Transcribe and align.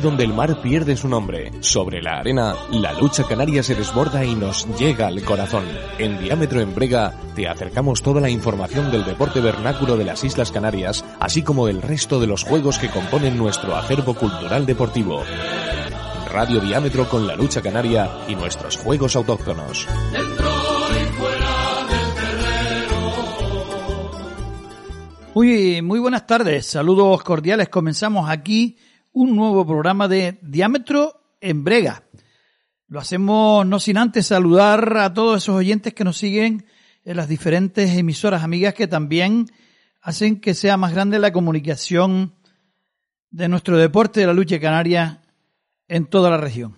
Donde 0.00 0.24
el 0.24 0.32
mar 0.32 0.60
pierde 0.62 0.96
su 0.96 1.08
nombre. 1.08 1.52
Sobre 1.60 2.02
la 2.02 2.18
arena, 2.18 2.54
la 2.70 2.92
lucha 2.92 3.24
canaria 3.24 3.62
se 3.62 3.74
desborda 3.74 4.24
y 4.24 4.34
nos 4.34 4.66
llega 4.78 5.06
al 5.06 5.22
corazón. 5.22 5.64
En 5.98 6.18
Diámetro 6.18 6.60
en 6.60 6.74
Brega 6.74 7.14
te 7.34 7.48
acercamos 7.48 8.02
toda 8.02 8.20
la 8.20 8.30
información 8.30 8.90
del 8.90 9.04
deporte 9.04 9.40
vernáculo 9.40 9.96
de 9.96 10.04
las 10.04 10.24
Islas 10.24 10.52
Canarias, 10.52 11.04
así 11.20 11.42
como 11.42 11.68
el 11.68 11.82
resto 11.82 12.20
de 12.20 12.26
los 12.26 12.44
juegos 12.44 12.78
que 12.78 12.90
componen 12.90 13.36
nuestro 13.36 13.76
acervo 13.76 14.14
cultural 14.14 14.66
deportivo. 14.66 15.22
Radio 16.32 16.60
Diámetro 16.60 17.08
con 17.08 17.26
la 17.26 17.36
lucha 17.36 17.62
canaria 17.62 18.10
y 18.28 18.34
nuestros 18.34 18.76
juegos 18.76 19.16
autóctonos. 19.16 19.86
Muy 25.36 26.00
buenas 26.00 26.26
tardes, 26.26 26.66
saludos 26.66 27.22
cordiales. 27.22 27.68
Comenzamos 27.68 28.30
aquí 28.30 28.78
un 29.16 29.34
nuevo 29.34 29.66
programa 29.66 30.08
de 30.08 30.38
Diámetro 30.42 31.22
en 31.40 31.64
Brega. 31.64 32.02
Lo 32.86 33.00
hacemos 33.00 33.64
no 33.64 33.80
sin 33.80 33.96
antes 33.96 34.26
saludar 34.26 34.98
a 34.98 35.14
todos 35.14 35.42
esos 35.42 35.56
oyentes 35.56 35.94
que 35.94 36.04
nos 36.04 36.18
siguen 36.18 36.66
en 37.02 37.16
las 37.16 37.26
diferentes 37.26 37.96
emisoras 37.96 38.44
amigas 38.44 38.74
que 38.74 38.86
también 38.86 39.46
hacen 40.02 40.38
que 40.38 40.52
sea 40.52 40.76
más 40.76 40.92
grande 40.92 41.18
la 41.18 41.32
comunicación 41.32 42.34
de 43.30 43.48
nuestro 43.48 43.78
deporte 43.78 44.20
de 44.20 44.26
la 44.26 44.34
lucha 44.34 44.60
canaria 44.60 45.22
en 45.88 46.04
toda 46.04 46.28
la 46.28 46.36
región. 46.36 46.76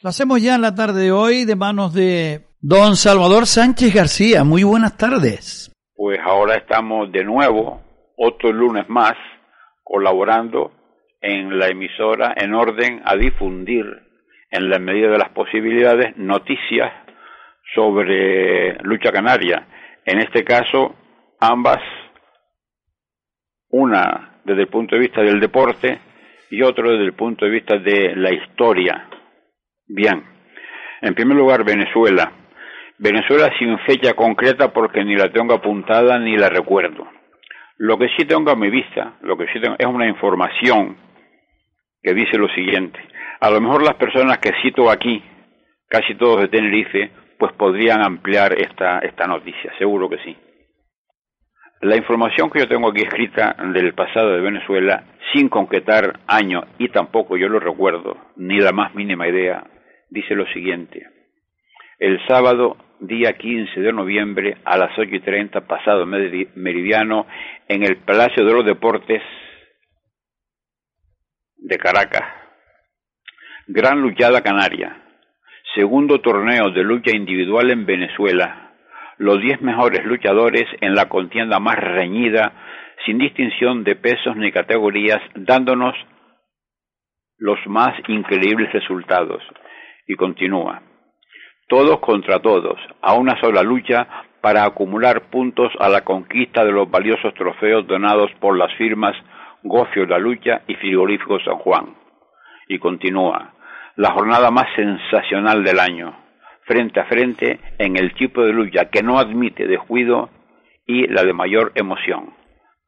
Lo 0.00 0.10
hacemos 0.10 0.42
ya 0.42 0.56
en 0.56 0.62
la 0.62 0.74
tarde 0.74 1.00
de 1.00 1.12
hoy 1.12 1.44
de 1.44 1.54
manos 1.54 1.94
de 1.94 2.48
don 2.60 2.96
Salvador 2.96 3.46
Sánchez 3.46 3.94
García. 3.94 4.42
Muy 4.42 4.64
buenas 4.64 4.96
tardes. 4.96 5.70
Pues 5.94 6.18
ahora 6.24 6.56
estamos 6.56 7.12
de 7.12 7.22
nuevo, 7.22 7.80
otro 8.16 8.52
lunes 8.52 8.88
más, 8.88 9.14
colaborando 9.84 10.79
en 11.20 11.58
la 11.58 11.68
emisora 11.68 12.34
en 12.36 12.54
orden 12.54 13.02
a 13.04 13.16
difundir 13.16 13.84
en 14.50 14.68
la 14.68 14.78
medida 14.78 15.10
de 15.10 15.18
las 15.18 15.30
posibilidades 15.30 16.16
noticias 16.16 16.92
sobre 17.74 18.74
lucha 18.82 19.12
canaria. 19.12 19.66
En 20.04 20.18
este 20.18 20.44
caso, 20.44 20.94
ambas, 21.40 21.78
una 23.68 24.40
desde 24.44 24.62
el 24.62 24.68
punto 24.68 24.96
de 24.96 25.02
vista 25.02 25.22
del 25.22 25.38
deporte 25.38 26.00
y 26.50 26.62
otro 26.62 26.90
desde 26.90 27.04
el 27.04 27.12
punto 27.12 27.44
de 27.44 27.50
vista 27.50 27.78
de 27.78 28.16
la 28.16 28.32
historia. 28.32 29.08
Bien, 29.86 30.24
en 31.02 31.14
primer 31.14 31.36
lugar, 31.36 31.64
Venezuela. 31.64 32.32
Venezuela 32.98 33.50
sin 33.58 33.78
fecha 33.80 34.14
concreta 34.14 34.72
porque 34.72 35.04
ni 35.04 35.16
la 35.16 35.30
tengo 35.30 35.54
apuntada 35.54 36.18
ni 36.18 36.36
la 36.36 36.48
recuerdo. 36.48 37.06
Lo 37.78 37.96
que 37.96 38.08
sí 38.16 38.26
tengo 38.26 38.50
a 38.50 38.56
mi 38.56 38.68
vista, 38.68 39.14
lo 39.22 39.38
que 39.38 39.46
sí 39.52 39.60
tengo 39.60 39.76
es 39.78 39.86
una 39.86 40.06
información 40.06 40.96
que 42.02 42.14
dice 42.14 42.38
lo 42.38 42.48
siguiente. 42.48 42.98
A 43.40 43.50
lo 43.50 43.60
mejor 43.60 43.82
las 43.82 43.94
personas 43.94 44.38
que 44.38 44.52
cito 44.62 44.90
aquí, 44.90 45.22
casi 45.88 46.14
todos 46.14 46.40
de 46.42 46.48
Tenerife, 46.48 47.10
pues 47.38 47.52
podrían 47.54 48.02
ampliar 48.02 48.52
esta, 48.52 48.98
esta 49.00 49.26
noticia, 49.26 49.72
seguro 49.78 50.08
que 50.08 50.18
sí. 50.18 50.36
La 51.82 51.96
información 51.96 52.50
que 52.50 52.58
yo 52.58 52.68
tengo 52.68 52.90
aquí 52.90 53.00
escrita 53.00 53.56
del 53.72 53.94
pasado 53.94 54.32
de 54.32 54.40
Venezuela, 54.40 55.04
sin 55.32 55.48
concretar 55.48 56.20
año 56.26 56.62
y 56.78 56.90
tampoco 56.90 57.38
yo 57.38 57.48
lo 57.48 57.58
recuerdo, 57.58 58.18
ni 58.36 58.58
la 58.58 58.72
más 58.72 58.94
mínima 58.94 59.26
idea, 59.26 59.64
dice 60.10 60.34
lo 60.34 60.46
siguiente. 60.48 61.06
El 61.98 62.20
sábado, 62.26 62.76
día 63.00 63.32
15 63.32 63.80
de 63.80 63.92
noviembre, 63.94 64.58
a 64.64 64.76
las 64.76 64.90
8 64.98 65.08
y 65.10 65.20
30, 65.20 65.62
pasado 65.66 66.04
meridiano, 66.04 67.26
en 67.66 67.82
el 67.82 67.96
Palacio 67.96 68.44
de 68.44 68.52
los 68.52 68.66
Deportes, 68.66 69.22
de 71.70 71.78
Caracas. 71.78 72.24
Gran 73.68 74.02
Luchada 74.02 74.42
Canaria. 74.42 74.96
Segundo 75.76 76.20
torneo 76.20 76.70
de 76.70 76.82
lucha 76.82 77.14
individual 77.14 77.70
en 77.70 77.86
Venezuela. 77.86 78.72
Los 79.18 79.40
diez 79.40 79.62
mejores 79.62 80.04
luchadores 80.04 80.64
en 80.80 80.96
la 80.96 81.08
contienda 81.08 81.60
más 81.60 81.76
reñida, 81.76 82.52
sin 83.06 83.18
distinción 83.18 83.84
de 83.84 83.94
pesos 83.94 84.34
ni 84.36 84.50
categorías, 84.50 85.20
dándonos 85.36 85.94
los 87.38 87.58
más 87.66 87.94
increíbles 88.08 88.72
resultados. 88.72 89.40
Y 90.08 90.16
continúa. 90.16 90.82
Todos 91.68 92.00
contra 92.00 92.40
todos, 92.40 92.80
a 93.00 93.14
una 93.14 93.40
sola 93.40 93.62
lucha 93.62 94.08
para 94.40 94.64
acumular 94.64 95.30
puntos 95.30 95.70
a 95.78 95.88
la 95.88 96.00
conquista 96.00 96.64
de 96.64 96.72
los 96.72 96.90
valiosos 96.90 97.32
trofeos 97.34 97.86
donados 97.86 98.32
por 98.40 98.58
las 98.58 98.74
firmas 98.74 99.14
Gofio 99.62 100.06
La 100.06 100.18
Lucha 100.18 100.62
y 100.66 100.74
Frigorífico 100.74 101.38
San 101.40 101.56
Juan. 101.56 101.94
Y 102.68 102.78
continúa, 102.78 103.54
la 103.96 104.12
jornada 104.12 104.50
más 104.50 104.66
sensacional 104.74 105.64
del 105.64 105.78
año, 105.78 106.16
frente 106.64 107.00
a 107.00 107.04
frente 107.04 107.58
en 107.78 107.96
el 107.96 108.14
tipo 108.14 108.42
de 108.42 108.52
lucha 108.52 108.90
que 108.90 109.02
no 109.02 109.18
admite 109.18 109.66
descuido 109.66 110.30
y 110.86 111.06
la 111.08 111.24
de 111.24 111.32
mayor 111.32 111.72
emoción. 111.74 112.34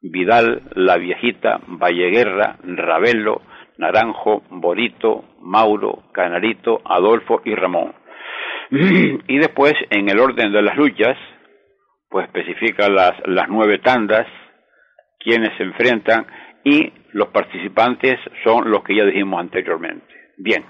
Vidal, 0.01 0.63
La 0.75 0.97
Viejita, 0.97 1.61
Valleguerra, 1.67 2.57
Ravelo, 2.63 3.41
Naranjo, 3.77 4.43
Borito, 4.49 5.23
Mauro, 5.41 6.03
Canarito, 6.13 6.81
Adolfo 6.83 7.41
y 7.45 7.55
Ramón. 7.55 7.93
y 8.71 9.37
después, 9.37 9.73
en 9.89 10.09
el 10.09 10.19
orden 10.19 10.51
de 10.51 10.61
las 10.61 10.75
luchas, 10.75 11.17
pues 12.09 12.25
especifica 12.25 12.89
las, 12.89 13.13
las 13.25 13.47
nueve 13.47 13.79
tandas, 13.79 14.27
quienes 15.19 15.55
se 15.57 15.63
enfrentan 15.63 16.25
y 16.63 16.91
los 17.11 17.27
participantes 17.29 18.19
son 18.43 18.69
los 18.71 18.83
que 18.83 18.95
ya 18.95 19.05
dijimos 19.05 19.39
anteriormente. 19.39 20.05
Bien, 20.37 20.63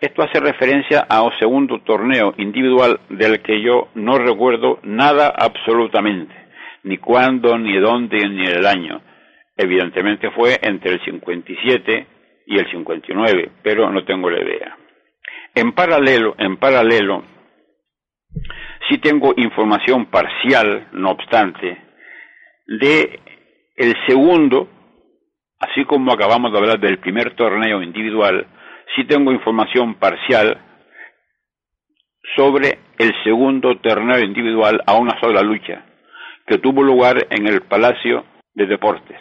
esto 0.00 0.22
hace 0.22 0.40
referencia 0.40 1.06
a 1.08 1.22
un 1.22 1.32
segundo 1.38 1.80
torneo 1.80 2.34
individual 2.38 3.00
del 3.08 3.40
que 3.40 3.62
yo 3.62 3.88
no 3.94 4.18
recuerdo 4.18 4.80
nada 4.82 5.32
absolutamente, 5.34 6.34
ni 6.82 6.98
cuándo, 6.98 7.56
ni 7.58 7.78
dónde, 7.78 8.18
ni 8.28 8.46
el 8.46 8.66
año. 8.66 9.00
Evidentemente 9.56 10.30
fue 10.32 10.58
entre 10.62 10.92
el 10.92 11.04
57 11.04 12.06
y 12.46 12.58
el 12.58 12.70
59, 12.70 13.52
pero 13.62 13.90
no 13.90 14.04
tengo 14.04 14.28
la 14.28 14.42
idea. 14.42 14.76
En 15.54 15.72
paralelo, 15.72 16.34
en 16.38 16.58
paralelo, 16.58 17.24
sí 18.88 18.98
tengo 18.98 19.32
información 19.36 20.06
parcial, 20.06 20.88
no 20.92 21.10
obstante, 21.12 21.78
de 22.66 23.20
el 23.76 23.94
segundo 24.06 24.68
así 25.58 25.84
como 25.84 26.12
acabamos 26.12 26.52
de 26.52 26.58
hablar 26.58 26.80
del 26.80 26.98
primer 26.98 27.34
torneo 27.34 27.82
individual, 27.82 28.46
sí 28.94 29.04
tengo 29.04 29.32
información 29.32 29.94
parcial 29.94 30.58
sobre 32.34 32.78
el 32.98 33.12
segundo 33.24 33.76
torneo 33.78 34.18
individual 34.20 34.82
a 34.86 34.94
una 34.94 35.18
sola 35.20 35.42
lucha, 35.42 35.84
que 36.46 36.58
tuvo 36.58 36.82
lugar 36.82 37.26
en 37.30 37.46
el 37.46 37.62
Palacio 37.62 38.24
de 38.54 38.66
Deportes. 38.66 39.18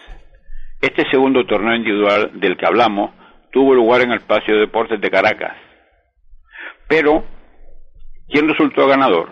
Este 0.82 1.10
segundo 1.10 1.46
torneo 1.46 1.76
individual 1.76 2.32
del 2.34 2.58
que 2.58 2.66
hablamos 2.66 3.12
tuvo 3.52 3.74
lugar 3.74 4.02
en 4.02 4.12
el 4.12 4.22
Palacio 4.22 4.56
de 4.56 4.62
Deportes 4.62 5.00
de 5.00 5.10
Caracas. 5.10 5.56
Pero, 6.88 7.24
¿quién 8.28 8.48
resultó 8.48 8.88
ganador? 8.88 9.30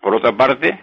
Por 0.00 0.14
otra 0.14 0.36
parte, 0.36 0.78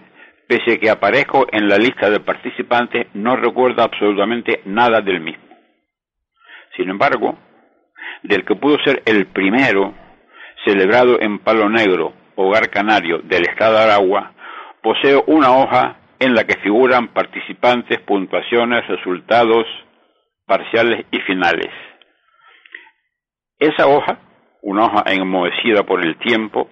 pese 0.52 0.74
a 0.74 0.78
que 0.78 0.90
aparezco 0.90 1.48
en 1.50 1.70
la 1.70 1.78
lista 1.78 2.10
de 2.10 2.20
participantes, 2.20 3.08
no 3.14 3.38
recuerdo 3.38 3.84
absolutamente 3.84 4.60
nada 4.66 5.00
del 5.00 5.22
mismo. 5.22 5.46
Sin 6.76 6.90
embargo, 6.90 7.40
del 8.24 8.44
que 8.44 8.56
pudo 8.56 8.76
ser 8.84 9.02
el 9.06 9.28
primero 9.28 9.94
celebrado 10.66 11.22
en 11.22 11.40
Palo 11.40 11.70
Negro, 11.70 12.12
hogar 12.36 12.70
canario 12.70 13.20
del 13.20 13.44
estado 13.44 13.78
de 13.78 13.84
Aragua, 13.84 14.34
poseo 14.84 15.24
una 15.28 15.56
hoja 15.56 15.96
en 16.20 16.36
la 16.36 16.44
que 16.44 16.60
figuran 16.60 17.14
participantes, 17.14 18.02
puntuaciones, 18.02 18.86
resultados 18.90 19.66
parciales 20.46 21.06
y 21.12 21.20
finales. 21.20 21.70
Esa 23.58 23.88
hoja, 23.88 24.20
una 24.64 24.88
hoja 24.88 25.04
enmohecida 25.06 25.84
por 25.84 26.06
el 26.06 26.18
tiempo, 26.18 26.70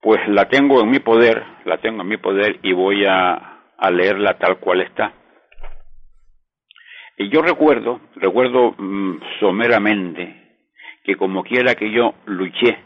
pues 0.00 0.20
la 0.28 0.48
tengo 0.48 0.80
en 0.80 0.90
mi 0.90 1.00
poder, 1.00 1.42
la 1.64 1.78
tengo 1.78 2.02
en 2.02 2.08
mi 2.08 2.16
poder 2.16 2.58
y 2.62 2.72
voy 2.72 3.04
a, 3.04 3.54
leerla 3.90 4.38
tal 4.38 4.58
cual 4.58 4.80
está. 4.80 5.12
Y 7.16 7.28
yo 7.30 7.42
recuerdo, 7.42 8.00
recuerdo 8.16 8.74
mm, 8.76 9.20
someramente 9.40 10.56
que 11.04 11.16
como 11.16 11.42
quiera 11.42 11.74
que 11.74 11.90
yo 11.90 12.14
luché, 12.26 12.78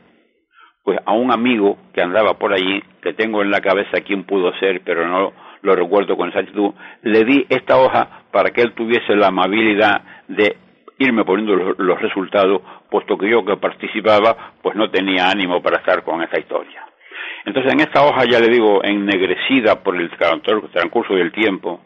pues 0.84 0.98
a 1.04 1.12
un 1.12 1.30
amigo 1.30 1.78
que 1.92 2.02
andaba 2.02 2.38
por 2.38 2.52
allí, 2.52 2.82
que 3.02 3.12
tengo 3.14 3.42
en 3.42 3.50
la 3.50 3.60
cabeza 3.60 4.00
quién 4.04 4.24
pudo 4.24 4.52
ser, 4.58 4.82
pero 4.84 5.06
no 5.06 5.32
lo 5.62 5.76
recuerdo 5.76 6.16
con 6.16 6.28
exactitud, 6.28 6.74
le 7.02 7.24
di 7.24 7.46
esta 7.48 7.78
hoja 7.78 8.24
para 8.32 8.50
que 8.50 8.62
él 8.62 8.72
tuviese 8.72 9.14
la 9.14 9.28
amabilidad 9.28 10.02
de 10.28 10.56
irme 10.98 11.24
poniendo 11.24 11.54
los, 11.54 11.78
los 11.78 12.00
resultados, 12.00 12.62
puesto 12.90 13.16
que 13.16 13.30
yo 13.30 13.44
que 13.44 13.56
participaba, 13.56 14.54
pues 14.62 14.76
no 14.76 14.90
tenía 14.90 15.30
ánimo 15.30 15.62
para 15.62 15.78
estar 15.78 16.02
con 16.02 16.22
esta 16.22 16.38
historia. 16.38 16.91
Entonces 17.44 17.72
en 17.72 17.80
esta 17.80 18.04
hoja, 18.04 18.24
ya 18.24 18.38
le 18.38 18.48
digo, 18.48 18.82
ennegrecida 18.84 19.82
por 19.82 19.96
el 19.96 20.10
transcurso 20.10 21.14
del 21.14 21.32
tiempo, 21.32 21.80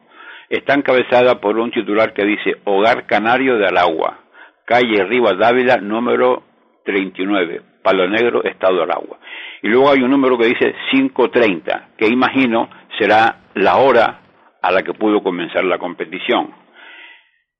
está 0.48 0.74
encabezada 0.74 1.40
por 1.40 1.58
un 1.58 1.70
titular 1.70 2.12
que 2.12 2.24
dice 2.24 2.56
Hogar 2.64 3.06
Canario 3.06 3.56
de 3.56 3.66
Aragua, 3.66 4.18
calle 4.64 5.04
Rivas 5.04 5.38
Dávila, 5.38 5.76
número 5.78 6.42
39, 6.84 7.62
Palo 7.82 8.08
Negro, 8.08 8.44
Estado 8.44 8.76
de 8.76 8.82
Aragua. 8.82 9.18
Y 9.62 9.68
luego 9.68 9.90
hay 9.90 10.02
un 10.02 10.10
número 10.10 10.36
que 10.36 10.46
dice 10.46 10.74
530, 10.90 11.88
que 11.96 12.06
imagino 12.06 12.68
será 12.98 13.44
la 13.54 13.76
hora 13.76 14.20
a 14.60 14.72
la 14.72 14.82
que 14.82 14.92
pudo 14.92 15.22
comenzar 15.22 15.64
la 15.64 15.78
competición. 15.78 16.54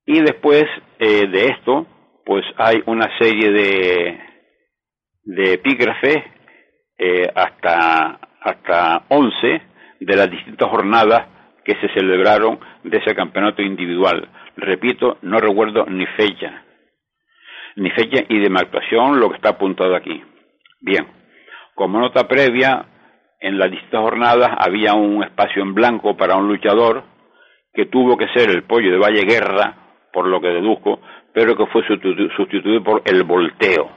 Y 0.04 0.20
después 0.20 0.64
eh, 0.98 1.26
de 1.26 1.46
esto, 1.46 1.87
pues 2.25 2.44
hay 2.56 2.82
una 2.87 3.08
serie 3.19 3.50
de, 3.50 4.20
de 5.25 5.52
epígrafes 5.54 6.35
eh, 6.98 7.31
hasta, 7.34 8.19
hasta 8.40 9.04
11 9.08 9.62
de 10.00 10.16
las 10.16 10.31
distintas 10.31 10.69
jornadas 10.70 11.26
que 11.64 11.75
se 11.81 11.88
celebraron 11.93 12.58
de 12.84 12.98
ese 12.98 13.14
campeonato 13.14 13.60
individual. 13.60 14.28
Repito, 14.56 15.19
no 15.22 15.38
recuerdo 15.38 15.84
ni 15.87 16.06
fecha, 16.06 16.64
ni 17.76 17.90
fecha 17.90 18.25
y 18.28 18.38
de 18.38 18.58
actuación 18.58 19.20
lo 19.20 19.28
que 19.28 19.37
está 19.37 19.50
apuntado 19.50 19.94
aquí. 19.94 20.22
Bien, 20.81 21.06
como 21.75 21.98
nota 21.98 22.26
previa, 22.26 22.87
en 23.40 23.58
las 23.58 23.70
distintas 23.70 24.00
jornadas 24.00 24.50
había 24.58 24.94
un 24.94 25.22
espacio 25.22 25.62
en 25.62 25.75
blanco 25.75 26.16
para 26.16 26.37
un 26.37 26.48
luchador 26.48 27.04
que 27.75 27.87
tuvo 27.87 28.16
que 28.16 28.28
ser 28.28 28.48
el 28.48 28.62
pollo 28.62 28.90
de 28.90 28.98
Valle 28.98 29.26
Guerra, 29.26 29.75
por 30.12 30.26
lo 30.26 30.40
que 30.40 30.48
deduzco, 30.48 31.00
pero 31.34 31.54
que 31.54 31.66
fue 31.66 31.87
sustituido 31.87 32.82
por 32.82 33.02
el 33.04 33.25
volteo 33.25 33.95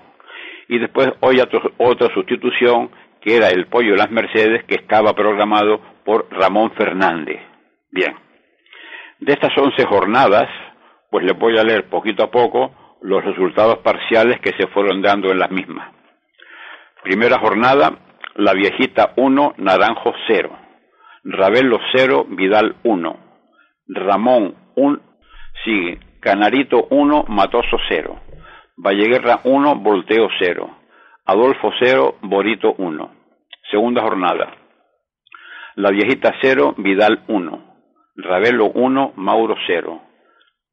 y 0.69 0.77
después 0.77 1.10
hoy 1.21 1.42
otra 1.77 2.13
sustitución 2.13 2.92
que 3.21 3.36
era 3.36 3.50
el 3.50 3.66
pollo 3.66 3.92
de 3.92 3.98
las 3.98 4.12
Mercedes 4.12 4.63
que 4.66 4.75
estaba 4.75 5.13
programado 5.13 5.81
por 6.06 6.27
Ramón 6.31 6.71
Fernández. 6.77 7.42
Bien, 7.92 8.16
de 9.19 9.33
estas 9.33 9.57
once 9.57 9.83
jornadas, 9.86 10.48
pues 11.10 11.25
le 11.25 11.33
voy 11.33 11.57
a 11.57 11.63
leer 11.63 11.89
poquito 11.89 12.24
a 12.24 12.31
poco 12.31 12.71
los 13.01 13.25
resultados 13.25 13.80
parciales 13.80 14.39
que 14.42 14.54
se 14.57 14.68
fueron 14.68 15.01
dando 15.01 15.31
en 15.31 15.39
las 15.39 15.50
mismas. 15.50 15.92
Primera 17.04 17.39
jornada, 17.39 17.98
La 18.36 18.54
Viejita 18.54 19.13
1, 19.15 19.56
Naranjo 19.57 20.13
0, 20.27 20.56
Ravelo 21.24 21.80
0, 21.95 22.27
Vidal 22.30 22.75
1, 22.83 23.19
Ramón 23.88 24.56
1, 24.75 25.00
sigue, 25.65 26.00
Canarito 26.19 26.88
1, 26.92 27.25
Matoso 27.27 27.77
0, 27.89 28.19
Valleguerra 28.81 29.42
1, 29.44 29.76
Volteo 29.76 30.30
0. 30.40 30.70
Adolfo 31.26 31.70
0, 31.81 32.16
Borito 32.22 32.76
1. 32.78 33.12
Segunda 33.70 34.02
jornada. 34.02 34.54
La 35.76 35.90
Viejita 35.92 36.34
0, 36.42 36.76
Vidal 36.78 37.26
1. 37.28 37.76
Ravelo 38.16 38.72
1, 38.74 39.12
Mauro 39.18 39.56
0. 39.68 40.02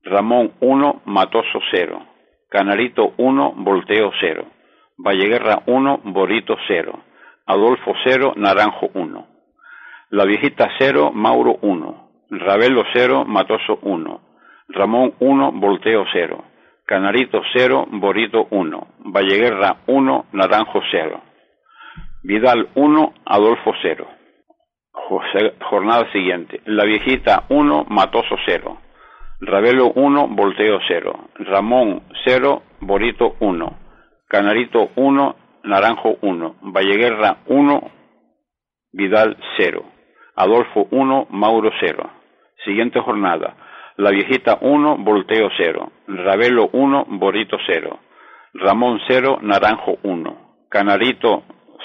Ramón 0.05 0.53
1, 0.61 1.03
Matoso 1.07 1.59
0. 1.73 2.07
Canarito 2.49 3.13
1, 3.17 3.55
Volteo 3.57 4.13
0. 4.21 4.47
Valleguerra 4.99 5.65
1, 5.67 6.03
Borito 6.05 6.57
0. 6.69 7.01
Adolfo 7.47 7.93
0, 8.05 8.35
Naranjo 8.37 8.89
1. 8.95 9.27
La 10.11 10.25
Viejita 10.25 10.69
0, 10.79 11.11
Mauro 11.13 11.59
1. 11.61 12.11
Ravelo 12.31 12.85
0, 12.93 13.25
Matoso 13.25 13.81
1. 13.83 14.21
Ramón 14.69 15.15
1, 15.19 15.53
Volteo 15.55 16.05
0. 16.13 16.56
Canarito 16.87 17.43
0, 17.53 17.89
Borito 17.91 18.47
1, 18.49 18.87
Valleguerra 19.07 19.79
1, 19.87 20.27
Naranjo 20.33 20.81
0, 20.89 21.21
Vidal 22.23 22.69
1, 22.75 23.15
Adolfo 23.25 23.73
0. 23.83 24.07
jornada 25.69 26.11
siguiente, 26.13 26.61
La 26.65 26.85
Viejita 26.85 27.45
1, 27.49 27.87
Matoso 27.89 28.37
0, 28.47 28.79
Ravelo 29.41 29.91
1, 29.97 30.29
Volteo 30.29 30.79
0, 30.87 31.29
Ramón 31.35 32.03
0, 32.25 32.63
Borito 32.81 33.35
1, 33.41 33.79
Canarito 34.29 34.91
1, 34.95 35.37
Naranjo 35.65 36.19
1, 36.23 36.57
Valleguerra 36.63 37.39
1, 37.47 37.91
Vidal 38.93 39.37
0, 39.57 39.85
Adolfo 40.37 40.87
1, 40.93 41.27
Mauro 41.31 41.71
0. 41.81 42.11
Siguiente 42.65 43.01
jornada, 43.01 43.57
la 43.99 44.11
Viejita 44.11 44.59
1, 44.61 44.97
Volteo 44.99 45.49
0. 45.57 45.93
Ravelo 46.07 46.69
1, 46.73 47.07
Borito 47.09 47.57
0. 47.67 47.99
Ramón 48.55 49.01
0, 49.09 49.39
Naranjo 49.43 49.99
1. 50.03 50.67
Canarito 50.69 51.45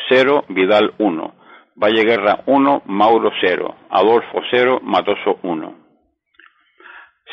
0, 0.10 0.46
Vidal 0.50 0.94
1. 0.98 1.34
Valle 1.76 2.04
Guerra 2.04 2.44
1, 2.46 2.84
Mauro 2.86 3.32
0. 3.40 3.76
Adolfo 3.90 4.42
0, 4.52 4.80
Matoso 4.84 5.40
1. 5.44 5.76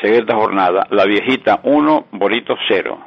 Siguiente 0.01 0.33
jornada. 0.33 0.87
La 0.91 1.03
Viejita 1.05 1.59
1, 1.63 2.07
Borito 2.11 2.55
0. 2.69 2.99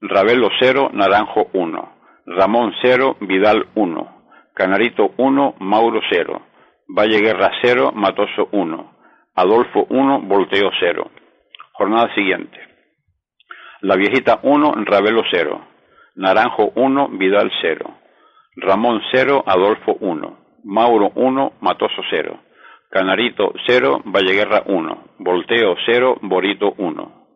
Ravelo 0.00 0.50
0, 0.60 0.90
Naranjo 0.92 1.48
1. 1.52 1.92
Ramón 2.26 2.74
0, 2.80 3.16
Vidal 3.20 3.66
1. 3.74 4.22
Canarito 4.54 5.14
1, 5.16 5.54
Mauro 5.58 6.00
0. 6.10 6.42
Valle 6.86 7.20
Guerra 7.20 7.50
0, 7.60 7.90
Matoso 7.92 8.48
1. 8.52 8.97
Adolfo 9.40 9.86
1, 9.88 10.22
Volteo 10.22 10.68
0. 10.80 11.10
Jornada 11.74 12.12
siguiente. 12.12 12.58
La 13.82 13.94
Viejita 13.94 14.40
1, 14.42 14.72
Ravelo 14.84 15.22
0. 15.30 15.64
Naranjo 16.16 16.72
1, 16.74 17.10
Vidal 17.10 17.48
0. 17.62 17.94
Ramón 18.56 19.00
0, 19.12 19.44
Adolfo 19.46 19.96
1. 20.00 20.38
Mauro 20.64 21.12
1, 21.14 21.52
Matoso 21.60 22.02
0. 22.10 22.40
Canarito 22.90 23.52
0, 23.68 24.02
Valleguerra 24.06 24.64
1. 24.66 25.04
Volteo 25.18 25.76
0, 25.86 26.18
Borito 26.22 26.74
1. 26.76 27.26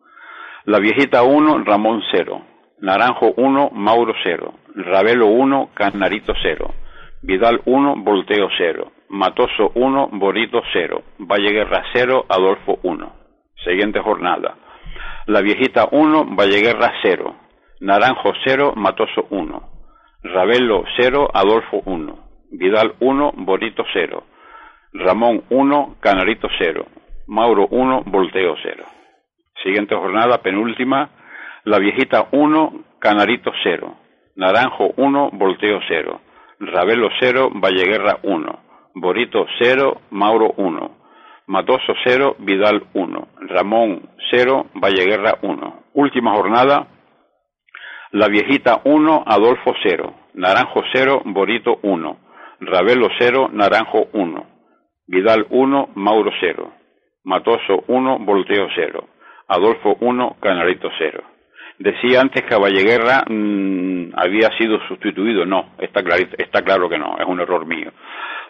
La 0.65 0.79
Viejita 0.79 1.23
1, 1.23 1.63
Ramón 1.63 2.03
0. 2.11 2.41
Naranjo 2.81 3.33
1, 3.37 3.69
Mauro 3.71 4.13
0. 4.25 4.53
Ravelo 4.75 5.27
1, 5.27 5.69
Canarito 5.73 6.33
0. 6.43 6.73
Vidal 7.21 7.61
1, 7.63 7.95
Volteo 8.03 8.49
0. 8.57 8.91
Matoso 9.13 9.71
1, 9.75 10.09
Borito 10.13 10.63
0, 10.73 11.03
Valle 11.19 11.51
Guerra 11.51 11.83
0, 11.93 12.25
Adolfo 12.27 12.79
1. 12.81 13.13
Siguiente 13.63 13.99
jornada. 13.99 14.55
La 15.27 15.41
Viejita 15.41 15.87
1, 15.91 16.29
Valleguerra 16.35 16.91
0, 17.03 17.35
Naranjo 17.81 18.33
0, 18.43 18.73
Matoso 18.75 19.27
1, 19.29 19.61
Ravelo 20.23 20.83
0, 20.99 21.29
Adolfo 21.31 21.83
1, 21.85 22.17
Vidal 22.53 22.95
1, 22.99 23.33
Borito 23.37 23.85
0, 23.93 24.23
Ramón 24.93 25.43
1, 25.47 25.97
Canarito 25.99 26.47
0, 26.57 26.87
Mauro 27.27 27.67
1, 27.69 28.05
Volteo 28.07 28.55
0. 28.63 28.83
Siguiente 29.61 29.93
jornada, 29.93 30.39
penúltima, 30.39 31.11
La 31.65 31.77
Viejita 31.77 32.29
1, 32.31 32.83
Canarito 32.97 33.51
0, 33.61 33.95
Naranjo 34.37 34.91
1, 34.97 35.29
Volteo 35.33 35.79
0, 35.87 36.19
Ravelo 36.61 37.09
0, 37.19 37.51
Valleguerra 37.53 38.17
1, 38.23 38.62
Borito 38.95 39.45
0, 39.59 40.01
Mauro 40.11 40.53
1, 40.57 40.97
Matoso 41.47 41.93
0, 42.05 42.35
Vidal 42.39 42.83
1, 42.93 43.27
Ramón 43.49 44.09
0, 44.31 44.67
Valleguerra 44.75 45.39
1. 45.41 45.83
Última 45.93 46.33
jornada, 46.35 46.87
La 48.11 48.27
Viejita 48.27 48.81
1, 48.83 49.23
Adolfo 49.25 49.73
0, 49.83 50.13
Naranjo 50.35 50.83
0, 50.93 51.21
Borito 51.25 51.79
1, 51.81 52.17
Ravelo 52.61 53.09
0, 53.17 53.49
Naranjo 53.51 54.07
1. 54.13 54.45
Vidal 55.07 55.47
1, 55.49 55.89
Mauro 55.95 56.31
0. 56.39 56.71
Matoso 57.23 57.83
1, 57.87 58.19
Volteo 58.19 58.67
0. 58.75 59.07
Adolfo 59.47 59.97
1, 59.99 60.37
Canarito 60.39 60.89
0. 60.97 61.23
Decía 61.79 62.21
antes 62.21 62.43
que 62.43 62.55
Valleguerra 62.55 63.23
mmm, 63.27 64.11
había 64.15 64.49
sido 64.57 64.79
sustituido. 64.87 65.45
No, 65.45 65.73
está, 65.79 66.03
clarito, 66.03 66.35
está 66.37 66.61
claro 66.61 66.87
que 66.87 66.97
no, 66.97 67.17
es 67.17 67.25
un 67.25 67.39
error 67.41 67.65
mío. 67.65 67.91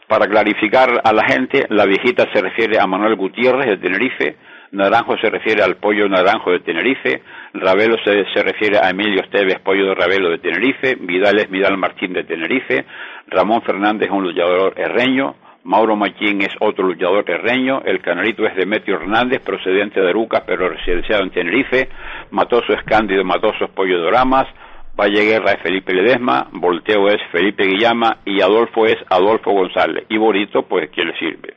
Para 0.07 0.27
clarificar 0.27 1.01
a 1.03 1.13
la 1.13 1.23
gente, 1.25 1.65
la 1.69 1.85
viejita 1.85 2.27
se 2.33 2.41
refiere 2.41 2.79
a 2.79 2.87
Manuel 2.87 3.15
Gutiérrez 3.15 3.67
de 3.67 3.77
Tenerife, 3.77 4.35
Naranjo 4.73 5.15
se 5.17 5.29
refiere 5.29 5.61
al 5.61 5.75
pollo 5.75 6.09
naranjo 6.09 6.51
de 6.51 6.59
Tenerife, 6.61 7.21
Ravelo 7.53 7.95
se, 8.03 8.41
refiere 8.41 8.79
a 8.79 8.89
Emilio 8.89 9.21
Esteves, 9.21 9.59
pollo 9.59 9.85
de 9.85 9.95
Ravelo 9.95 10.31
de 10.31 10.39
Tenerife, 10.39 10.95
Vidal 10.99 11.37
es 11.37 11.49
Vidal 11.49 11.77
Martín 11.77 12.11
de 12.11 12.23
Tenerife, 12.23 12.83
Ramón 13.27 13.61
Fernández 13.61 14.09
es 14.09 14.13
un 14.13 14.23
luchador 14.23 14.73
herreño, 14.75 15.35
Mauro 15.65 15.95
Machín 15.95 16.41
es 16.41 16.55
otro 16.59 16.87
luchador 16.87 17.23
herreño, 17.29 17.83
el 17.85 18.01
canarito 18.01 18.47
es 18.47 18.55
Demetrio 18.55 18.95
Hernández, 18.95 19.41
procedente 19.41 20.01
de 20.01 20.09
Arucas 20.09 20.41
pero 20.45 20.67
residenciado 20.67 21.21
en 21.21 21.29
Tenerife, 21.29 21.89
Matoso 22.31 22.73
es 22.73 22.83
Cándido 22.83 23.23
Matoso 23.23 23.65
es 23.65 23.71
pollo 23.71 24.01
de 24.01 24.07
Oramas, 24.07 24.47
Valle 24.95 25.25
Guerra 25.25 25.53
es 25.53 25.61
Felipe 25.61 25.93
Ledesma, 25.93 26.49
Volteo 26.51 27.07
es 27.09 27.21
Felipe 27.31 27.65
Guillama 27.65 28.19
y 28.25 28.41
Adolfo 28.41 28.85
es 28.85 28.97
Adolfo 29.09 29.51
González. 29.51 30.05
Y 30.09 30.17
Borito, 30.17 30.67
pues, 30.67 30.89
¿quién 30.91 31.07
le 31.07 31.17
sirve? 31.17 31.55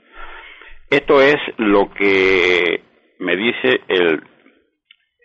Esto 0.90 1.20
es 1.20 1.36
lo 1.58 1.90
que 1.92 2.80
me 3.18 3.36
dice 3.36 3.80
el, 3.88 4.22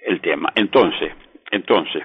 el 0.05 0.21
tema. 0.21 0.51
Entonces, 0.55 1.13
entonces, 1.51 2.03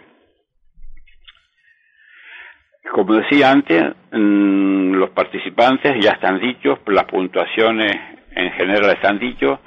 como 2.92 3.14
decía 3.14 3.50
antes, 3.50 3.82
mmm, 4.12 4.92
los 4.92 5.10
participantes 5.10 5.92
ya 6.00 6.12
están 6.12 6.38
dichos, 6.40 6.78
las 6.86 7.04
puntuaciones 7.04 7.92
en 8.30 8.52
general 8.52 8.90
están 8.90 9.18
dichos, 9.18 9.58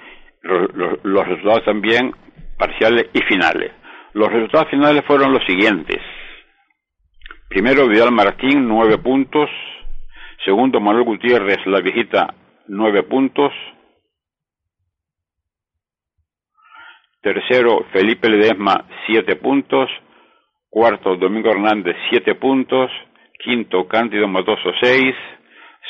los 0.42 1.28
resultados 1.28 1.66
también 1.66 2.14
parciales 2.58 3.10
y 3.14 3.22
finales. 3.22 3.72
Los 4.14 4.32
resultados 4.32 4.70
finales 4.70 5.04
fueron 5.06 5.34
los 5.34 5.44
siguientes. 5.46 5.98
Primero, 7.50 7.88
Vidal 7.88 8.12
Martín, 8.12 8.68
nueve 8.68 9.00
puntos. 9.00 9.50
Segundo, 10.46 10.80
Manuel 10.80 11.04
Gutiérrez, 11.04 11.58
la 11.66 11.82
viejita, 11.82 12.36
nueve 12.68 13.02
puntos. 13.02 13.52
Tercero, 17.22 17.88
Felipe 17.92 18.30
Ledesma, 18.30 18.86
siete 19.08 19.36
puntos. 19.36 19.90
Cuarto, 20.70 21.16
Domingo 21.16 21.50
Hernández, 21.50 21.96
siete 22.12 22.36
puntos. 22.36 22.92
Quinto, 23.44 23.88
Cándido 23.88 24.28
Matoso, 24.28 24.70
seis. 24.80 25.16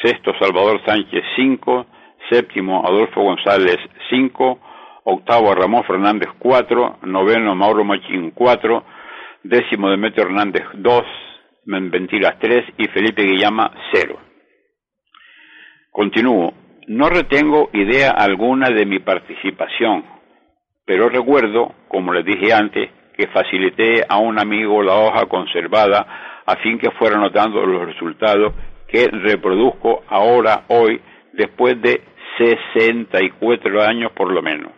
Sexto, 0.01 0.31
Salvador 0.39 0.81
Sánchez, 0.85 1.25
cinco. 1.35 1.87
Séptimo, 2.29 2.87
Adolfo 2.87 3.21
González, 3.21 3.79
cinco. 4.09 4.61
Octavo, 5.03 5.53
Ramón 5.53 5.83
Fernández, 5.83 6.29
cuatro. 6.39 6.99
Noveno, 7.01 7.53
Mauro 7.53 7.83
Machín, 7.83 8.31
cuatro. 8.31 8.85
Décimo, 9.43 9.89
Demetrio 9.89 10.23
Hernández, 10.25 10.63
dos. 10.75 11.03
Mentiras, 11.77 12.37
tres. 12.39 12.65
Y 12.77 12.87
Felipe 12.87 13.23
Guillama, 13.23 13.71
cero. 13.93 14.19
Continúo. 15.91 16.53
No 16.87 17.09
retengo 17.09 17.69
idea 17.73 18.11
alguna 18.11 18.69
de 18.69 18.85
mi 18.85 18.99
participación 18.99 20.19
pero 20.89 21.07
recuerdo, 21.07 21.75
como 21.87 22.11
les 22.11 22.25
dije 22.25 22.51
antes, 22.51 22.89
que 23.15 23.27
facilité 23.27 24.03
a 24.09 24.17
un 24.17 24.39
amigo 24.39 24.81
la 24.81 24.95
hoja 24.95 25.27
conservada 25.27 26.41
a 26.47 26.55
fin 26.63 26.79
que 26.79 26.89
fuera 26.89 27.15
notando 27.15 27.63
los 27.63 27.85
resultados 27.85 28.55
que 28.87 29.05
reproduzco 29.05 30.03
ahora, 30.07 30.63
hoy, 30.69 30.99
después 31.33 31.79
de 31.79 32.01
64 32.39 33.83
años 33.83 34.13
por 34.13 34.31
lo 34.31 34.41
menos. 34.41 34.71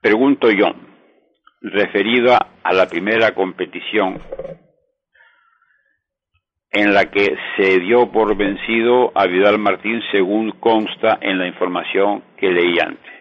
Pregunto 0.00 0.50
yo, 0.52 0.68
referida 1.60 2.38
a 2.62 2.72
la 2.72 2.88
primera 2.88 3.34
competición 3.34 4.22
en 6.70 6.92
la 6.92 7.06
que 7.10 7.36
se 7.56 7.80
dio 7.80 8.10
por 8.12 8.36
vencido 8.36 9.12
a 9.14 9.26
Vidal 9.26 9.58
Martín 9.58 10.02
según 10.12 10.52
consta 10.52 11.18
en 11.20 11.38
la 11.38 11.46
información 11.46 12.22
que 12.36 12.50
leí 12.50 12.78
antes. 12.78 13.12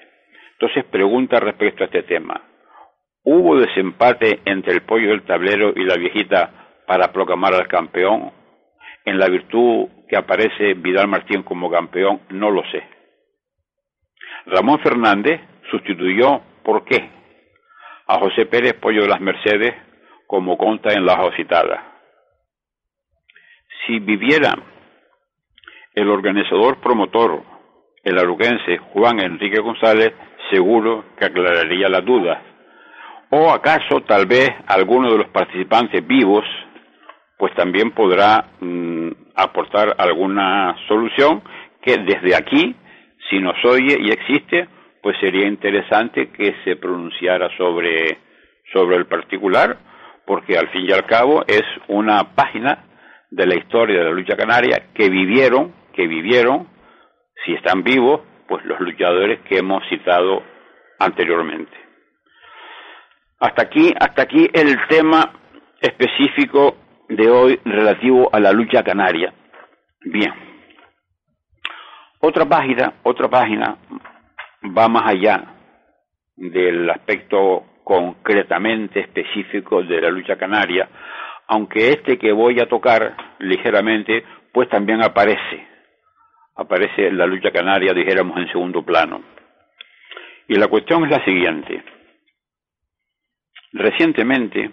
Entonces 0.53 0.85
pregunta 0.85 1.39
respecto 1.39 1.83
a 1.83 1.85
este 1.85 2.03
tema. 2.03 2.41
¿Hubo 3.23 3.59
desempate 3.59 4.39
entre 4.45 4.73
el 4.73 4.81
pollo 4.81 5.09
del 5.09 5.23
tablero 5.23 5.73
y 5.75 5.83
la 5.83 5.95
viejita 5.95 6.81
para 6.85 7.11
proclamar 7.11 7.53
al 7.53 7.67
campeón? 7.67 8.31
En 9.05 9.17
la 9.17 9.27
virtud 9.27 9.87
que 10.09 10.17
aparece 10.17 10.73
Vidal 10.73 11.07
Martín 11.07 11.43
como 11.43 11.69
campeón, 11.69 12.21
no 12.29 12.51
lo 12.51 12.63
sé. 12.71 12.83
Ramón 14.45 14.79
Fernández 14.79 15.41
sustituyó, 15.69 16.41
¿por 16.63 16.85
qué? 16.85 17.09
A 18.07 18.19
José 18.19 18.45
Pérez 18.45 18.73
Pollo 18.73 19.01
de 19.01 19.09
las 19.09 19.21
Mercedes, 19.21 19.73
como 20.25 20.57
consta 20.57 20.93
en 20.93 21.05
la 21.05 21.31
citada. 21.35 21.86
Si 23.87 23.99
viviera 23.99 24.53
el 25.95 26.09
organizador 26.09 26.81
promotor, 26.81 27.41
el 28.03 28.19
aruquense 28.19 28.77
Juan 28.93 29.19
Enrique 29.21 29.61
González, 29.61 30.13
seguro 30.51 31.05
que 31.17 31.25
aclararía 31.25 31.87
las 31.87 32.03
dudas. 32.05 32.37
O 33.29 33.49
acaso 33.49 34.01
tal 34.01 34.25
vez 34.25 34.49
alguno 34.67 35.11
de 35.11 35.17
los 35.17 35.27
participantes 35.29 36.05
vivos 36.05 36.43
pues 37.37 37.53
también 37.55 37.91
podrá 37.91 38.49
mmm, 38.59 39.11
aportar 39.35 39.95
alguna 39.97 40.75
solución 40.87 41.41
que 41.81 41.97
desde 41.97 42.35
aquí, 42.35 42.75
si 43.29 43.39
nos 43.39 43.63
oye 43.63 43.97
y 44.01 44.09
existe, 44.09 44.67
pues 45.01 45.15
sería 45.19 45.47
interesante 45.47 46.29
que 46.31 46.55
se 46.63 46.75
pronunciara 46.75 47.49
sobre, 47.55 48.17
sobre 48.73 48.97
el 48.97 49.05
particular, 49.05 49.77
porque 50.25 50.57
al 50.57 50.69
fin 50.69 50.87
y 50.89 50.91
al 50.91 51.05
cabo 51.05 51.43
es 51.47 51.63
una 51.87 52.35
página 52.35 52.83
de 53.29 53.45
la 53.45 53.55
historia 53.55 53.99
de 53.99 54.05
la 54.05 54.11
lucha 54.11 54.35
canaria 54.35 54.89
que 54.93 55.09
vivieron, 55.09 55.73
que 55.93 56.07
vivieron, 56.07 56.67
si 57.45 57.53
están 57.53 57.83
vivos, 57.83 58.21
pues 58.47 58.63
los 58.65 58.79
luchadores 58.79 59.39
que 59.41 59.57
hemos 59.57 59.83
citado 59.89 60.43
anteriormente. 60.99 61.71
Hasta 63.39 63.63
aquí, 63.63 63.93
hasta 63.99 64.23
aquí 64.23 64.49
el 64.53 64.77
tema 64.87 65.31
específico 65.79 66.77
de 67.09 67.29
hoy 67.29 67.59
relativo 67.63 68.29
a 68.33 68.39
la 68.39 68.51
lucha 68.51 68.83
canaria. 68.83 69.33
Bien. 70.01 70.33
Otra 72.19 72.45
página, 72.45 72.93
otra 73.03 73.27
página 73.29 73.77
va 74.75 74.87
más 74.87 75.03
allá 75.07 75.43
del 76.35 76.89
aspecto 76.89 77.65
concretamente 77.83 78.99
específico 78.99 79.83
de 79.83 80.01
la 80.01 80.09
lucha 80.09 80.35
canaria, 80.35 80.89
aunque 81.47 81.89
este 81.89 82.17
que 82.17 82.31
voy 82.31 82.59
a 82.59 82.67
tocar 82.67 83.15
ligeramente, 83.39 84.23
pues 84.51 84.69
también 84.69 85.01
aparece 85.01 85.67
aparece 86.57 87.11
la 87.11 87.25
lucha 87.27 87.51
canaria, 87.51 87.93
dijéramos, 87.93 88.37
en 88.37 88.51
segundo 88.51 88.83
plano. 88.83 89.21
Y 90.47 90.55
la 90.55 90.67
cuestión 90.67 91.05
es 91.05 91.11
la 91.11 91.23
siguiente. 91.23 91.83
Recientemente 93.73 94.71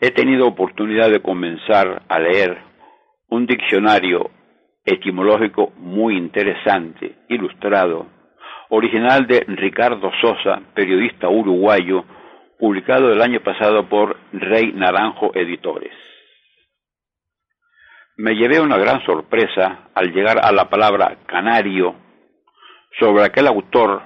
he 0.00 0.10
tenido 0.10 0.46
oportunidad 0.46 1.10
de 1.10 1.22
comenzar 1.22 2.02
a 2.08 2.18
leer 2.18 2.58
un 3.28 3.46
diccionario 3.46 4.30
etimológico 4.84 5.72
muy 5.76 6.16
interesante, 6.16 7.16
ilustrado, 7.28 8.06
original 8.70 9.26
de 9.26 9.44
Ricardo 9.46 10.10
Sosa, 10.20 10.62
periodista 10.74 11.28
uruguayo, 11.28 12.04
publicado 12.60 13.12
el 13.12 13.20
año 13.20 13.40
pasado 13.40 13.88
por 13.88 14.16
Rey 14.32 14.72
Naranjo 14.72 15.32
Editores 15.34 15.92
me 18.20 18.34
llevé 18.34 18.60
una 18.60 18.76
gran 18.76 19.02
sorpresa 19.06 19.88
al 19.94 20.12
llegar 20.12 20.44
a 20.44 20.52
la 20.52 20.68
palabra 20.68 21.16
canario, 21.24 21.94
sobre 22.98 23.24
aquel 23.24 23.46
autor 23.46 24.02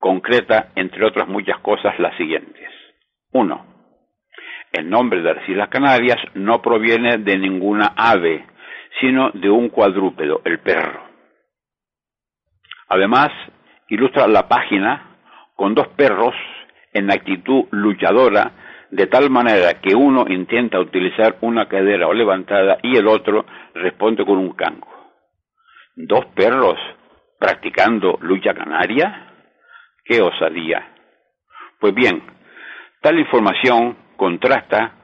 concreta, 0.00 0.72
entre 0.74 1.06
otras 1.06 1.28
muchas 1.28 1.60
cosas, 1.60 1.96
las 2.00 2.16
siguientes. 2.16 2.68
Uno, 3.30 3.66
el 4.72 4.90
nombre 4.90 5.22
de 5.22 5.54
las 5.54 5.68
Canarias 5.68 6.16
no 6.34 6.60
proviene 6.60 7.18
de 7.18 7.38
ninguna 7.38 7.92
ave, 7.96 8.46
sino 9.00 9.30
de 9.30 9.48
un 9.48 9.68
cuadrúpedo, 9.68 10.42
el 10.44 10.58
perro. 10.58 11.04
Además, 12.88 13.28
ilustra 13.90 14.26
la 14.26 14.48
página 14.48 15.18
con 15.54 15.76
dos 15.76 15.86
perros 15.88 16.34
en 16.92 17.10
actitud 17.10 17.64
luchadora 17.70 18.52
de 18.90 19.06
tal 19.06 19.30
manera 19.30 19.80
que 19.80 19.94
uno 19.94 20.24
intenta 20.28 20.80
utilizar 20.80 21.36
una 21.42 21.66
cadera 21.66 22.08
o 22.08 22.12
levantada 22.12 22.78
y 22.82 22.96
el 22.96 23.06
otro 23.06 23.46
responde 23.74 24.24
con 24.24 24.38
un 24.38 24.52
cango. 24.52 24.88
¿Dos 25.94 26.26
perros 26.34 26.78
practicando 27.38 28.18
lucha 28.22 28.52
canaria? 28.54 29.32
¡Qué 30.04 30.20
osadía! 30.20 30.88
Pues 31.78 31.94
bien, 31.94 32.22
tal 33.00 33.18
información 33.18 33.96
contrasta 34.16 34.96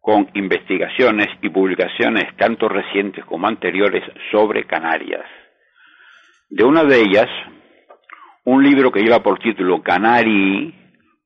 con 0.00 0.28
investigaciones 0.34 1.28
y 1.42 1.48
publicaciones 1.48 2.36
tanto 2.36 2.68
recientes 2.68 3.24
como 3.24 3.46
anteriores 3.46 4.02
sobre 4.30 4.64
Canarias. 4.64 5.24
De 6.48 6.64
una 6.64 6.84
de 6.84 7.00
ellas, 7.00 7.28
un 8.44 8.62
libro 8.62 8.90
que 8.90 9.00
lleva 9.00 9.22
por 9.22 9.38
título 9.38 9.82
Canari, 9.82 10.81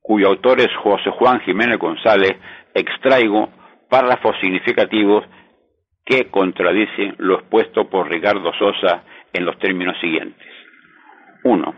cuyo 0.07 0.29
autor 0.29 0.61
es 0.61 0.69
José 0.77 1.11
Juan 1.11 1.41
Jiménez 1.41 1.79
González, 1.79 2.37
extraigo 2.73 3.49
párrafos 3.91 4.37
significativos 4.41 5.25
que 6.05 6.31
contradicen 6.31 7.17
lo 7.19 7.41
expuesto 7.41 7.91
por 7.91 8.09
Ricardo 8.09 8.53
Sosa 8.53 9.03
en 9.33 9.45
los 9.45 9.59
términos 9.59 9.97
siguientes. 10.01 10.47
1. 11.43 11.75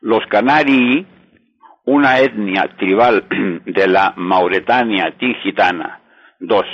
Los 0.00 0.26
Canari 0.26 1.06
una 1.84 2.18
etnia 2.18 2.74
tribal 2.76 3.24
de 3.64 3.86
la 3.86 4.14
Mauretania 4.16 5.14
tingitana. 5.16 6.00
Dos, 6.40 6.66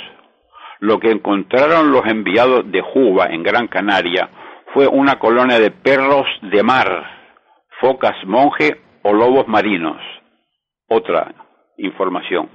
lo 0.79 0.99
que 0.99 1.11
encontraron 1.11 1.91
los 1.91 2.07
enviados 2.07 2.71
de 2.71 2.81
Juba 2.81 3.27
en 3.27 3.43
Gran 3.43 3.67
Canaria 3.67 4.29
fue 4.73 4.87
una 4.87 5.19
colonia 5.19 5.59
de 5.59 5.69
perros 5.69 6.25
de 6.41 6.63
mar, 6.63 7.05
focas 7.79 8.15
monje 8.25 8.81
o 9.03 9.13
lobos 9.13 9.47
marinos. 9.47 10.01
Otra 10.87 11.33
información. 11.77 12.49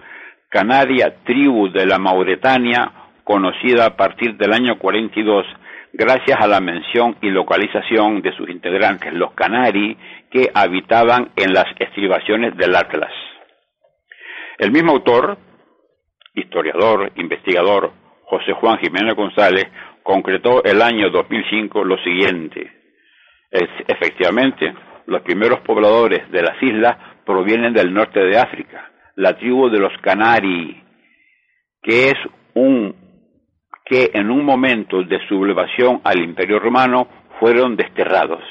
Canaria, 0.49 1.23
tribu 1.25 1.71
de 1.71 1.87
la 1.87 1.99
Mauretania, 1.99 2.93
conocida 3.25 3.87
a 3.87 3.97
partir 3.97 4.37
del 4.37 4.53
año 4.53 4.79
42 4.79 5.47
gracias 5.93 6.39
a 6.41 6.47
la 6.47 6.61
mención 6.61 7.17
y 7.21 7.31
localización 7.31 8.23
de 8.23 8.33
sus 8.37 8.49
integrantes, 8.49 9.13
los 9.13 9.33
canari, 9.33 9.97
que 10.31 10.51
habitaban 10.55 11.31
en 11.37 11.53
las 11.53 11.67
estribaciones 11.79 12.57
del 12.57 12.75
Atlas. 12.77 13.13
El 14.59 14.71
mismo 14.71 14.93
autor, 14.93 15.39
historiador, 16.35 17.13
investigador, 17.17 17.93
José 18.25 18.53
Juan 18.53 18.79
Jiménez 18.79 19.15
González, 19.15 19.67
concretó 20.03 20.63
el 20.65 20.81
año 20.83 21.11
2005 21.11 21.85
lo 21.85 21.99
siguiente. 21.99 22.71
Es, 23.51 23.69
efectivamente, 23.89 24.73
los 25.07 25.23
primeros 25.23 25.61
pobladores 25.61 26.31
de 26.31 26.43
las 26.43 26.63
islas 26.63 26.97
provienen 27.25 27.73
del 27.73 27.93
norte 27.93 28.21
de 28.21 28.39
África, 28.39 28.91
la 29.17 29.37
tribu 29.37 29.69
de 29.69 29.79
los 29.79 29.93
Canari, 30.03 30.83
que 31.83 32.09
es 32.11 32.17
un 32.55 32.95
que 33.85 34.11
en 34.15 34.31
un 34.31 34.45
momento 34.45 35.03
de 35.03 35.19
sublevación 35.27 36.01
al 36.05 36.21
Imperio 36.21 36.61
Romano 36.61 37.09
fueron 37.41 37.75
desterrados. 37.75 38.43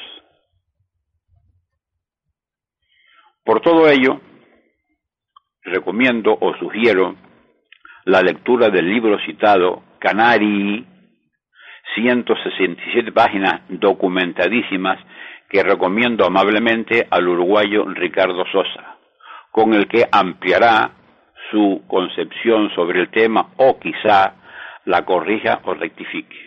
Por 3.45 3.61
todo 3.61 3.87
ello, 3.89 4.19
recomiendo 5.63 6.37
o 6.39 6.53
sugiero 6.57 7.15
la 8.03 8.21
lectura 8.21 8.69
del 8.69 8.89
libro 8.89 9.17
citado 9.25 9.83
Canari, 9.99 10.85
167 11.95 13.11
páginas 13.11 13.61
documentadísimas 13.69 14.99
que 15.49 15.63
recomiendo 15.63 16.25
amablemente 16.25 17.07
al 17.09 17.27
uruguayo 17.27 17.85
Ricardo 17.85 18.45
Sosa, 18.51 18.97
con 19.51 19.73
el 19.73 19.87
que 19.87 20.05
ampliará 20.11 20.91
su 21.49 21.83
concepción 21.87 22.69
sobre 22.75 23.01
el 23.01 23.09
tema 23.09 23.49
o 23.57 23.79
quizá 23.79 24.35
la 24.85 25.03
corrija 25.05 25.61
o 25.63 25.73
rectifique. 25.73 26.37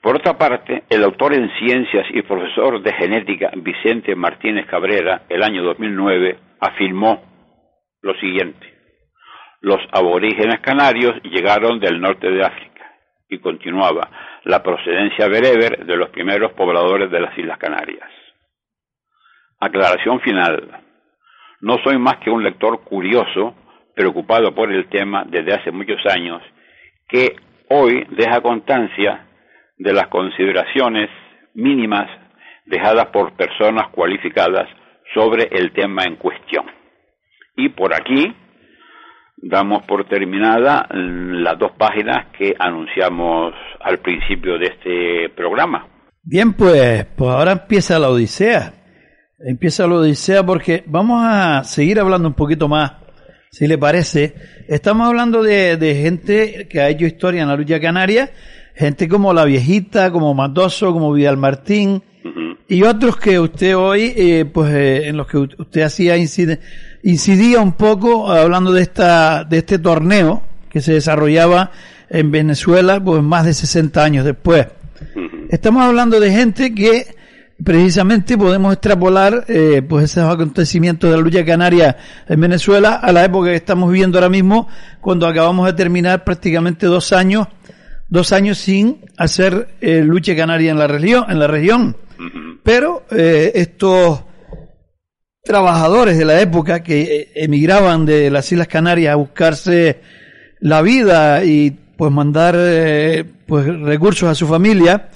Por 0.00 0.16
otra 0.16 0.38
parte, 0.38 0.84
el 0.88 1.04
autor 1.04 1.34
en 1.34 1.50
ciencias 1.58 2.06
y 2.10 2.22
profesor 2.22 2.80
de 2.82 2.92
genética 2.94 3.50
Vicente 3.56 4.14
Martínez 4.14 4.66
Cabrera, 4.66 5.22
el 5.28 5.42
año 5.42 5.62
2009, 5.64 6.38
afirmó 6.60 7.22
lo 8.00 8.14
siguiente. 8.14 8.74
Los 9.60 9.80
aborígenes 9.92 10.60
canarios 10.60 11.20
llegaron 11.24 11.80
del 11.80 12.00
norte 12.00 12.30
de 12.30 12.44
África 12.44 12.77
y 13.28 13.38
continuaba 13.38 14.10
la 14.44 14.62
procedencia 14.62 15.28
bereber 15.28 15.84
de 15.84 15.96
los 15.96 16.10
primeros 16.10 16.52
pobladores 16.52 17.10
de 17.10 17.20
las 17.20 17.36
Islas 17.36 17.58
Canarias. 17.58 18.08
Aclaración 19.60 20.20
final. 20.20 20.82
No 21.60 21.78
soy 21.84 21.98
más 21.98 22.18
que 22.18 22.30
un 22.30 22.44
lector 22.44 22.84
curioso, 22.84 23.54
preocupado 23.94 24.54
por 24.54 24.72
el 24.72 24.88
tema 24.88 25.24
desde 25.26 25.54
hace 25.54 25.72
muchos 25.72 25.98
años 26.06 26.40
que 27.08 27.36
hoy 27.68 28.06
deja 28.10 28.40
constancia 28.40 29.26
de 29.76 29.92
las 29.92 30.06
consideraciones 30.08 31.10
mínimas 31.54 32.08
dejadas 32.64 33.06
por 33.06 33.32
personas 33.32 33.88
cualificadas 33.88 34.68
sobre 35.14 35.48
el 35.50 35.72
tema 35.72 36.04
en 36.04 36.16
cuestión. 36.16 36.66
Y 37.56 37.70
por 37.70 37.94
aquí 37.94 38.32
damos 39.42 39.84
por 39.84 40.08
terminada 40.08 40.86
las 40.90 41.58
dos 41.58 41.72
páginas 41.78 42.26
que 42.36 42.54
anunciamos 42.58 43.54
al 43.80 43.98
principio 43.98 44.58
de 44.58 44.66
este 44.66 45.28
programa. 45.36 45.86
Bien, 46.22 46.52
pues, 46.52 47.06
pues 47.16 47.30
ahora 47.30 47.52
empieza 47.52 47.98
la 47.98 48.10
Odisea. 48.10 48.74
Empieza 49.38 49.86
la 49.86 49.94
Odisea 49.94 50.44
porque 50.44 50.82
vamos 50.86 51.22
a 51.24 51.62
seguir 51.64 52.00
hablando 52.00 52.28
un 52.28 52.34
poquito 52.34 52.68
más 52.68 52.92
si 53.50 53.66
le 53.66 53.78
parece. 53.78 54.34
Estamos 54.68 55.06
hablando 55.06 55.42
de, 55.42 56.00
gente 56.02 56.68
que 56.68 56.80
ha 56.80 56.88
hecho 56.88 57.06
historia 57.06 57.42
en 57.42 57.48
la 57.48 57.56
lucha 57.56 57.80
canaria, 57.80 58.30
gente 58.74 59.08
como 59.08 59.32
La 59.32 59.44
Viejita, 59.44 60.10
como 60.10 60.34
Matoso, 60.34 60.92
como 60.92 61.12
Vidal 61.12 61.36
Martín, 61.36 62.02
y 62.68 62.82
otros 62.82 63.16
que 63.16 63.40
usted 63.40 63.76
hoy, 63.76 64.12
eh, 64.14 64.44
pues 64.44 64.70
eh, 64.74 65.08
en 65.08 65.16
los 65.16 65.26
que 65.26 65.38
usted 65.38 65.82
hacía 65.82 66.18
incidía 67.02 67.60
un 67.60 67.72
poco 67.72 68.30
hablando 68.30 68.72
de 68.72 68.82
esta 68.82 69.44
de 69.44 69.58
este 69.58 69.78
torneo 69.78 70.42
que 70.70 70.80
se 70.80 70.92
desarrollaba 70.92 71.70
en 72.10 72.30
Venezuela, 72.30 73.02
pues 73.02 73.22
más 73.22 73.44
de 73.44 73.54
60 73.54 74.02
años 74.02 74.24
después. 74.24 74.66
Estamos 75.50 75.84
hablando 75.84 76.20
de 76.20 76.30
gente 76.30 76.74
que 76.74 77.14
precisamente 77.62 78.38
podemos 78.38 78.72
extrapolar 78.72 79.44
eh, 79.48 79.82
pues 79.86 80.04
esos 80.04 80.32
acontecimientos 80.32 81.10
de 81.10 81.16
la 81.16 81.22
lucha 81.22 81.44
canaria 81.44 81.96
en 82.28 82.40
Venezuela 82.40 82.94
a 82.94 83.12
la 83.12 83.24
época 83.24 83.48
que 83.50 83.56
estamos 83.56 83.90
viviendo 83.90 84.18
ahora 84.18 84.28
mismo, 84.28 84.68
cuando 85.00 85.26
acabamos 85.26 85.66
de 85.66 85.72
terminar 85.72 86.24
prácticamente 86.24 86.86
dos 86.86 87.12
años, 87.12 87.48
dos 88.08 88.32
años 88.32 88.58
sin 88.58 88.98
hacer 89.16 89.74
eh, 89.80 90.02
lucha 90.04 90.36
canaria 90.36 90.70
en 90.70 90.78
la 90.78 90.86
región, 90.86 91.24
en 91.28 91.38
la 91.38 91.46
región. 91.46 91.96
Pero 92.64 93.06
eh, 93.10 93.52
estos 93.54 94.24
trabajadores 95.48 96.18
de 96.18 96.26
la 96.26 96.40
época 96.42 96.82
que 96.82 97.00
eh, 97.02 97.32
emigraban 97.34 98.04
de 98.04 98.30
las 98.30 98.52
Islas 98.52 98.68
Canarias 98.68 99.14
a 99.14 99.16
buscarse 99.16 99.98
la 100.60 100.82
vida 100.82 101.42
y 101.42 101.70
pues 101.96 102.12
mandar 102.12 102.54
eh, 102.58 103.24
pues 103.46 103.66
recursos 103.80 104.28
a 104.28 104.34
su 104.34 104.46
familia, 104.46 105.08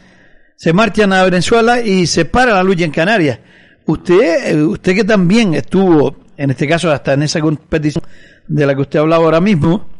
se 0.57 0.73
marchan 0.73 1.13
a 1.13 1.23
Venezuela 1.23 1.83
y 1.83 2.07
se 2.07 2.25
para 2.25 2.55
la 2.55 2.63
lucha 2.63 2.87
en 2.87 2.93
Canarias. 2.93 3.41
Usted, 3.85 4.55
eh, 4.55 4.63
usted 4.65 4.95
que 4.95 5.05
también 5.05 5.53
estuvo, 5.53 6.25
en 6.39 6.51
este 6.51 6.67
caso 6.67 6.91
hasta 6.91 7.13
en 7.13 7.25
esa 7.25 7.41
competición 7.43 8.03
de 8.49 8.67
la 8.67 8.75
que 8.75 8.81
usted 8.81 9.01
hablaba 9.01 9.27
ahora 9.27 9.41
mismo, 9.41 9.91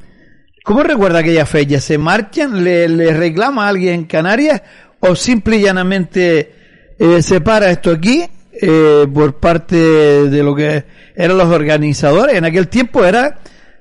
¿cómo 0.65 0.83
recuerda 0.83 1.19
aquella 1.19 1.45
fecha? 1.45 1.79
¿Se 1.79 1.99
marchan? 1.99 2.65
¿Le, 2.65 3.13
reclama 3.13 3.67
a 3.67 3.69
alguien 3.69 3.95
en 3.95 4.05
Canarias? 4.07 4.63
¿O 5.01 5.15
simple 5.15 5.59
y 5.59 5.63
llanamente 5.63 6.55
eh, 6.99 7.21
se 7.21 7.43
para 7.43 7.71
esto 7.71 7.91
aquí 7.91 8.25
eh, 8.61 9.07
por 9.13 9.41
parte 9.41 9.77
de 9.77 10.43
lo 10.43 10.55
que 10.55 10.85
eran 11.17 11.39
los 11.39 11.49
organizadores? 11.49 12.37
En 12.37 12.45
aquel 12.45 12.69
tiempo 12.69 13.05
era, 13.05 13.39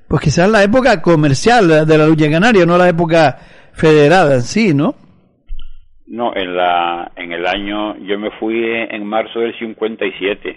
pues 0.08 0.22
quizás 0.22 0.48
la 0.48 0.62
época 0.62 1.02
comercial 1.02 1.86
de 1.86 1.98
la 1.98 2.06
lucha 2.06 2.26
en 2.26 2.32
Canarias, 2.32 2.66
no 2.66 2.78
la 2.78 2.88
época 2.88 3.38
federada 3.72 4.34
en 4.34 4.42
sí, 4.42 4.74
¿no? 4.74 4.94
No, 6.06 6.36
en 6.36 6.54
la 6.54 7.10
en 7.16 7.32
el 7.32 7.46
año 7.46 7.96
yo 7.98 8.18
me 8.18 8.30
fui 8.32 8.62
en 8.66 9.06
marzo 9.06 9.40
del 9.40 9.58
57 9.58 10.56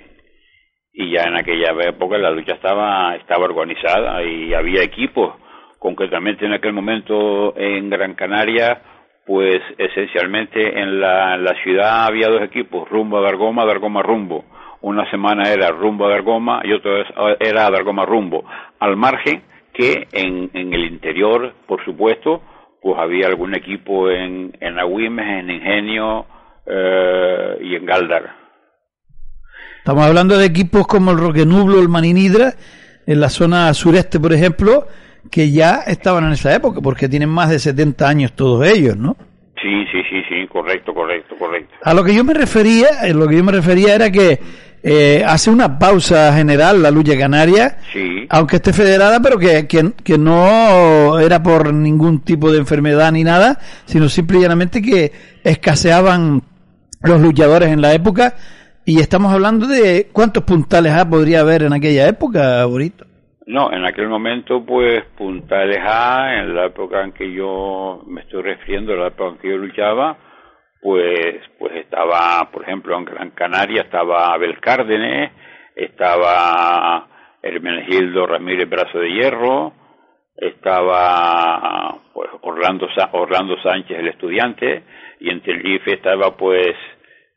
y 0.92 1.12
ya 1.12 1.24
en 1.24 1.38
aquella 1.38 1.72
época 1.88 2.18
la 2.18 2.32
lucha 2.32 2.56
estaba 2.56 3.16
estaba 3.16 3.46
organizada 3.46 4.22
y 4.22 4.54
había 4.54 4.84
equipos, 4.84 5.34
concretamente 5.80 6.46
en 6.46 6.54
aquel 6.54 6.74
momento 6.74 7.56
en 7.58 7.90
Gran 7.90 8.16
Canaria, 8.16 8.82
pues 9.26 9.62
esencialmente 9.78 10.80
en 10.80 11.00
la, 11.00 11.56
ciudad 11.64 12.06
había 12.06 12.28
dos 12.28 12.42
equipos, 12.44 12.88
rumbo 12.90 13.18
a 13.18 13.22
Dargoma, 13.22 13.66
Dargoma 13.66 14.02
rumbo. 14.04 14.46
Una 14.82 15.10
semana 15.10 15.52
era 15.52 15.72
rumbo 15.72 16.06
a 16.06 16.10
Dargoma 16.10 16.62
y 16.64 16.72
otra 16.74 17.06
era 17.40 17.72
Dargoma 17.72 18.06
rumbo. 18.06 18.46
Al 18.80 18.96
margen 18.96 19.42
que 19.74 20.08
en, 20.12 20.52
en 20.54 20.74
el 20.74 20.86
interior, 20.86 21.54
por 21.66 21.84
supuesto, 21.84 22.42
pues 22.86 23.00
había 23.00 23.26
algún 23.26 23.56
equipo 23.56 24.12
en, 24.12 24.56
en 24.60 24.78
Agüimes, 24.78 25.26
en 25.26 25.50
Ingenio 25.50 26.28
eh, 26.68 27.58
y 27.62 27.76
en 27.76 27.84
Galdar. 27.84 28.36
Estamos 29.80 30.06
hablando 30.06 30.38
de 30.38 30.46
equipos 30.46 30.86
como 30.86 31.10
el 31.10 31.18
Roque 31.18 31.48
Nublo, 31.48 31.80
el 31.80 31.90
Maninidra, 31.90 32.54
en 33.08 33.20
la 33.20 33.30
zona 33.30 33.74
sureste, 33.74 34.20
por 34.20 34.34
ejemplo, 34.34 34.88
que 35.32 35.52
ya 35.52 35.82
estaban 35.88 36.26
en 36.26 36.34
esa 36.34 36.54
época, 36.56 36.82
porque 36.82 37.10
tienen 37.10 37.30
más 37.30 37.50
de 37.50 37.60
70 37.60 38.08
años 38.08 38.34
todos 38.34 38.66
ellos, 38.68 38.96
¿no? 38.98 39.16
Sí, 39.62 39.86
sí, 39.92 40.00
sí, 40.10 40.22
sí, 40.30 40.48
correcto, 40.48 40.94
correcto, 40.94 41.36
correcto. 41.38 41.74
A 41.84 41.94
lo 41.94 42.04
que 42.04 42.14
yo 42.14 42.24
me 42.24 42.34
refería, 42.34 42.88
a 43.02 43.08
lo 43.08 43.28
que 43.28 43.38
yo 43.38 43.44
me 43.44 43.52
refería 43.52 43.96
era 43.96 44.12
que 44.12 44.40
eh, 44.84 45.24
hace 45.26 45.50
una 45.50 45.80
pausa 45.80 46.32
general 46.36 46.84
la 46.84 46.92
lucha 46.92 47.18
canaria, 47.18 47.78
Sí. 47.92 48.28
aunque 48.30 48.58
esté 48.58 48.72
federada, 48.74 49.20
pero 49.22 49.40
que, 49.40 49.66
que, 49.68 49.94
que 50.04 50.18
no 50.20 51.18
era 51.20 51.42
por 51.42 51.74
ningún 51.74 52.20
tipo 52.22 52.52
de 52.52 52.60
enfermedad 52.60 53.12
ni 53.12 53.24
nada, 53.24 53.58
sino 53.86 54.08
simple 54.10 54.38
y 54.38 54.42
llanamente 54.42 54.82
que 54.84 55.12
escaseaban 55.44 56.44
los 57.02 57.22
luchadores 57.22 57.70
en 57.70 57.82
la 57.82 57.94
época. 57.94 58.36
Y 58.86 59.00
estamos 59.00 59.34
hablando 59.34 59.66
de 59.66 60.10
cuántos 60.12 60.44
puntales 60.44 60.94
A 60.94 61.10
podría 61.10 61.40
haber 61.40 61.64
en 61.64 61.74
aquella 61.74 62.08
época, 62.08 62.64
Borito. 62.66 63.06
No, 63.48 63.72
en 63.72 63.86
aquel 63.86 64.08
momento, 64.08 64.66
pues, 64.66 65.04
puntales 65.18 65.80
A, 65.84 66.40
en 66.40 66.56
la 66.56 66.66
época 66.66 67.04
en 67.04 67.12
que 67.12 67.32
yo 67.32 68.02
me 68.08 68.22
estoy 68.22 68.42
refiriendo, 68.42 68.96
la 68.96 69.08
época 69.08 69.32
en 69.32 69.38
que 69.38 69.50
yo 69.50 69.58
luchaba, 69.58 70.18
pues, 70.82 71.42
pues 71.60 71.76
estaba, 71.76 72.50
por 72.52 72.64
ejemplo, 72.64 72.98
en 72.98 73.06
Gran 73.06 73.32
Canaria 73.32 73.84
estaba 73.84 74.34
Abel 74.34 74.60
Cárdenes, 74.60 75.32
estaba 75.76 77.08
Hermenegildo 77.44 78.26
Ramírez 78.26 78.68
Brazo 78.68 78.98
de 79.00 79.12
Hierro, 79.14 79.74
estaba, 80.36 81.96
pues, 82.14 82.30
Orlando, 82.42 82.88
Sa- 82.96 83.10
Orlando 83.14 83.58
Sánchez, 83.62 84.00
el 84.00 84.08
estudiante, 84.08 84.84
y 85.20 85.30
en 85.30 85.42
Tenerife 85.42 85.94
estaba, 85.94 86.36
pues, 86.36 86.76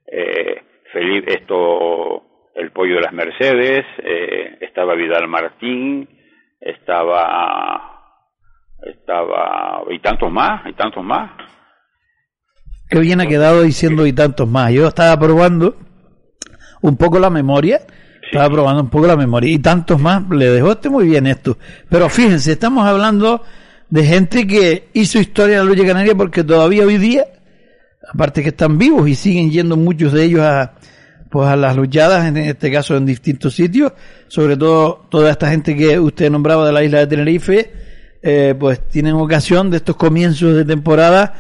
eh, 0.07 0.63
Felipe, 0.93 1.33
esto, 1.35 2.23
el 2.59 2.73
pollo 2.73 2.97
de 2.97 3.03
las 3.03 3.13
Mercedes, 3.13 3.87
eh, 4.03 4.59
estaba 4.61 4.97
Vidal 4.97 5.29
Martín, 5.29 6.09
estaba, 6.61 8.27
estaba, 8.83 9.83
y 9.89 10.01
tantos 10.01 10.31
más, 10.33 10.67
y 10.69 10.73
tantos 10.73 11.05
más. 11.05 11.31
Qué 12.91 12.99
bien 12.99 13.21
ha 13.21 13.27
quedado 13.27 13.63
diciendo 13.63 14.07
y 14.07 14.13
tantos 14.13 14.49
más. 14.49 14.73
Yo 14.73 14.89
estaba 14.89 15.17
probando 15.19 15.77
un 16.83 16.97
poco 16.97 17.21
la 17.21 17.31
memoria, 17.31 17.81
estaba 18.25 18.51
probando 18.51 18.83
un 18.83 18.91
poco 18.91 19.07
la 19.07 19.17
memoria 19.17 19.53
y 19.53 19.61
tantos 19.61 20.01
más. 20.01 20.29
Le 20.29 20.47
dejó 20.47 20.73
este 20.73 20.89
muy 20.89 21.07
bien 21.07 21.29
esto. 21.29 21.59
Pero 21.89 22.09
fíjense, 22.09 22.53
estamos 22.53 22.85
hablando 22.87 23.45
de 23.89 24.05
gente 24.05 24.49
que 24.49 24.89
hizo 24.95 25.21
historia 25.21 25.59
en 25.59 25.67
la 25.67 25.71
lucha 25.71 25.87
canaria 25.87 26.15
porque 26.17 26.43
todavía 26.43 26.85
hoy 26.85 26.99
día, 26.99 27.25
aparte 28.13 28.43
que 28.43 28.49
están 28.49 28.79
vivos 28.79 29.09
y 29.09 29.15
siguen 29.15 29.51
yendo 29.51 29.77
muchos 29.77 30.13
de 30.13 30.25
ellos 30.25 30.41
a, 30.41 30.73
pues 31.31 31.49
a 31.49 31.57
las 31.57 31.77
luchadas, 31.77 32.27
en 32.27 32.37
este 32.37 32.71
caso 32.71 32.97
en 32.97 33.07
distintos 33.07 33.55
sitios, 33.55 33.93
sobre 34.29 34.57
todo 34.57 35.07
toda 35.11 35.31
esta 35.31 35.51
gente 35.51 35.77
que 35.77 35.99
usted 35.99 36.31
nombraba 36.31 36.67
de 36.67 36.73
la 36.73 36.83
isla 36.83 37.01
de 37.01 37.07
Tenerife, 37.07 37.73
eh, 38.23 38.55
pues 38.59 38.89
tienen 38.89 39.15
ocasión 39.15 39.71
de 39.71 39.77
estos 39.77 39.97
comienzos 39.97 40.55
de 40.55 40.65
temporada 40.65 41.35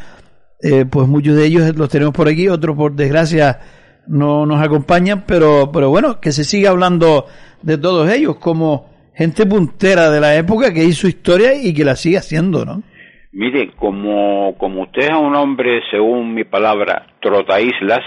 eh, 0.60 0.86
pues 0.90 1.06
muchos 1.06 1.36
de 1.36 1.46
ellos 1.46 1.76
los 1.76 1.88
tenemos 1.88 2.12
por 2.12 2.28
aquí, 2.28 2.48
otros 2.48 2.76
por 2.76 2.92
desgracia 2.92 3.60
no 4.08 4.44
nos 4.44 4.60
acompañan, 4.60 5.24
pero, 5.26 5.70
pero 5.72 5.88
bueno, 5.90 6.20
que 6.20 6.32
se 6.32 6.42
siga 6.42 6.70
hablando 6.70 7.26
de 7.62 7.78
todos 7.78 8.10
ellos 8.10 8.36
como 8.36 8.90
gente 9.14 9.46
puntera 9.46 10.10
de 10.10 10.20
la 10.20 10.34
época 10.34 10.74
que 10.74 10.84
hizo 10.84 11.06
historia 11.06 11.54
y 11.54 11.72
que 11.72 11.84
la 11.84 11.94
sigue 11.94 12.18
haciendo, 12.18 12.64
¿no? 12.64 12.82
Mire, 13.30 13.72
como, 13.76 14.56
como 14.58 14.82
usted 14.82 15.02
es 15.02 15.16
un 15.16 15.36
hombre, 15.36 15.80
según 15.92 16.34
mi 16.34 16.44
palabra, 16.44 17.06
trotaíslas, 17.20 18.02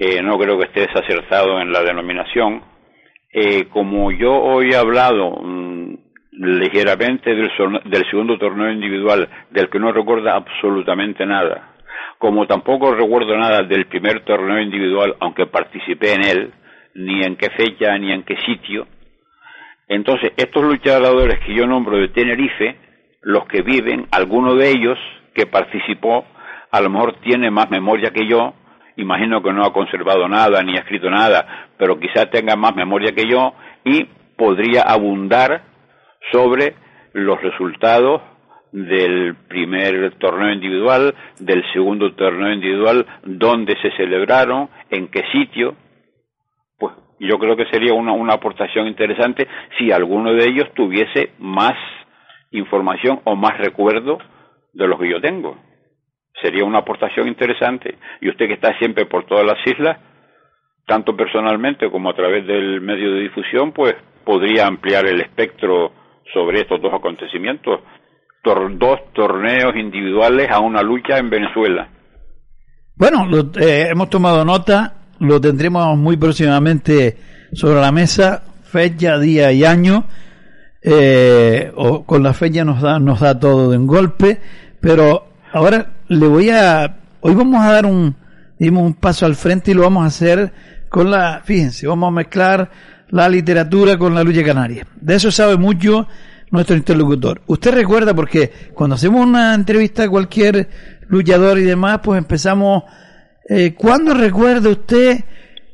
eh, 0.00 0.22
no 0.22 0.38
creo 0.38 0.58
que 0.58 0.66
esté 0.66 0.80
desacertado 0.82 1.60
en 1.60 1.72
la 1.72 1.82
denominación, 1.82 2.62
eh, 3.32 3.66
como 3.70 4.10
yo 4.12 4.32
hoy 4.32 4.70
he 4.70 4.76
hablado 4.76 5.30
mm, 5.42 5.94
ligeramente 6.32 7.34
del, 7.34 7.50
del 7.84 8.10
segundo 8.10 8.38
torneo 8.38 8.70
individual, 8.70 9.28
del 9.50 9.68
que 9.68 9.78
no 9.78 9.92
recuerda 9.92 10.36
absolutamente 10.36 11.26
nada, 11.26 11.74
como 12.18 12.46
tampoco 12.46 12.94
recuerdo 12.94 13.36
nada 13.36 13.62
del 13.62 13.86
primer 13.86 14.24
torneo 14.24 14.60
individual, 14.60 15.16
aunque 15.20 15.46
participé 15.46 16.14
en 16.14 16.24
él, 16.24 16.52
ni 16.94 17.22
en 17.22 17.36
qué 17.36 17.50
fecha, 17.50 17.96
ni 17.98 18.12
en 18.12 18.22
qué 18.22 18.36
sitio, 18.46 18.86
entonces, 19.88 20.32
estos 20.36 20.62
luchadores 20.62 21.40
que 21.40 21.54
yo 21.54 21.66
nombro 21.66 21.96
de 21.96 22.08
Tenerife, 22.08 22.76
los 23.22 23.46
que 23.46 23.62
viven, 23.62 24.06
alguno 24.10 24.54
de 24.54 24.70
ellos 24.70 24.98
que 25.34 25.46
participó, 25.46 26.26
a 26.70 26.80
lo 26.82 26.90
mejor 26.90 27.14
tiene 27.20 27.50
más 27.50 27.70
memoria 27.70 28.10
que 28.10 28.26
yo, 28.28 28.52
imagino 28.98 29.42
que 29.42 29.52
no 29.52 29.64
ha 29.64 29.72
conservado 29.72 30.28
nada 30.28 30.62
ni 30.62 30.76
ha 30.76 30.80
escrito 30.80 31.08
nada, 31.08 31.68
pero 31.78 31.98
quizá 31.98 32.26
tenga 32.26 32.56
más 32.56 32.74
memoria 32.74 33.12
que 33.12 33.28
yo 33.28 33.54
y 33.84 34.04
podría 34.36 34.82
abundar 34.82 35.62
sobre 36.30 36.74
los 37.12 37.40
resultados 37.40 38.20
del 38.72 39.34
primer 39.48 40.18
torneo 40.18 40.52
individual, 40.52 41.14
del 41.38 41.64
segundo 41.72 42.12
torneo 42.14 42.52
individual, 42.52 43.06
dónde 43.24 43.76
se 43.80 43.90
celebraron, 43.92 44.68
en 44.90 45.08
qué 45.08 45.22
sitio, 45.32 45.74
pues 46.78 46.94
yo 47.18 47.38
creo 47.38 47.56
que 47.56 47.66
sería 47.66 47.94
una, 47.94 48.12
una 48.12 48.34
aportación 48.34 48.86
interesante 48.86 49.46
si 49.78 49.90
alguno 49.90 50.32
de 50.34 50.44
ellos 50.48 50.68
tuviese 50.74 51.30
más 51.38 51.74
información 52.50 53.20
o 53.24 53.36
más 53.36 53.56
recuerdo 53.58 54.18
de 54.72 54.86
los 54.86 54.98
que 55.00 55.10
yo 55.10 55.20
tengo. 55.20 55.56
Sería 56.42 56.64
una 56.64 56.78
aportación 56.78 57.28
interesante. 57.28 57.96
Y 58.20 58.28
usted 58.30 58.46
que 58.46 58.54
está 58.54 58.76
siempre 58.78 59.06
por 59.06 59.26
todas 59.26 59.44
las 59.44 59.58
islas, 59.66 59.98
tanto 60.86 61.16
personalmente 61.16 61.90
como 61.90 62.10
a 62.10 62.14
través 62.14 62.46
del 62.46 62.80
medio 62.80 63.12
de 63.14 63.20
difusión, 63.22 63.72
pues 63.72 63.94
podría 64.24 64.66
ampliar 64.66 65.06
el 65.06 65.20
espectro 65.20 65.92
sobre 66.32 66.60
estos 66.60 66.80
dos 66.80 66.92
acontecimientos. 66.94 67.80
Dos 68.78 69.00
torneos 69.12 69.76
individuales 69.76 70.48
a 70.50 70.60
una 70.60 70.80
lucha 70.82 71.18
en 71.18 71.28
Venezuela. 71.28 71.88
Bueno, 72.96 73.26
lo- 73.26 73.50
eh, 73.60 73.88
hemos 73.90 74.08
tomado 74.08 74.42
nota, 74.44 74.94
lo 75.20 75.38
tendremos 75.38 75.98
muy 75.98 76.16
próximamente 76.16 77.16
sobre 77.52 77.80
la 77.80 77.92
mesa, 77.92 78.42
fecha, 78.64 79.18
día 79.18 79.52
y 79.52 79.64
año. 79.66 80.04
Eh, 80.82 81.70
o 81.74 82.04
con 82.06 82.22
la 82.22 82.32
fecha 82.32 82.64
nos 82.64 82.80
da, 82.80 82.98
nos 82.98 83.20
da 83.20 83.38
todo 83.38 83.70
de 83.70 83.76
un 83.76 83.86
golpe, 83.86 84.38
pero 84.80 85.26
ahora 85.52 85.86
le 86.08 86.26
voy 86.26 86.50
a, 86.50 86.96
hoy 87.20 87.34
vamos 87.34 87.62
a 87.62 87.72
dar 87.72 87.86
un, 87.86 88.14
dimos 88.58 88.82
un 88.84 88.94
paso 88.94 89.26
al 89.26 89.36
frente 89.36 89.70
y 89.70 89.74
lo 89.74 89.82
vamos 89.82 90.04
a 90.04 90.06
hacer 90.06 90.52
con 90.88 91.10
la, 91.10 91.42
fíjense, 91.44 91.86
vamos 91.86 92.08
a 92.08 92.12
mezclar 92.12 92.70
la 93.10 93.28
literatura 93.28 93.98
con 93.98 94.14
la 94.14 94.22
lucha 94.22 94.42
canaria. 94.42 94.86
De 95.00 95.14
eso 95.14 95.30
sabe 95.30 95.56
mucho 95.56 96.06
nuestro 96.50 96.76
interlocutor. 96.76 97.42
Usted 97.46 97.74
recuerda 97.74 98.14
porque 98.14 98.50
cuando 98.74 98.96
hacemos 98.96 99.24
una 99.24 99.54
entrevista 99.54 100.04
a 100.04 100.08
cualquier 100.08 100.68
luchador 101.08 101.58
y 101.58 101.64
demás, 101.64 102.00
pues 102.02 102.18
empezamos, 102.18 102.84
eh, 103.48 103.74
¿cuándo 103.74 104.14
recuerda 104.14 104.70
usted 104.70 105.24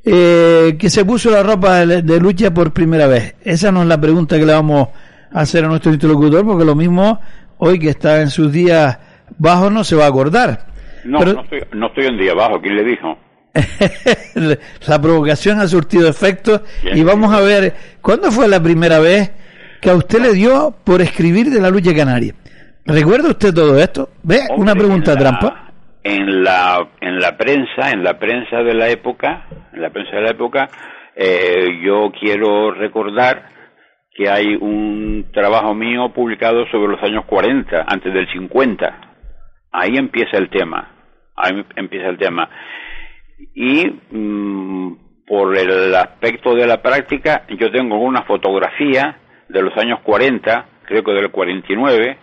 eh, 0.05 0.77
que 0.79 0.91
se 0.91 1.05
puso 1.05 1.31
la 1.31 1.43
ropa 1.43 1.87
de, 1.87 2.03
de 2.03 2.21
lucha 2.21 2.53
por 2.53 2.73
primera 2.73 3.07
vez? 3.07 3.37
Esa 3.43 3.71
no 3.71 3.83
es 3.83 3.89
la 3.89 4.01
pregunta 4.01 4.37
que 4.37 4.47
le 4.47 4.53
vamos 4.53 4.89
a 5.33 5.41
hacer 5.41 5.65
a 5.65 5.69
nuestro 5.69 5.93
interlocutor, 5.93 6.45
porque 6.45 6.65
lo 6.65 6.75
mismo 6.75 7.21
hoy 7.59 7.79
que 7.79 7.91
está 7.91 8.21
en 8.21 8.31
sus 8.31 8.53
días 8.53 8.99
bajos 9.45 9.71
no 9.71 9.85
se 9.85 9.95
va 9.95 10.07
a 10.07 10.09
acordar. 10.09 10.67
No, 11.05 11.19
Pero- 11.21 11.35
no, 11.35 11.43
estoy, 11.43 11.61
no 11.75 11.87
estoy 11.89 12.07
en 12.07 12.19
día 12.19 12.33
abajo, 12.33 12.61
¿quién 12.61 12.77
le 12.77 12.85
dijo? 12.85 13.19
la 14.89 15.01
provocación 15.01 15.61
ha 15.61 15.69
surtido 15.69 16.09
efecto 16.09 16.63
Bien. 16.83 16.99
y 16.99 17.03
vamos 17.05 17.33
a 17.33 17.41
ver 17.41 17.73
cuándo 18.01 18.33
fue 18.33 18.49
la 18.49 18.61
primera 18.61 18.99
vez 18.99 19.31
que 19.81 19.91
a 19.91 19.95
usted 19.95 20.21
le 20.21 20.33
dio 20.33 20.75
por 20.83 21.01
escribir 21.03 21.51
de 21.51 21.61
la 21.61 21.71
lucha 21.71 21.95
canaria. 21.95 22.35
¿Recuerda 22.87 23.29
usted 23.29 23.55
todo 23.55 23.79
esto? 23.79 24.09
¿Ve? 24.23 24.41
Una 24.57 24.75
pregunta 24.75 25.13
en 25.13 25.19
la- 25.19 25.21
trampa. 25.21 25.61
En 26.03 26.43
la, 26.43 26.87
en 27.01 27.19
la 27.19 27.37
prensa, 27.37 27.91
en 27.93 28.03
la 28.05 28.19
prensa 28.19 28.59
de 28.63 28.75
la 28.75 28.89
época, 28.91 29.47
en 29.73 29.81
la 29.81 29.91
prensa 29.91 30.17
de 30.17 30.23
la 30.23 30.31
época, 30.31 30.69
eh, 31.17 31.81
yo 31.83 32.11
quiero 32.19 32.73
recordar 32.73 33.49
que 34.15 34.29
hay 34.29 34.55
un 34.55 35.27
trabajo 35.33 35.75
mío 35.75 36.13
publicado 36.15 36.67
sobre 36.71 36.93
los 36.93 37.03
años 37.03 37.25
40, 37.27 37.85
antes 37.87 38.13
del 38.13 38.31
50. 38.33 39.14
Ahí 39.77 39.97
empieza 39.97 40.39
el 40.39 40.49
tema. 40.51 40.89
Ahí 41.35 41.65
empieza 41.75 42.09
el 42.09 42.17
tema. 42.17 42.49
Y 43.55 43.85
mm, 44.13 45.25
por 45.27 45.59
el 45.59 45.93
aspecto 45.97 46.55
de 46.55 46.65
la 46.65 46.81
práctica, 46.81 47.45
yo 47.59 47.73
tengo 47.73 47.99
una 47.99 48.23
fotografía 48.23 49.17
de 49.49 49.63
los 49.63 49.77
años 49.77 49.99
40, 50.05 50.67
creo 50.85 51.03
que 51.03 51.11
del 51.11 51.33
49, 51.33 52.19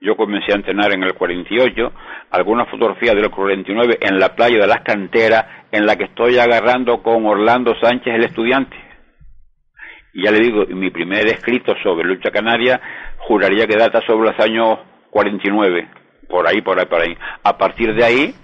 yo 0.00 0.16
comencé 0.16 0.52
a 0.52 0.56
entrenar 0.56 0.94
en 0.94 1.02
el 1.02 1.14
48, 1.14 1.92
alguna 2.30 2.66
fotografía 2.66 3.14
del 3.14 3.30
49 3.30 3.98
en 4.00 4.20
la 4.20 4.36
playa 4.36 4.60
de 4.60 4.66
las 4.68 4.82
canteras, 4.82 5.44
en 5.72 5.84
la 5.84 5.96
que 5.96 6.04
estoy 6.04 6.38
agarrando 6.38 7.02
con 7.02 7.26
Orlando 7.26 7.74
Sánchez, 7.80 8.14
el 8.14 8.24
estudiante. 8.24 8.76
Y 10.14 10.22
ya 10.22 10.30
le 10.30 10.38
digo, 10.38 10.66
mi 10.66 10.90
primer 10.90 11.26
escrito 11.26 11.74
sobre 11.82 12.06
lucha 12.06 12.30
canaria 12.30 12.80
juraría 13.18 13.66
que 13.66 13.76
data 13.76 14.00
sobre 14.06 14.30
los 14.30 14.38
años 14.38 14.78
49, 15.10 16.01
por 16.32 16.48
ahí, 16.48 16.62
por 16.62 16.80
ahí, 16.80 16.86
por 16.86 17.02
ahí. 17.02 17.14
A 17.44 17.58
partir 17.58 17.94
de 17.94 18.02
ahí, 18.02 18.34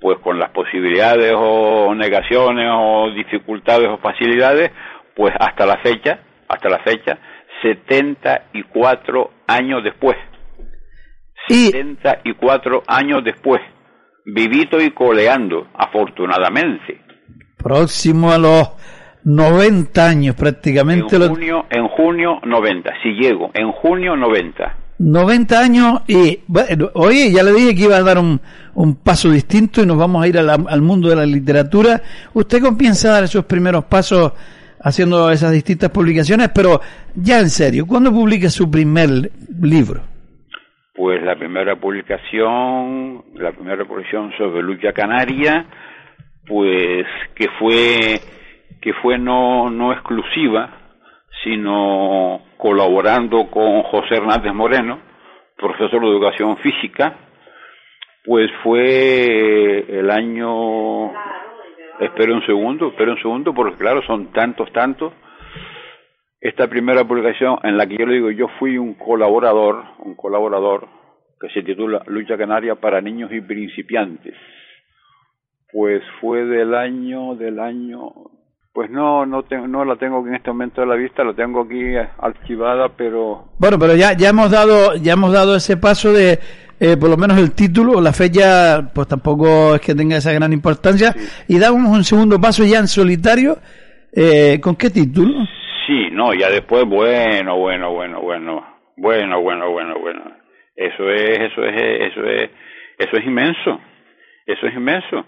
pues 0.00 0.18
con 0.20 0.38
las 0.38 0.50
posibilidades 0.52 1.34
o 1.36 1.94
negaciones 1.94 2.66
o 2.72 3.10
dificultades 3.14 3.88
o 3.88 3.98
facilidades, 3.98 4.72
pues 5.14 5.34
hasta 5.38 5.66
la 5.66 5.76
fecha, 5.82 6.18
hasta 6.48 6.70
la 6.70 6.78
fecha, 6.78 7.18
74 7.62 9.30
años 9.48 9.84
después. 9.84 10.16
Y 11.48 11.66
74 11.66 12.82
años 12.88 13.22
después, 13.22 13.60
vivito 14.24 14.80
y 14.80 14.90
coleando, 14.92 15.68
afortunadamente. 15.74 17.02
próximo 17.62 18.32
a 18.32 18.38
los 18.38 18.72
90 19.24 20.08
años 20.08 20.34
prácticamente. 20.36 21.16
En 21.16 21.28
junio, 21.28 21.66
en 21.68 21.86
junio 21.88 22.40
90, 22.42 22.92
si 23.02 23.10
llego, 23.10 23.50
en 23.52 23.72
junio 23.72 24.16
90. 24.16 24.85
90 24.98 25.58
años 25.60 26.02
y, 26.06 26.40
bueno, 26.46 26.90
oye, 26.94 27.30
ya 27.30 27.42
le 27.42 27.52
dije 27.52 27.74
que 27.74 27.82
iba 27.84 27.96
a 27.96 28.02
dar 28.02 28.18
un, 28.18 28.40
un 28.74 28.96
paso 28.96 29.30
distinto 29.30 29.82
y 29.82 29.86
nos 29.86 29.98
vamos 29.98 30.24
a 30.24 30.28
ir 30.28 30.38
al 30.38 30.82
mundo 30.82 31.08
de 31.08 31.16
la 31.16 31.26
literatura. 31.26 32.00
¿Usted 32.34 32.62
comienza 32.62 33.08
a 33.08 33.12
dar 33.12 33.24
esos 33.24 33.44
primeros 33.44 33.84
pasos 33.84 34.32
haciendo 34.80 35.30
esas 35.30 35.52
distintas 35.52 35.90
publicaciones? 35.90 36.50
Pero 36.54 36.80
ya 37.14 37.40
en 37.40 37.50
serio, 37.50 37.86
¿cuándo 37.86 38.10
publica 38.10 38.48
su 38.48 38.70
primer 38.70 39.30
libro? 39.60 40.02
Pues 40.94 41.22
la 41.22 41.36
primera 41.36 41.76
publicación, 41.76 43.22
la 43.34 43.52
primera 43.52 43.84
publicación 43.84 44.32
sobre 44.38 44.62
lucha 44.62 44.92
canaria, 44.94 45.66
pues 46.46 47.06
que 47.34 47.48
fue 47.58 48.18
que 48.80 48.92
fue 49.02 49.18
no 49.18 49.68
no 49.68 49.92
exclusiva, 49.92 50.70
sino 51.44 52.45
colaborando 52.56 53.50
con 53.50 53.82
José 53.84 54.16
Hernández 54.16 54.52
Moreno, 54.52 55.00
profesor 55.56 56.00
de 56.00 56.08
educación 56.08 56.56
física, 56.58 57.14
pues 58.24 58.50
fue 58.62 59.98
el 59.98 60.10
año 60.10 61.12
espero 62.00 62.34
un 62.34 62.44
segundo, 62.44 62.88
espero 62.88 63.12
un 63.12 63.22
segundo, 63.22 63.54
porque 63.54 63.76
claro, 63.76 64.02
son 64.02 64.32
tantos, 64.32 64.70
tantos. 64.72 65.12
Esta 66.40 66.68
primera 66.68 67.04
publicación 67.04 67.58
en 67.62 67.76
la 67.76 67.86
que 67.86 67.96
yo 67.96 68.06
le 68.06 68.14
digo, 68.14 68.30
yo 68.30 68.48
fui 68.58 68.78
un 68.78 68.94
colaborador, 68.94 69.84
un 70.00 70.14
colaborador, 70.14 70.88
que 71.40 71.48
se 71.50 71.62
titula 71.62 72.02
Lucha 72.06 72.36
Canaria 72.36 72.76
para 72.76 73.00
Niños 73.00 73.32
y 73.32 73.40
Principiantes. 73.40 74.34
Pues 75.72 76.02
fue 76.20 76.44
del 76.44 76.74
año, 76.74 77.34
del 77.34 77.58
año, 77.58 78.12
pues 78.76 78.90
no, 78.90 79.24
no, 79.24 79.42
tengo, 79.44 79.66
no 79.66 79.86
la 79.86 79.96
tengo 79.96 80.22
en 80.28 80.34
este 80.34 80.50
momento 80.50 80.82
a 80.82 80.86
la 80.86 80.96
vista, 80.96 81.24
la 81.24 81.32
tengo 81.32 81.62
aquí 81.62 81.96
archivada, 82.18 82.90
pero... 82.94 83.46
Bueno, 83.58 83.78
pero 83.78 83.96
ya, 83.96 84.12
ya 84.12 84.28
hemos 84.28 84.50
dado, 84.50 84.94
ya 84.96 85.14
hemos 85.14 85.32
dado 85.32 85.56
ese 85.56 85.78
paso 85.78 86.12
de, 86.12 86.38
eh, 86.78 86.98
por 87.00 87.08
lo 87.08 87.16
menos 87.16 87.38
el 87.38 87.54
título, 87.54 88.02
la 88.02 88.12
fecha, 88.12 88.92
pues 88.94 89.08
tampoco 89.08 89.76
es 89.76 89.80
que 89.80 89.94
tenga 89.94 90.18
esa 90.18 90.30
gran 90.34 90.52
importancia. 90.52 91.14
Y 91.48 91.58
damos 91.58 91.88
un 91.88 92.04
segundo 92.04 92.38
paso 92.38 92.64
ya 92.66 92.78
en 92.78 92.86
solitario. 92.86 93.56
Eh, 94.12 94.60
¿Con 94.60 94.76
qué 94.76 94.90
título? 94.90 95.46
Sí, 95.86 96.10
no, 96.12 96.34
ya 96.34 96.50
después, 96.50 96.84
bueno, 96.84 97.56
bueno, 97.56 97.94
bueno, 97.94 98.20
bueno, 98.20 98.62
bueno, 98.98 99.40
bueno, 99.40 99.70
bueno, 99.70 99.98
bueno. 99.98 100.20
Eso 100.76 101.08
es, 101.08 101.38
eso 101.38 101.64
es, 101.64 102.12
eso 102.12 102.26
es, 102.26 102.50
eso 102.98 103.16
es 103.16 103.24
inmenso. 103.24 103.80
Eso 104.44 104.66
es 104.66 104.74
inmenso. 104.74 105.24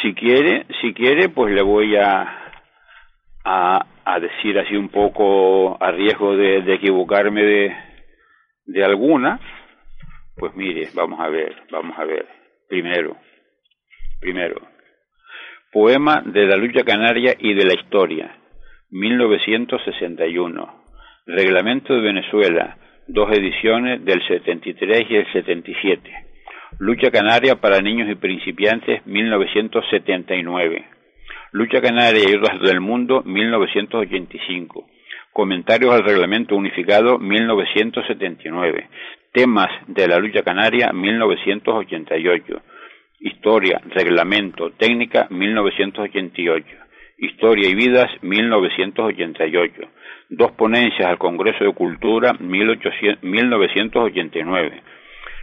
Si 0.00 0.14
quiere, 0.14 0.64
si 0.80 0.94
quiere, 0.94 1.28
pues 1.28 1.52
le 1.52 1.60
voy 1.60 1.96
a, 1.96 2.41
a, 3.44 3.86
a 4.04 4.20
decir 4.20 4.58
así 4.58 4.76
un 4.76 4.88
poco 4.88 5.82
a 5.82 5.90
riesgo 5.90 6.36
de, 6.36 6.74
equivocarme 6.74 7.42
de, 7.42 7.76
de 8.66 8.84
alguna, 8.84 9.40
pues 10.36 10.54
mire, 10.54 10.88
vamos 10.94 11.20
a 11.20 11.28
ver, 11.28 11.54
vamos 11.70 11.98
a 11.98 12.04
ver. 12.04 12.26
Primero, 12.68 13.16
primero, 14.20 14.62
poema 15.72 16.22
de 16.24 16.46
la 16.46 16.56
lucha 16.56 16.84
canaria 16.84 17.34
y 17.38 17.54
de 17.54 17.64
la 17.64 17.74
historia, 17.74 18.36
1961. 18.90 20.82
Reglamento 21.26 21.94
de 21.94 22.00
Venezuela, 22.00 22.76
dos 23.06 23.30
ediciones 23.30 24.04
del 24.04 24.26
73 24.26 25.06
y 25.08 25.16
el 25.16 25.32
77. 25.32 26.10
Lucha 26.78 27.10
canaria 27.10 27.56
para 27.56 27.80
niños 27.80 28.08
y 28.10 28.14
principiantes, 28.14 29.06
1979. 29.06 30.84
Lucha 31.54 31.82
canaria 31.82 32.30
y 32.30 32.34
otras 32.34 32.62
del 32.62 32.80
mundo, 32.80 33.22
1985. 33.26 34.88
Comentarios 35.34 35.94
al 35.94 36.02
Reglamento 36.02 36.56
Unificado 36.56 37.18
1979. 37.18 38.88
Temas 39.32 39.68
de 39.86 40.08
la 40.08 40.16
lucha 40.16 40.42
canaria 40.42 40.94
1988. 40.94 42.62
Historia, 43.20 43.82
Reglamento, 43.84 44.70
Técnica 44.70 45.26
1988. 45.28 46.66
Historia 47.18 47.68
y 47.68 47.74
Vidas 47.74 48.10
1988. 48.22 49.82
Dos 50.30 50.52
ponencias 50.52 51.06
al 51.06 51.18
Congreso 51.18 51.64
de 51.64 51.74
Cultura 51.74 52.32
1989. 52.40 54.82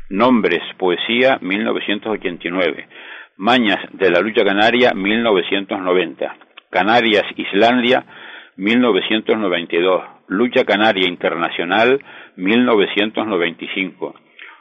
Nombres, 0.09 0.61
Poesía 0.75 1.37
1989. 1.39 2.87
Mañas 3.41 3.79
de 3.93 4.11
la 4.11 4.19
lucha 4.19 4.43
canaria 4.43 4.91
1990. 4.93 6.35
Canarias, 6.69 7.23
Islandia 7.37 8.03
1992, 8.57 10.03
Lucha 10.27 10.65
Canaria 10.65 11.07
Internacional 11.07 12.03
1995, 12.35 14.15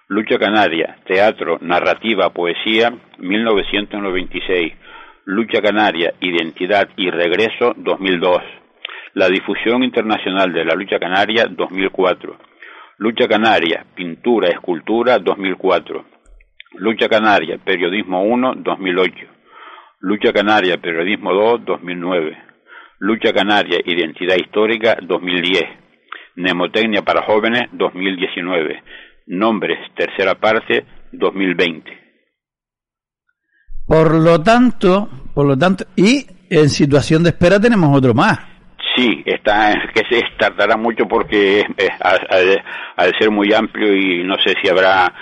Lucha 0.06 0.38
Canaria, 0.38 0.96
Teatro, 1.04 1.58
Narrativa, 1.60 2.30
Poesía 2.30 2.92
1996, 3.18 4.74
Lucha 5.24 5.60
Canaria, 5.60 6.14
Identidad 6.20 6.88
y 6.96 7.10
Regreso 7.10 7.74
2002, 7.78 8.42
la 9.14 9.28
difusión 9.28 9.82
internacional 9.82 10.52
de 10.52 10.64
la 10.64 10.76
lucha 10.76 11.00
canaria 11.00 11.46
2004, 11.50 12.36
Lucha 12.98 13.26
Canaria, 13.26 13.84
Pintura, 13.96 14.50
Escultura 14.50 15.18
2004, 15.18 16.17
Lucha 16.74 17.08
Canaria, 17.08 17.58
Periodismo 17.58 18.22
1 18.22 18.54
2008, 18.56 19.14
Lucha 20.00 20.32
Canaria, 20.32 20.76
Periodismo 20.78 21.32
2 21.32 21.64
2009, 21.64 22.38
Lucha 22.98 23.32
Canaria, 23.32 23.80
Identidad 23.84 24.36
Histórica 24.36 24.98
2010. 25.02 25.88
Nemotecnia 26.38 27.02
para 27.02 27.22
Jóvenes 27.22 27.68
2019. 27.72 28.82
Nombres, 29.26 29.78
tercera 29.94 30.36
parte 30.36 30.84
2020. 31.12 31.90
Por 33.86 34.14
lo 34.14 34.40
tanto, 34.40 35.08
por 35.34 35.46
lo 35.46 35.56
tanto, 35.56 35.84
y 35.96 36.26
en 36.48 36.68
situación 36.68 37.22
de 37.24 37.30
espera 37.30 37.60
tenemos 37.60 37.96
otro 37.96 38.14
más. 38.14 38.38
Sí, 38.96 39.22
está, 39.26 39.74
que 39.94 40.02
se 40.08 40.22
tardará 40.38 40.76
mucho 40.76 41.06
porque 41.08 41.64
ha 42.00 43.04
de 43.04 43.12
ser 43.18 43.30
muy 43.30 43.52
amplio 43.52 43.94
y 43.94 44.24
no 44.24 44.36
sé 44.44 44.54
si 44.62 44.68
habrá 44.68 45.12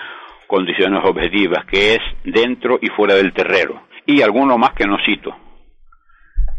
condiciones 0.47 1.03
objetivas, 1.05 1.65
que 1.67 1.95
es 1.95 2.01
dentro 2.25 2.79
y 2.81 2.89
fuera 2.89 3.15
del 3.15 3.33
terreno. 3.33 3.83
Y 4.07 4.23
alguno 4.23 4.57
más 4.57 4.73
que 4.75 4.87
no 4.87 4.97
cito 5.05 5.35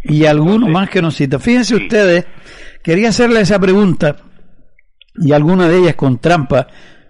y 0.08 0.26
algunos 0.26 0.70
más 0.70 0.90
que 0.90 1.02
nos 1.02 1.16
cita. 1.16 1.40
Fíjense 1.40 1.76
ustedes, 1.76 2.26
quería 2.84 3.10
hacerle 3.10 3.42
esa 3.42 3.60
pregunta, 3.60 4.18
y 5.16 5.32
alguna 5.32 5.68
de 5.68 5.80
ellas 5.80 5.96
con 5.96 6.20
trampa, 6.20 6.68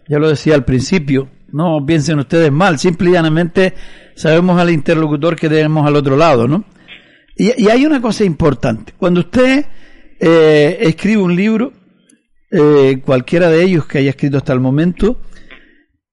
ya 0.08 0.20
lo 0.20 0.30
decía 0.30 0.56
al 0.56 0.66
principio, 0.66 1.30
no 1.52 1.86
piensen 1.86 2.20
ustedes 2.20 2.52
mal, 2.52 2.80
simple 2.80 3.10
y 3.10 3.13
llanamente 3.13 3.74
sabemos 4.16 4.60
al 4.60 4.70
interlocutor 4.70 5.36
que 5.36 5.50
tenemos 5.50 5.86
al 5.86 5.96
otro 5.96 6.18
lado, 6.18 6.48
¿no? 6.48 6.66
Y, 7.36 7.70
hay 7.70 7.86
una 7.86 8.02
cosa 8.02 8.24
importante, 8.24 8.94
cuando 8.98 9.20
usted 9.20 9.66
eh, 10.20 10.78
escribe 10.82 11.22
un 11.22 11.36
libro, 11.36 11.74
eh, 12.50 13.02
cualquiera 13.06 13.50
de 13.50 13.63
ellos 13.63 13.86
que 13.86 14.00
haya 14.00 14.10
escrito 14.10 14.38
hasta 14.38 14.54
el 14.54 14.60
momento, 14.60 15.22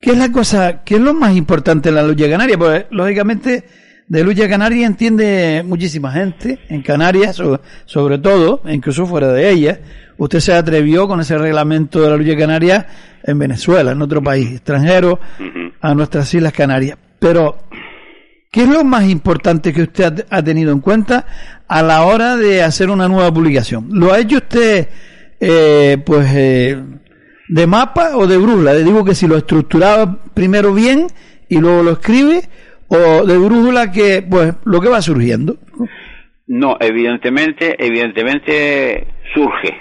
¿qué 0.04 0.10
es 0.10 0.18
la 0.18 0.30
cosa, 0.30 0.82
qué 0.84 0.96
es 0.96 1.00
lo 1.00 1.14
más 1.14 1.34
importante 1.34 1.88
en 1.88 1.94
la 1.94 2.02
lucha 2.02 2.28
canaria? 2.28 2.58
Pues 2.58 2.84
lógicamente 2.90 3.64
de 4.06 4.22
lucha 4.22 4.46
canaria 4.46 4.86
entiende 4.86 5.64
muchísima 5.66 6.12
gente, 6.12 6.58
en 6.68 6.82
Canarias 6.82 7.40
sobre 7.86 8.18
todo, 8.18 8.60
incluso 8.66 9.06
fuera 9.06 9.32
de 9.32 9.50
ella. 9.50 9.80
Usted 10.18 10.40
se 10.40 10.52
atrevió 10.52 11.08
con 11.08 11.20
ese 11.20 11.38
reglamento 11.38 12.02
de 12.02 12.10
la 12.10 12.16
lucha 12.18 12.36
canaria 12.36 12.86
en 13.22 13.38
Venezuela, 13.38 13.92
en 13.92 14.02
otro 14.02 14.22
país 14.22 14.50
extranjero, 14.50 15.18
a 15.80 15.94
nuestras 15.94 16.32
Islas 16.34 16.52
Canarias. 16.52 16.98
Pero, 17.18 17.56
¿qué 18.50 18.64
es 18.64 18.68
lo 18.68 18.84
más 18.84 19.08
importante 19.08 19.72
que 19.72 19.84
usted 19.84 20.26
ha 20.28 20.42
tenido 20.42 20.70
en 20.72 20.80
cuenta 20.80 21.24
a 21.66 21.82
la 21.82 22.02
hora 22.02 22.36
de 22.36 22.62
hacer 22.62 22.90
una 22.90 23.08
nueva 23.08 23.32
publicación? 23.32 23.88
¿Lo 23.90 24.12
ha 24.12 24.18
hecho 24.18 24.36
usted, 24.36 24.86
eh, 25.40 25.96
pues, 26.04 26.28
eh, 26.34 26.78
de 27.48 27.66
mapa 27.66 28.16
o 28.16 28.26
de 28.26 28.36
brújula? 28.36 28.72
Le 28.72 28.84
digo 28.84 29.04
que 29.04 29.14
si 29.14 29.26
lo 29.26 29.36
estructuraba 29.36 30.18
primero 30.34 30.72
bien 30.72 31.06
y 31.48 31.60
luego 31.60 31.82
lo 31.82 31.92
escribe, 31.92 32.42
o 32.88 33.24
de 33.24 33.38
brújula 33.38 33.90
que, 33.90 34.22
pues, 34.28 34.54
lo 34.64 34.80
que 34.80 34.88
va 34.88 35.00
surgiendo? 35.02 35.56
No, 36.46 36.76
evidentemente, 36.80 37.76
evidentemente 37.78 39.06
surge, 39.34 39.76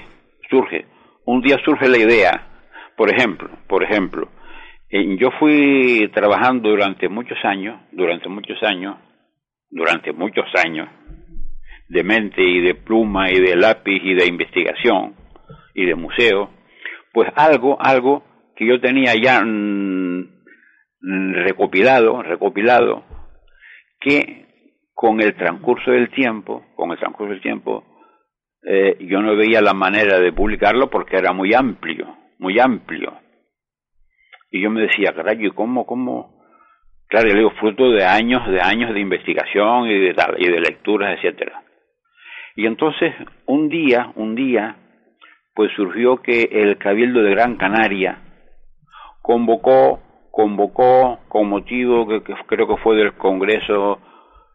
surge. 0.49 0.85
Un 1.25 1.41
día 1.41 1.57
surge 1.63 1.87
la 1.89 1.97
idea. 1.97 2.47
Por 2.95 3.13
ejemplo, 3.13 3.49
por 3.67 3.83
ejemplo, 3.83 4.29
yo 5.19 5.31
fui 5.39 6.09
trabajando 6.13 6.69
durante 6.69 7.09
muchos 7.09 7.37
años, 7.43 7.81
durante 7.91 8.29
muchos 8.29 8.61
años, 8.61 8.95
durante 9.69 10.13
muchos 10.13 10.45
años, 10.63 10.87
de 11.89 12.03
mente 12.03 12.43
y 12.43 12.61
de 12.61 12.75
pluma 12.75 13.31
y 13.31 13.39
de 13.39 13.55
lápiz 13.55 13.99
y 14.03 14.13
de 14.13 14.27
investigación 14.27 15.15
y 15.73 15.85
de 15.85 15.95
museo, 15.95 16.51
pues 17.13 17.29
algo, 17.35 17.77
algo 17.79 18.23
que 18.55 18.65
yo 18.65 18.81
tenía 18.81 19.13
ya 19.13 19.41
mm, 19.43 20.25
recopilado, 21.33 22.23
recopilado, 22.23 23.03
que 23.99 24.47
con 24.93 25.21
el 25.21 25.35
transcurso 25.35 25.91
del 25.91 26.09
tiempo, 26.09 26.65
con 26.75 26.91
el 26.91 26.97
transcurso 26.97 27.31
del 27.31 27.41
tiempo, 27.41 27.85
eh, 28.65 28.97
yo 29.01 29.21
no 29.21 29.35
veía 29.35 29.61
la 29.61 29.73
manera 29.73 30.19
de 30.19 30.33
publicarlo 30.33 30.89
porque 30.89 31.17
era 31.17 31.33
muy 31.33 31.53
amplio, 31.53 32.17
muy 32.39 32.59
amplio. 32.59 33.13
Y 34.49 34.61
yo 34.61 34.69
me 34.69 34.81
decía, 34.81 35.13
caray, 35.15 35.49
¿cómo, 35.51 35.85
cómo? 35.85 36.41
Claro, 37.07 37.27
yo 37.29 37.35
digo, 37.35 37.51
fruto 37.59 37.91
de 37.91 38.05
años, 38.05 38.47
de 38.47 38.61
años 38.61 38.93
de 38.93 38.99
investigación 38.99 39.87
y 39.87 39.99
de, 39.99 40.15
y 40.37 40.47
de 40.47 40.59
lecturas, 40.61 41.17
etcétera. 41.17 41.63
Y 42.55 42.65
entonces, 42.65 43.13
un 43.45 43.67
día, 43.67 44.11
un 44.15 44.35
día, 44.35 44.77
pues 45.55 45.71
surgió 45.75 46.17
que 46.21 46.49
el 46.51 46.77
Cabildo 46.77 47.21
de 47.21 47.31
Gran 47.31 47.57
Canaria 47.57 48.19
convocó, 49.21 49.99
convocó 50.31 51.19
con 51.27 51.47
motivo 51.47 52.07
que, 52.07 52.21
creo 52.47 52.67
que 52.67 52.81
fue 52.81 52.95
del 52.95 53.13
Congreso, 53.13 53.99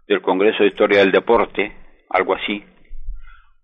del 0.06 0.20
Congreso 0.22 0.62
de 0.62 0.70
Historia 0.70 1.00
del 1.00 1.12
Deporte, 1.12 1.72
algo 2.10 2.34
así, 2.34 2.64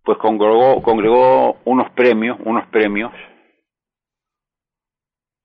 pues 0.05 0.19
congregó, 0.19 0.83
congregó 0.83 1.59
unos 1.65 1.91
premios, 1.93 2.39
unos 2.45 2.67
premios, 2.69 3.13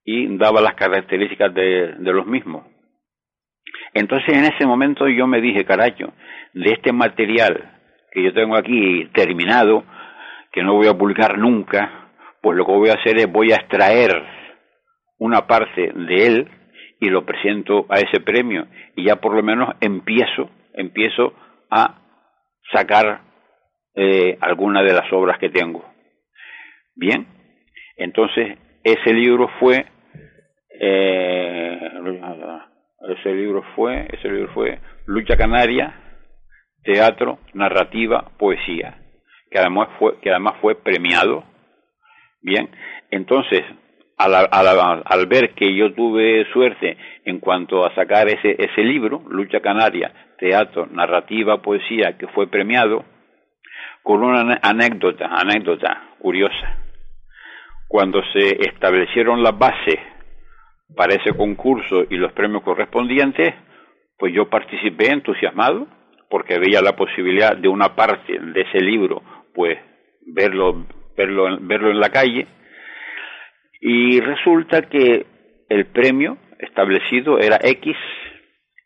y 0.03 0.37
daba 0.37 0.61
las 0.61 0.75
características 0.75 1.53
de, 1.53 1.93
de 1.99 2.13
los 2.13 2.25
mismos. 2.25 2.65
Entonces 3.93 4.29
en 4.29 4.45
ese 4.45 4.65
momento 4.65 5.07
yo 5.07 5.27
me 5.27 5.41
dije, 5.41 5.65
carajo, 5.65 6.13
de 6.53 6.71
este 6.71 6.91
material 6.91 7.79
que 8.11 8.23
yo 8.23 8.33
tengo 8.33 8.55
aquí 8.55 9.05
terminado, 9.13 9.83
que 10.51 10.63
no 10.63 10.75
voy 10.75 10.87
a 10.87 10.97
publicar 10.97 11.37
nunca, 11.37 12.11
pues 12.41 12.57
lo 12.57 12.65
que 12.65 12.71
voy 12.71 12.89
a 12.89 12.93
hacer 12.93 13.17
es 13.17 13.31
voy 13.31 13.51
a 13.51 13.57
extraer 13.57 14.11
una 15.17 15.45
parte 15.47 15.91
de 15.93 16.27
él 16.27 16.51
y 16.99 17.09
lo 17.09 17.25
presento 17.25 17.85
a 17.89 17.99
ese 17.99 18.19
premio 18.21 18.67
y 18.95 19.05
ya 19.05 19.17
por 19.17 19.33
lo 19.33 19.43
menos 19.43 19.75
empiezo, 19.81 20.49
empiezo 20.73 21.33
a 21.69 22.01
sacar 22.71 23.21
eh, 23.95 24.37
alguna 24.41 24.81
de 24.83 24.93
las 24.93 25.11
obras 25.11 25.37
que 25.39 25.49
tengo. 25.49 25.83
Bien, 26.95 27.27
entonces 27.97 28.57
ese 28.83 29.13
libro 29.13 29.49
fue 29.59 29.85
eh, 30.81 31.79
ese 33.09 33.33
libro 33.33 33.63
fue 33.75 34.07
ese 34.11 34.29
libro 34.29 34.53
fue 34.53 34.79
Lucha 35.05 35.35
Canaria, 35.35 35.93
teatro, 36.83 37.39
narrativa, 37.53 38.31
poesía, 38.37 38.97
que 39.49 39.59
además 39.59 39.89
fue 39.97 40.19
que 40.19 40.29
además 40.29 40.55
fue 40.61 40.75
premiado. 40.75 41.43
Bien, 42.41 42.69
entonces 43.11 43.63
al, 44.17 44.33
al, 44.35 45.01
al, 45.05 45.25
ver 45.27 45.53
que 45.53 45.73
yo 45.73 45.93
tuve 45.93 46.45
suerte 46.51 46.97
en 47.23 47.39
cuanto 47.39 47.85
a 47.85 47.95
sacar 47.95 48.27
ese, 48.27 48.55
ese 48.59 48.81
libro, 48.83 49.23
Lucha 49.29 49.61
Canaria, 49.61 50.11
Teatro, 50.37 50.87
Narrativa, 50.87 51.61
Poesía, 51.61 52.17
que 52.17 52.27
fue 52.27 52.47
premiado, 52.47 53.05
con 54.03 54.21
una 54.23 54.59
anécdota, 54.61 55.27
anécdota 55.27 56.15
curiosa. 56.19 56.77
Cuando 57.87 58.21
se 58.33 58.61
establecieron 58.61 59.41
las 59.41 59.57
bases 59.57 59.99
para 60.95 61.15
ese 61.15 61.33
concurso 61.35 62.03
y 62.09 62.17
los 62.17 62.33
premios 62.33 62.63
correspondientes, 62.63 63.53
pues 64.17 64.33
yo 64.33 64.49
participé 64.49 65.11
entusiasmado 65.11 65.87
porque 66.29 66.59
veía 66.59 66.81
la 66.81 66.95
posibilidad 66.95 67.55
de 67.55 67.69
una 67.69 67.95
parte 67.95 68.37
de 68.37 68.61
ese 68.61 68.79
libro, 68.79 69.21
pues 69.59 69.77
verlo, 70.25 70.85
verlo, 71.17 71.57
verlo 71.59 71.91
en 71.91 71.99
la 71.99 72.11
calle. 72.11 72.47
Y 73.81 74.21
resulta 74.21 74.83
que 74.83 75.25
el 75.67 75.85
premio 75.87 76.37
establecido 76.59 77.39
era 77.39 77.59
X 77.61 77.93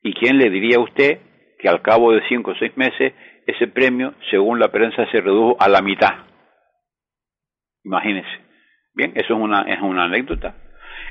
y 0.01 0.13
quién 0.15 0.39
le 0.39 0.49
diría 0.49 0.77
a 0.77 0.81
usted 0.81 1.19
que 1.59 1.69
al 1.69 1.83
cabo 1.83 2.11
de 2.11 2.27
cinco 2.27 2.51
o 2.51 2.55
seis 2.55 2.75
meses 2.75 3.13
ese 3.45 3.67
premio, 3.67 4.15
según 4.31 4.59
la 4.59 4.69
prensa, 4.69 5.05
se 5.11 5.21
redujo 5.21 5.57
a 5.59 5.69
la 5.69 5.83
mitad. 5.83 6.25
Imagínense. 7.83 8.31
Bien, 8.95 9.11
eso 9.13 9.35
es 9.35 9.39
una, 9.39 9.61
es 9.67 9.79
una 9.79 10.05
anécdota. 10.05 10.55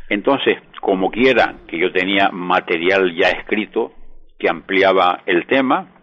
Entonces, 0.08 0.58
como 0.80 1.12
quiera 1.12 1.54
que 1.68 1.78
yo 1.78 1.92
tenía 1.92 2.30
material 2.32 3.14
ya 3.14 3.28
escrito 3.28 3.92
que 4.40 4.48
ampliaba 4.48 5.22
el 5.26 5.46
tema, 5.46 6.02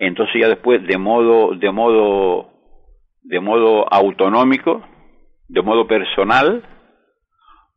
entonces 0.00 0.40
ya 0.40 0.48
después 0.48 0.82
de 0.86 0.96
modo, 0.96 1.54
de 1.54 1.70
modo, 1.70 2.49
de 3.22 3.40
modo 3.40 3.92
autonómico, 3.92 4.82
de 5.48 5.62
modo 5.62 5.86
personal, 5.86 6.64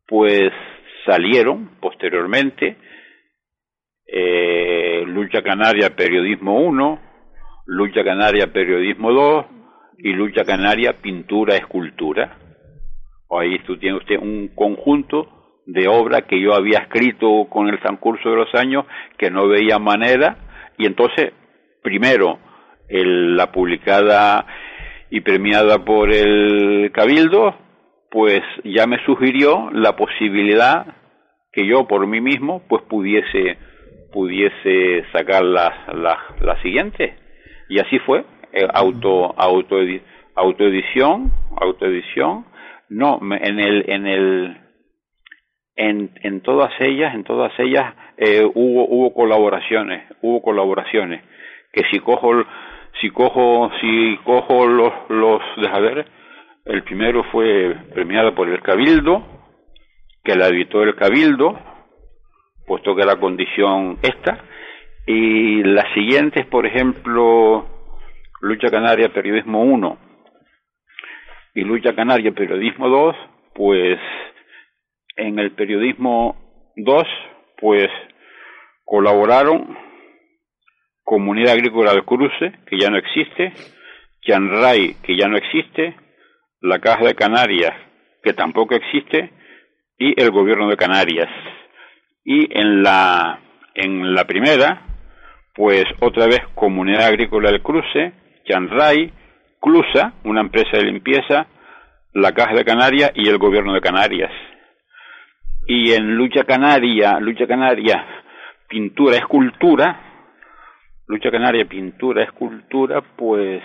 pues 0.07 0.51
salieron 1.05 1.77
posteriormente 1.79 2.77
eh, 4.07 5.03
Lucha 5.07 5.41
Canaria 5.41 5.95
Periodismo 5.95 6.59
1, 6.59 6.99
Lucha 7.65 8.03
Canaria 8.03 8.51
Periodismo 8.51 9.11
2 9.11 9.45
y 9.99 10.13
Lucha 10.13 10.43
Canaria 10.43 10.93
Pintura 11.01 11.55
Escultura. 11.55 12.37
Ahí 13.29 13.59
tú 13.65 13.77
tiene 13.77 13.97
usted 13.97 14.17
un 14.19 14.49
conjunto 14.49 15.61
de 15.65 15.87
obras 15.87 16.23
que 16.23 16.39
yo 16.39 16.53
había 16.53 16.79
escrito 16.79 17.47
con 17.49 17.69
el 17.69 17.79
transcurso 17.79 18.29
de 18.29 18.35
los 18.35 18.53
años 18.53 18.85
que 19.17 19.31
no 19.31 19.47
veía 19.47 19.79
manera 19.79 20.37
y 20.77 20.85
entonces 20.85 21.31
primero 21.81 22.37
el, 22.89 23.35
la 23.35 23.51
publicada 23.51 24.45
y 25.13 25.21
premiada 25.21 25.85
por 25.85 26.11
el 26.11 26.91
Cabildo 26.91 27.55
pues 28.09 28.41
ya 28.63 28.87
me 28.87 28.97
sugirió 29.05 29.69
la 29.71 29.95
posibilidad 29.95 30.87
que 31.51 31.67
yo 31.67 31.87
por 31.87 32.07
mí 32.07 32.19
mismo 32.19 32.63
pues 32.67 32.81
pudiese 32.89 33.59
pudiese 34.11 35.05
sacar 35.11 35.43
las 35.43 35.71
la, 35.93 36.17
la 36.41 36.59
siguiente. 36.63 37.15
Y 37.69 37.79
así 37.79 37.99
fue 37.99 38.25
eh, 38.53 38.67
auto 38.73 39.35
auto 39.37 39.75
autoedición 40.33 41.31
autoedición. 41.57 42.45
No 42.89 43.19
en 43.21 43.59
el 43.59 43.87
en 43.87 44.07
el 44.07 44.57
en, 45.75 46.09
en 46.23 46.41
todas 46.41 46.71
ellas 46.79 47.13
en 47.13 47.23
todas 47.23 47.51
ellas 47.59 47.93
eh, 48.17 48.43
hubo 48.51 48.87
hubo 48.87 49.13
colaboraciones 49.13 50.09
hubo 50.23 50.41
colaboraciones. 50.41 51.21
Que 51.71 51.83
si 51.91 51.99
cojo 51.99 52.43
si 53.01 53.09
cojo 53.09 53.71
si 53.81 54.17
cojo 54.23 54.67
los 54.67 54.93
los 55.09 55.41
deja 55.57 55.79
ver 55.79 56.05
el 56.65 56.83
primero 56.83 57.23
fue 57.31 57.75
premiado 57.93 58.33
por 58.35 58.47
el 58.49 58.61
cabildo 58.61 59.23
que 60.23 60.35
la 60.35 60.47
editó 60.47 60.83
el 60.83 60.95
cabildo 60.95 61.59
puesto 62.65 62.95
que 62.95 63.05
la 63.05 63.17
condición 63.17 63.99
esta 64.01 64.43
y 65.05 65.63
las 65.63 65.93
siguientes 65.93 66.45
por 66.47 66.65
ejemplo 66.65 67.65
lucha 68.41 68.69
canaria 68.69 69.09
periodismo 69.09 69.63
1 69.63 69.97
y 71.55 71.61
lucha 71.61 71.93
canaria 71.93 72.31
periodismo 72.31 72.89
2 72.89 73.15
pues 73.53 73.99
en 75.17 75.39
el 75.39 75.51
periodismo 75.51 76.35
2 76.75 77.03
pues 77.57 77.89
colaboraron 78.85 79.77
Comunidad 81.03 81.53
Agrícola 81.53 81.91
del 81.91 82.05
Cruce, 82.05 82.53
que 82.65 82.77
ya 82.79 82.89
no 82.89 82.97
existe, 82.97 83.53
Chanray, 84.21 84.95
que 85.03 85.17
ya 85.17 85.27
no 85.27 85.37
existe, 85.37 85.95
la 86.61 86.79
Caja 86.79 87.05
de 87.05 87.15
Canarias, 87.15 87.73
que 88.23 88.33
tampoco 88.33 88.75
existe, 88.75 89.31
y 89.97 90.19
el 90.19 90.31
Gobierno 90.31 90.69
de 90.69 90.77
Canarias. 90.77 91.29
Y 92.23 92.47
en 92.57 92.83
la, 92.83 93.39
en 93.75 94.13
la 94.13 94.25
primera, 94.25 94.81
pues 95.53 95.83
otra 95.99 96.25
vez 96.27 96.39
Comunidad 96.55 97.07
Agrícola 97.07 97.51
del 97.51 97.61
Cruce, 97.61 98.13
Chanray, 98.45 99.11
Clusa, 99.59 100.13
una 100.23 100.41
empresa 100.41 100.77
de 100.77 100.85
limpieza, 100.85 101.47
la 102.13 102.31
Caja 102.31 102.53
de 102.53 102.65
Canarias 102.65 103.11
y 103.15 103.27
el 103.27 103.37
Gobierno 103.37 103.73
de 103.73 103.81
Canarias. 103.81 104.31
Y 105.67 105.93
en 105.93 106.15
Lucha 106.15 106.43
Canaria, 106.43 107.19
Lucha 107.19 107.47
Canaria, 107.47 108.05
Pintura, 108.67 109.17
Escultura, 109.17 110.12
Lucha 111.07 111.31
Canaria, 111.31 111.65
Pintura, 111.65 112.23
Escultura, 112.23 113.01
pues 113.15 113.61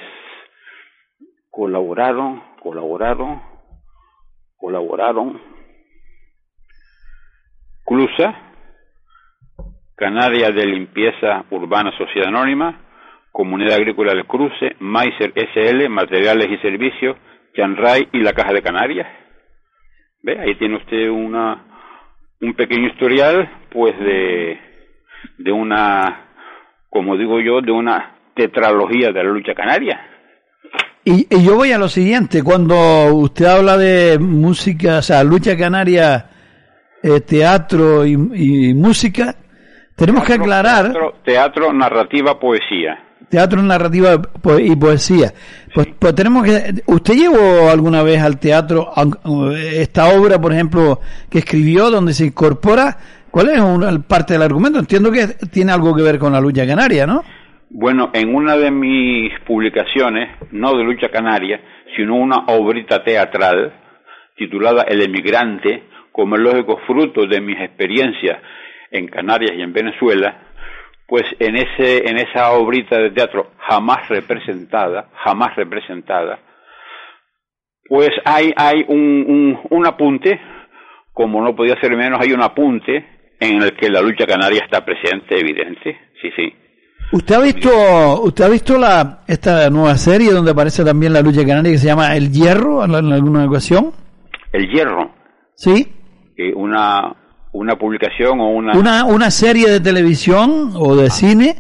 colaboraron, 1.51 2.43
colaboraron, 2.61 3.43
colaboraron 4.57 5.41
Clusa, 7.84 8.34
Canaria 9.97 10.51
de 10.51 10.66
Limpieza 10.66 11.45
Urbana 11.51 11.91
Sociedad 11.97 12.28
Anónima, 12.28 12.80
Comunidad 13.32 13.76
Agrícola 13.76 14.12
del 14.12 14.26
Cruce, 14.26 14.76
Maiser 14.80 15.32
SL, 15.34 15.89
Materiales 15.89 16.49
y 16.51 16.59
Servicios, 16.59 17.16
Chanray 17.55 18.09
y 18.12 18.20
la 18.20 18.34
Caja 18.34 18.53
de 18.53 18.62
Canarias. 18.62 19.09
¿Ve? 20.22 20.39
Ahí 20.39 20.55
tiene 20.57 20.76
usted 20.76 21.09
una, 21.09 21.64
un 22.41 22.55
pequeño 22.55 22.89
historial, 22.89 23.51
pues, 23.70 23.99
de, 23.99 24.61
de 25.39 25.53
una 25.53 26.28
como 26.91 27.16
digo 27.16 27.41
yo, 27.41 27.61
de 27.61 27.72
una 27.72 28.16
tetralogía 28.34 29.09
de 29.12 29.24
la 29.24 29.30
lucha 29.30 29.55
canaria. 29.55 30.01
Y, 31.05 31.26
yo 31.43 31.57
voy 31.57 31.72
a 31.72 31.78
lo 31.78 31.89
siguiente, 31.89 32.43
cuando 32.43 33.14
usted 33.14 33.47
habla 33.47 33.76
de 33.76 34.18
música, 34.18 34.99
o 34.99 35.03
sea, 35.03 35.24
lucha 35.24 35.57
canaria, 35.57 36.26
eh, 37.03 37.20
teatro 37.20 38.05
y, 38.05 38.16
música, 38.74 39.34
Tenemos 39.97 40.24
que 40.24 40.34
aclarar... 40.34 40.93
Teatro, 41.24 41.72
narrativa, 41.72 42.39
poesía. 42.39 43.05
Teatro, 43.28 43.62
narrativa 43.62 44.20
y 44.59 44.76
poesía. 44.76 45.32
Pues, 45.74 45.89
pues 45.99 46.14
tenemos 46.14 46.45
que... 46.45 46.82
¿Usted 46.86 47.14
llevó 47.14 47.68
alguna 47.70 48.03
vez 48.03 48.22
al 48.22 48.39
teatro 48.39 48.93
esta 49.57 50.09
obra, 50.09 50.41
por 50.41 50.53
ejemplo, 50.53 51.01
que 51.28 51.39
escribió, 51.39 51.91
donde 51.91 52.12
se 52.12 52.26
incorpora... 52.26 52.97
¿Cuál 53.31 53.51
es 53.51 53.61
una 53.61 53.91
parte 54.01 54.35
del 54.35 54.43
argumento? 54.43 54.79
Entiendo 54.79 55.11
que 55.12 55.26
tiene 55.53 55.72
algo 55.72 55.95
que 55.95 56.03
ver 56.03 56.18
con 56.18 56.33
la 56.33 56.41
lucha 56.41 56.66
canaria, 56.66 57.07
¿no? 57.07 57.22
Bueno, 57.70 58.11
en 58.14 58.35
una 58.35 58.57
de 58.57 58.70
mis 58.70 59.39
publicaciones, 59.41 60.31
no 60.53 60.76
de 60.76 60.85
lucha 60.85 61.11
canaria, 61.11 61.61
sino 61.95 62.16
una 62.16 62.45
obrita 62.47 63.05
teatral 63.05 63.72
titulada 64.37 64.85
El 64.89 65.03
emigrante, 65.03 65.83
como 66.12 66.37
el 66.37 66.45
lógico 66.45 66.79
fruto 66.87 67.26
de 67.26 67.41
mis 67.41 67.61
experiencias 67.61 68.39
en 68.91 69.09
Canarias 69.09 69.53
y 69.57 69.62
en 69.62 69.72
Venezuela, 69.72 70.49
pues 71.07 71.24
en 71.39 71.57
ese 71.57 72.09
en 72.09 72.18
esa 72.18 72.53
obrita 72.53 72.99
de 72.99 73.11
teatro 73.11 73.53
jamás 73.59 74.09
representada, 74.09 75.09
jamás 75.24 75.55
representada, 75.57 76.39
pues 77.89 78.11
hay 78.24 78.53
hay 78.57 78.85
un, 78.89 79.59
un, 79.70 79.87
apunte, 79.87 80.41
como 81.12 81.43
no 81.43 81.55
podía 81.55 81.81
ser 81.81 81.97
menos, 81.97 82.20
hay 82.20 82.33
un 82.33 82.43
apunte 82.43 83.17
en 83.41 83.62
el 83.62 83.76
que 83.76 83.89
la 83.89 84.01
lucha 84.01 84.26
canaria 84.26 84.62
está 84.64 84.84
presente, 84.84 85.39
evidente, 85.39 85.99
sí, 86.20 86.30
sí. 86.36 86.53
¿Usted 87.11 87.34
ha 87.34 87.41
visto, 87.41 88.22
usted 88.22 88.45
ha 88.45 88.49
visto 88.49 88.76
la, 88.76 89.20
esta 89.26 89.70
nueva 89.70 89.97
serie 89.97 90.30
donde 90.30 90.51
aparece 90.51 90.84
también 90.84 91.12
la 91.12 91.22
lucha 91.22 91.45
canaria 91.45 91.72
que 91.72 91.78
se 91.78 91.86
llama 91.86 92.14
El 92.14 92.30
Hierro 92.30 92.84
en, 92.84 92.95
alguna 92.95 93.47
ocasión? 93.47 93.93
El 94.53 94.68
Hierro. 94.68 95.11
Sí. 95.55 95.91
una, 96.55 97.14
una 97.53 97.76
publicación 97.76 98.41
o 98.41 98.51
una... 98.51 98.76
una... 98.76 99.05
Una 99.05 99.30
serie 99.30 99.70
de 99.70 99.80
televisión 99.80 100.72
o 100.74 100.97
de 100.97 101.07
ah. 101.07 101.11
cine 101.11 101.57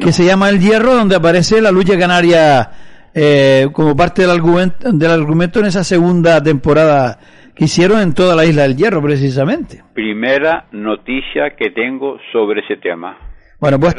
que 0.00 0.12
se 0.12 0.24
llama 0.24 0.48
El 0.48 0.58
Hierro 0.58 0.94
donde 0.94 1.16
aparece 1.16 1.60
la 1.60 1.70
lucha 1.70 1.96
canaria 1.96 2.70
eh, 3.14 3.68
como 3.72 3.96
parte 3.96 4.22
del 4.22 4.32
argumento, 4.32 4.92
del 4.92 5.10
argumento 5.10 5.60
en 5.60 5.66
esa 5.66 5.84
segunda 5.84 6.42
temporada 6.42 7.18
que 7.58 7.64
hicieron 7.64 8.00
en 8.00 8.14
toda 8.14 8.36
la 8.36 8.44
isla 8.44 8.62
del 8.62 8.76
Hierro 8.76 9.02
precisamente. 9.02 9.82
Primera 9.92 10.66
noticia 10.70 11.56
que 11.58 11.70
tengo 11.70 12.16
sobre 12.30 12.60
ese 12.60 12.76
tema. 12.76 13.18
Bueno, 13.58 13.80
pues 13.80 13.96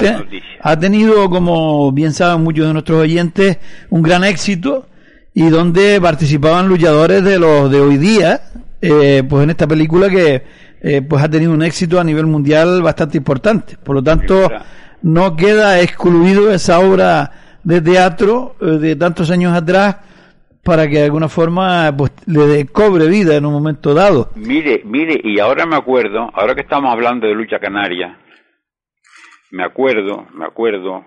ha 0.61 0.79
tenido, 0.79 1.29
como 1.29 1.91
bien 1.91 2.13
saben 2.13 2.41
muchos 2.41 2.65
de 2.67 2.71
nuestros 2.71 3.01
oyentes, 3.01 3.59
un 3.89 4.01
gran 4.01 4.23
éxito 4.23 4.87
y 5.33 5.49
donde 5.49 5.99
participaban 5.99 6.69
luchadores 6.69 7.21
de 7.21 7.37
los 7.37 7.69
de 7.69 7.81
hoy 7.81 7.97
día, 7.97 8.39
eh, 8.81 9.23
pues 9.27 9.43
en 9.43 9.49
esta 9.49 9.67
película 9.67 10.09
que 10.09 10.41
eh, 10.81 11.01
pues 11.01 11.21
ha 11.21 11.29
tenido 11.29 11.51
un 11.51 11.61
éxito 11.61 11.99
a 11.99 12.03
nivel 12.05 12.27
mundial 12.27 12.81
bastante 12.81 13.17
importante. 13.17 13.75
Por 13.83 13.95
lo 13.95 14.01
tanto, 14.01 14.49
no 15.01 15.35
queda 15.35 15.81
excluido 15.81 16.49
esa 16.53 16.79
obra 16.79 17.31
de 17.61 17.81
teatro 17.81 18.55
eh, 18.61 18.65
de 18.65 18.95
tantos 18.95 19.29
años 19.29 19.53
atrás 19.53 19.97
para 20.69 20.87
que 20.87 20.99
de 20.99 21.05
alguna 21.05 21.27
forma 21.27 21.91
pues 21.97 22.11
le 22.27 22.67
cobre 22.67 23.07
vida 23.07 23.35
en 23.35 23.43
un 23.43 23.53
momento 23.53 23.95
dado. 23.95 24.29
Mire, 24.35 24.83
mire, 24.85 25.19
y 25.23 25.39
ahora 25.39 25.65
me 25.65 25.75
acuerdo, 25.75 26.29
ahora 26.31 26.53
que 26.53 26.61
estamos 26.61 26.93
hablando 26.93 27.25
de 27.25 27.33
lucha 27.33 27.57
canaria, 27.57 28.19
me 29.49 29.63
acuerdo, 29.63 30.27
me 30.35 30.45
acuerdo 30.45 31.03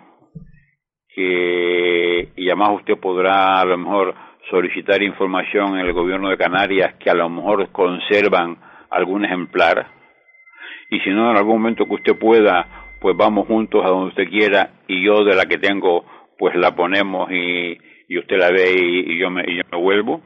que, 1.14 2.32
y 2.34 2.48
además 2.48 2.70
usted 2.80 2.98
podrá 2.98 3.60
a 3.60 3.64
lo 3.64 3.78
mejor 3.78 4.16
solicitar 4.50 5.00
información 5.00 5.78
en 5.78 5.86
el 5.86 5.92
gobierno 5.92 6.28
de 6.28 6.36
Canarias 6.36 6.94
que 6.98 7.08
a 7.08 7.14
lo 7.14 7.28
mejor 7.28 7.70
conservan 7.70 8.58
algún 8.90 9.24
ejemplar, 9.24 9.86
y 10.90 10.98
si 11.00 11.10
no 11.10 11.30
en 11.30 11.36
algún 11.36 11.62
momento 11.62 11.86
que 11.86 11.94
usted 11.94 12.18
pueda, 12.18 12.96
pues 13.00 13.16
vamos 13.16 13.46
juntos 13.46 13.84
a 13.84 13.88
donde 13.88 14.08
usted 14.08 14.28
quiera 14.28 14.70
y 14.88 15.04
yo 15.04 15.22
de 15.22 15.36
la 15.36 15.44
que 15.44 15.58
tengo, 15.58 16.04
pues 16.36 16.56
la 16.56 16.74
ponemos 16.74 17.30
y, 17.30 17.78
y 18.12 18.18
usted 18.18 18.36
la 18.36 18.50
ve 18.50 18.74
y, 18.74 19.18
yo 19.18 19.30
me, 19.30 19.42
y 19.46 19.56
yo 19.56 19.62
me 19.72 19.78
vuelvo. 19.78 20.20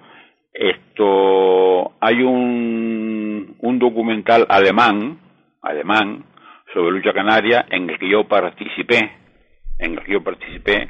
Esto, 0.52 1.92
hay 2.00 2.20
un, 2.22 3.54
un 3.60 3.78
documental 3.78 4.44
alemán, 4.48 5.20
alemán, 5.62 6.24
sobre 6.74 6.96
lucha 6.96 7.12
canaria 7.12 7.66
en 7.70 7.88
el 7.88 7.96
que 7.98 8.10
yo 8.10 8.26
participé, 8.26 9.12
en 9.78 9.92
el 9.92 10.00
que 10.02 10.12
yo 10.14 10.24
participé, 10.24 10.88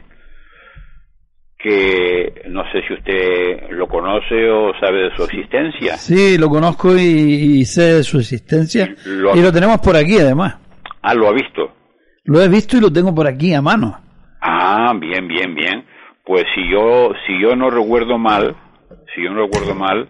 que 1.58 2.44
no 2.48 2.62
sé 2.72 2.80
si 2.88 2.94
usted 2.94 3.70
lo 3.72 3.88
conoce 3.88 4.48
o 4.48 4.72
sabe 4.80 5.10
de 5.10 5.16
su 5.16 5.24
existencia. 5.24 5.98
Sí, 5.98 6.38
lo 6.38 6.48
conozco 6.48 6.96
y, 6.96 7.62
sé 7.66 7.96
de 7.96 8.04
su 8.04 8.20
existencia 8.20 8.88
y 9.04 9.42
lo 9.42 9.52
tenemos 9.52 9.80
por 9.80 9.96
aquí 9.96 10.16
además. 10.18 10.56
Ah, 11.02 11.12
lo 11.12 11.28
ha 11.28 11.32
visto. 11.32 11.74
Lo 12.24 12.40
he 12.40 12.48
visto 12.48 12.78
y 12.78 12.80
lo 12.80 12.90
tengo 12.90 13.14
por 13.14 13.26
aquí 13.26 13.52
a 13.52 13.60
mano. 13.60 14.00
Ah, 14.40 14.94
bien, 14.98 15.28
bien, 15.28 15.54
bien. 15.54 15.84
Pues 16.26 16.44
si 16.54 16.68
yo 16.68 17.12
si 17.26 17.40
yo 17.40 17.54
no 17.54 17.70
recuerdo 17.70 18.18
mal, 18.18 18.56
si 19.14 19.22
yo 19.22 19.30
no 19.30 19.46
recuerdo 19.46 19.76
mal, 19.76 20.08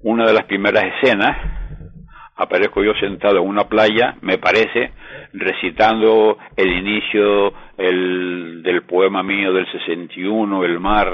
una 0.00 0.26
de 0.26 0.32
las 0.32 0.46
primeras 0.46 0.84
escenas 0.84 1.36
aparezco 2.36 2.82
yo 2.82 2.92
sentado 2.94 3.36
en 3.36 3.46
una 3.46 3.68
playa, 3.68 4.16
me 4.22 4.38
parece, 4.38 4.92
recitando 5.32 6.38
el 6.56 6.72
inicio 6.72 7.52
el, 7.78 8.62
del 8.62 8.82
poema 8.82 9.22
mío 9.22 9.52
del 9.52 9.70
61, 9.70 10.64
El 10.64 10.80
mar, 10.80 11.08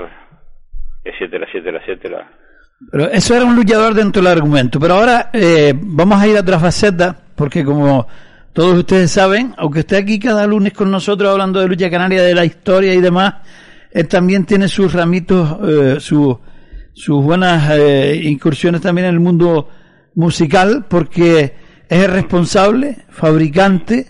etcétera, 1.05 1.47
etcétera, 1.47 1.81
etcétera. 1.81 2.29
Pero 2.91 3.11
eso 3.11 3.35
era 3.35 3.45
un 3.45 3.57
luchador 3.57 3.95
dentro 3.95 4.23
del 4.23 4.33
argumento. 4.33 4.79
Pero 4.79 4.95
ahora 4.95 5.31
eh, 5.33 5.75
vamos 5.75 6.21
a 6.21 6.27
ir 6.29 6.37
a 6.37 6.41
otra 6.41 6.59
faceta, 6.59 7.17
porque 7.35 7.65
como 7.65 8.07
todos 8.53 8.79
ustedes 8.79 9.11
saben, 9.11 9.55
aunque 9.57 9.81
esté 9.81 9.97
aquí 9.97 10.19
cada 10.19 10.47
lunes 10.47 10.73
con 10.73 10.91
nosotros 10.91 11.31
hablando 11.31 11.61
de 11.61 11.69
lucha 11.69 11.91
canaria, 11.91 12.23
de 12.23 12.35
la 12.35 12.45
historia 12.45 12.95
y 12.95 13.01
demás, 13.01 13.35
él 13.91 14.09
también 14.09 14.45
tiene 14.45 14.69
sus 14.69 14.93
ramitos, 14.93 15.59
eh, 15.63 15.97
sus 16.01 17.25
buenas 17.25 17.71
eh, 17.73 18.21
incursiones 18.25 18.81
también 18.81 19.07
en 19.07 19.15
el 19.15 19.21
mundo 19.21 19.69
musical 20.15 20.87
porque 20.89 21.55
es 21.89 22.05
el 22.05 22.11
responsable, 22.11 22.99
fabricante, 23.09 24.07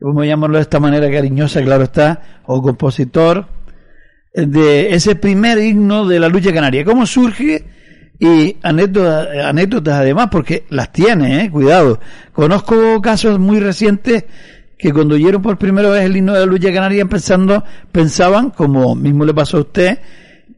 como 0.00 0.24
llamarlo 0.24 0.56
de 0.56 0.62
esta 0.62 0.78
manera 0.78 1.10
cariñosa, 1.10 1.62
claro 1.62 1.84
está, 1.84 2.42
o 2.44 2.62
compositor, 2.62 3.48
de 4.34 4.94
ese 4.94 5.16
primer 5.16 5.58
himno 5.58 6.06
de 6.06 6.20
la 6.20 6.28
lucha 6.28 6.52
canaria. 6.52 6.84
¿Cómo 6.84 7.06
surge? 7.06 7.64
Y 8.18 8.56
anécdotas, 8.62 9.28
anécdotas 9.44 9.94
además, 9.94 10.28
porque 10.30 10.64
las 10.70 10.92
tiene, 10.92 11.44
eh, 11.44 11.50
cuidado. 11.50 12.00
Conozco 12.32 13.00
casos 13.02 13.38
muy 13.38 13.60
recientes 13.60 14.24
que 14.78 14.92
cuando 14.92 15.14
oyeron 15.14 15.40
por 15.40 15.56
primera 15.56 15.88
vez 15.88 16.04
el 16.04 16.16
himno 16.16 16.34
de 16.34 16.40
la 16.40 16.46
lucha 16.46 16.72
canaria 16.72 17.06
pensando, 17.06 17.64
pensaban, 17.90 18.50
como 18.50 18.94
mismo 18.94 19.24
le 19.24 19.32
pasó 19.32 19.58
a 19.58 19.60
usted, 19.60 19.98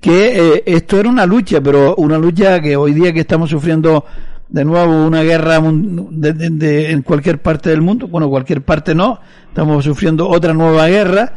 que 0.01 0.55
eh, 0.55 0.63
esto 0.67 0.99
era 0.99 1.09
una 1.09 1.27
lucha, 1.27 1.61
pero 1.61 1.95
una 1.97 2.19
lucha 2.19 2.61
que 2.61 2.77
hoy 2.77 2.95
día 2.95 3.13
que 3.13 3.21
estamos 3.21 3.51
sufriendo 3.51 4.05
de 4.49 4.65
nuevo 4.65 5.07
una 5.07 5.23
guerra 5.23 5.61
de, 5.61 6.91
en 6.91 7.03
cualquier 7.03 7.41
parte 7.41 7.71
del 7.71 7.83
mundo, 7.83 8.09
bueno, 8.09 8.29
cualquier 8.29 8.63
parte 8.63 8.95
no, 8.95 9.21
estamos 9.49 9.85
sufriendo 9.85 10.29
otra 10.29 10.53
nueva 10.53 10.89
guerra, 10.89 11.33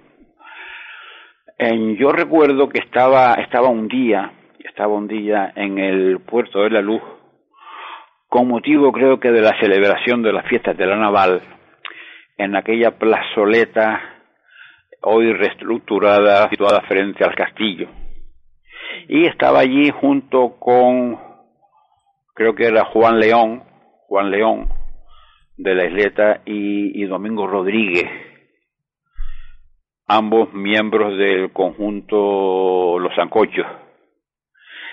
En, 1.58 1.98
yo 1.98 2.14
recuerdo 2.14 2.70
que 2.70 2.80
estaba, 2.80 3.34
estaba 3.34 3.68
un 3.68 3.90
día, 3.90 4.32
estaba 4.66 4.94
un 4.94 5.08
día 5.08 5.52
en 5.56 5.78
el 5.78 6.20
puerto 6.20 6.62
de 6.64 6.70
la 6.70 6.82
Luz, 6.82 7.02
con 8.28 8.48
motivo 8.48 8.92
creo 8.92 9.20
que 9.20 9.32
de 9.32 9.42
la 9.42 9.60
celebración 9.60 10.24
de 10.24 10.34
las 10.34 10.48
fiestas 10.48 10.78
de 10.78 10.86
la 10.86 10.96
Naval, 10.96 11.42
en 12.38 12.56
aquella 12.56 12.92
plazoleta 12.98 14.02
hoy 15.02 15.34
reestructurada, 15.34 16.50
situada 16.50 16.82
frente 16.82 17.24
al 17.24 17.36
castillo. 17.36 17.90
Y 19.08 19.26
estaba 19.26 19.60
allí 19.60 19.90
junto 19.90 20.58
con, 20.60 21.20
creo 22.34 22.56
que 22.56 22.66
era 22.66 22.86
Juan 22.86 23.20
León, 23.20 23.64
Juan 24.08 24.32
León, 24.32 24.70
de 25.58 25.76
la 25.76 25.86
isleta, 25.86 26.42
y, 26.46 27.04
Domingo 27.06 27.48
Rodríguez, 27.48 28.10
ambos 30.08 30.54
miembros 30.54 31.18
del 31.18 31.52
conjunto 31.52 32.98
Los 33.00 33.14
Sancochos. 33.16 33.66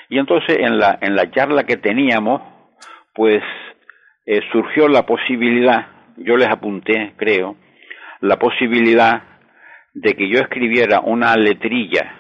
Y 0.09 0.18
entonces 0.18 0.56
en 0.59 0.78
la, 0.78 0.98
en 1.00 1.14
la 1.14 1.30
charla 1.30 1.64
que 1.64 1.76
teníamos, 1.76 2.42
pues 3.14 3.42
eh, 4.26 4.40
surgió 4.52 4.88
la 4.88 5.04
posibilidad, 5.04 5.86
yo 6.16 6.36
les 6.36 6.48
apunté, 6.48 7.14
creo, 7.16 7.56
la 8.20 8.36
posibilidad 8.36 9.22
de 9.94 10.14
que 10.14 10.28
yo 10.28 10.40
escribiera 10.40 11.00
una 11.00 11.36
letrilla 11.36 12.14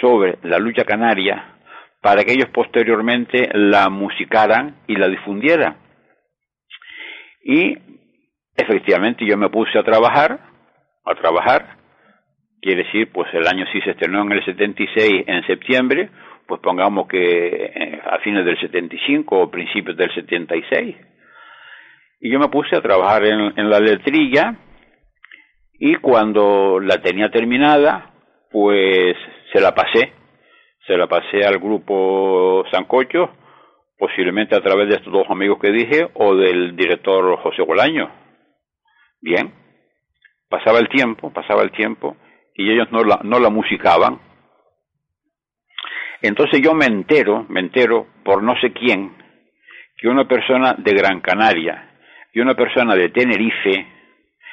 sobre 0.00 0.38
la 0.42 0.58
lucha 0.58 0.84
canaria 0.84 1.54
para 2.00 2.24
que 2.24 2.32
ellos 2.32 2.50
posteriormente 2.52 3.48
la 3.54 3.88
musicaran 3.88 4.76
y 4.86 4.96
la 4.96 5.08
difundieran. 5.08 5.76
Y 7.42 7.78
efectivamente 8.56 9.24
yo 9.24 9.36
me 9.36 9.48
puse 9.48 9.78
a 9.78 9.82
trabajar, 9.82 10.40
a 11.04 11.14
trabajar, 11.14 11.76
quiere 12.60 12.84
decir, 12.84 13.10
pues 13.12 13.32
el 13.34 13.46
año 13.46 13.64
sí 13.72 13.80
se 13.82 13.92
estrenó 13.92 14.22
en 14.22 14.32
el 14.32 14.44
76 14.44 15.24
en 15.26 15.46
septiembre, 15.46 16.10
pues 16.46 16.60
pongamos 16.60 17.08
que 17.08 17.66
eh, 17.66 18.00
a 18.04 18.18
fines 18.18 18.44
del 18.44 18.58
75 18.60 19.38
o 19.38 19.50
principios 19.50 19.96
del 19.96 20.12
76. 20.14 20.96
Y 22.20 22.30
yo 22.30 22.38
me 22.38 22.48
puse 22.48 22.76
a 22.76 22.82
trabajar 22.82 23.24
en, 23.24 23.58
en 23.58 23.70
la 23.70 23.80
letrilla 23.80 24.56
y 25.78 25.96
cuando 25.96 26.80
la 26.80 27.02
tenía 27.02 27.30
terminada, 27.30 28.10
pues 28.50 29.16
se 29.52 29.60
la 29.60 29.74
pasé, 29.74 30.12
se 30.86 30.96
la 30.96 31.06
pasé 31.06 31.44
al 31.44 31.58
grupo 31.58 32.64
Sancocho, 32.70 33.30
posiblemente 33.98 34.54
a 34.54 34.60
través 34.60 34.88
de 34.88 34.96
estos 34.96 35.12
dos 35.12 35.26
amigos 35.30 35.58
que 35.60 35.70
dije 35.70 36.08
o 36.14 36.34
del 36.34 36.76
director 36.76 37.36
José 37.38 37.62
Bolaño. 37.62 38.10
Bien, 39.20 39.52
pasaba 40.48 40.78
el 40.78 40.88
tiempo, 40.88 41.32
pasaba 41.32 41.62
el 41.62 41.72
tiempo 41.72 42.16
y 42.54 42.70
ellos 42.70 42.90
no 42.92 43.02
la, 43.02 43.20
no 43.24 43.38
la 43.38 43.50
musicaban. 43.50 44.20
Entonces 46.26 46.62
yo 46.62 46.72
me 46.72 46.86
entero, 46.86 47.44
me 47.50 47.60
entero 47.60 48.06
por 48.24 48.42
no 48.42 48.58
sé 48.58 48.72
quién, 48.72 49.14
que 49.94 50.08
una 50.08 50.26
persona 50.26 50.74
de 50.78 50.94
Gran 50.94 51.20
Canaria 51.20 51.90
y 52.32 52.40
una 52.40 52.54
persona 52.54 52.94
de 52.94 53.10
Tenerife 53.10 53.86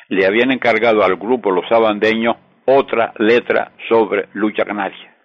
le 0.10 0.26
habían 0.26 0.52
encargado 0.52 1.02
al 1.02 1.16
grupo 1.16 1.50
Los 1.50 1.72
Abandeños 1.72 2.36
otra 2.66 3.14
letra 3.20 3.72
sobre 3.88 4.28
lucha 4.34 4.66
canaria, 4.66 5.16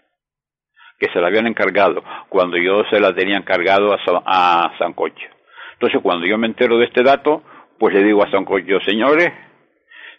que 1.00 1.08
se 1.12 1.20
la 1.20 1.26
habían 1.26 1.48
encargado 1.48 2.04
cuando 2.28 2.56
yo 2.58 2.84
se 2.90 3.00
la 3.00 3.12
tenía 3.12 3.38
encargado 3.38 3.92
a, 3.92 4.72
Sancocho. 4.78 5.26
Entonces, 5.72 6.00
cuando 6.00 6.26
yo 6.26 6.38
me 6.38 6.46
entero 6.46 6.78
de 6.78 6.84
este 6.84 7.02
dato, 7.02 7.42
pues 7.76 7.92
le 7.92 8.04
digo 8.04 8.22
a 8.22 8.30
Sancocho, 8.30 8.78
señores, 8.84 9.32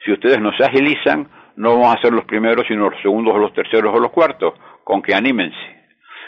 si 0.04 0.12
ustedes 0.12 0.42
no 0.42 0.52
se 0.58 0.66
agilizan, 0.66 1.30
no 1.56 1.76
vamos 1.76 1.96
a 1.96 2.02
ser 2.02 2.12
los 2.12 2.26
primeros, 2.26 2.68
sino 2.68 2.90
los 2.90 3.02
segundos 3.02 3.34
o 3.34 3.38
los 3.38 3.54
terceros 3.54 3.96
o 3.96 4.00
los 4.02 4.12
cuartos, 4.12 4.56
con 4.84 5.02
que 5.02 5.16
anímense. 5.16 5.77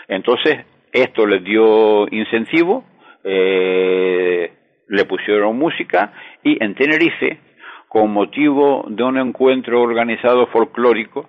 Entonces, 0.09 0.65
esto 0.91 1.25
les 1.27 1.43
dio 1.43 2.07
incentivo, 2.11 2.83
eh, 3.23 4.51
le 4.87 5.05
pusieron 5.05 5.57
música 5.57 6.11
y 6.43 6.61
en 6.63 6.73
Tenerife 6.73 7.39
con 7.87 8.11
motivo 8.11 8.85
de 8.89 9.03
un 9.03 9.17
encuentro 9.17 9.81
organizado 9.81 10.47
folclórico 10.47 11.27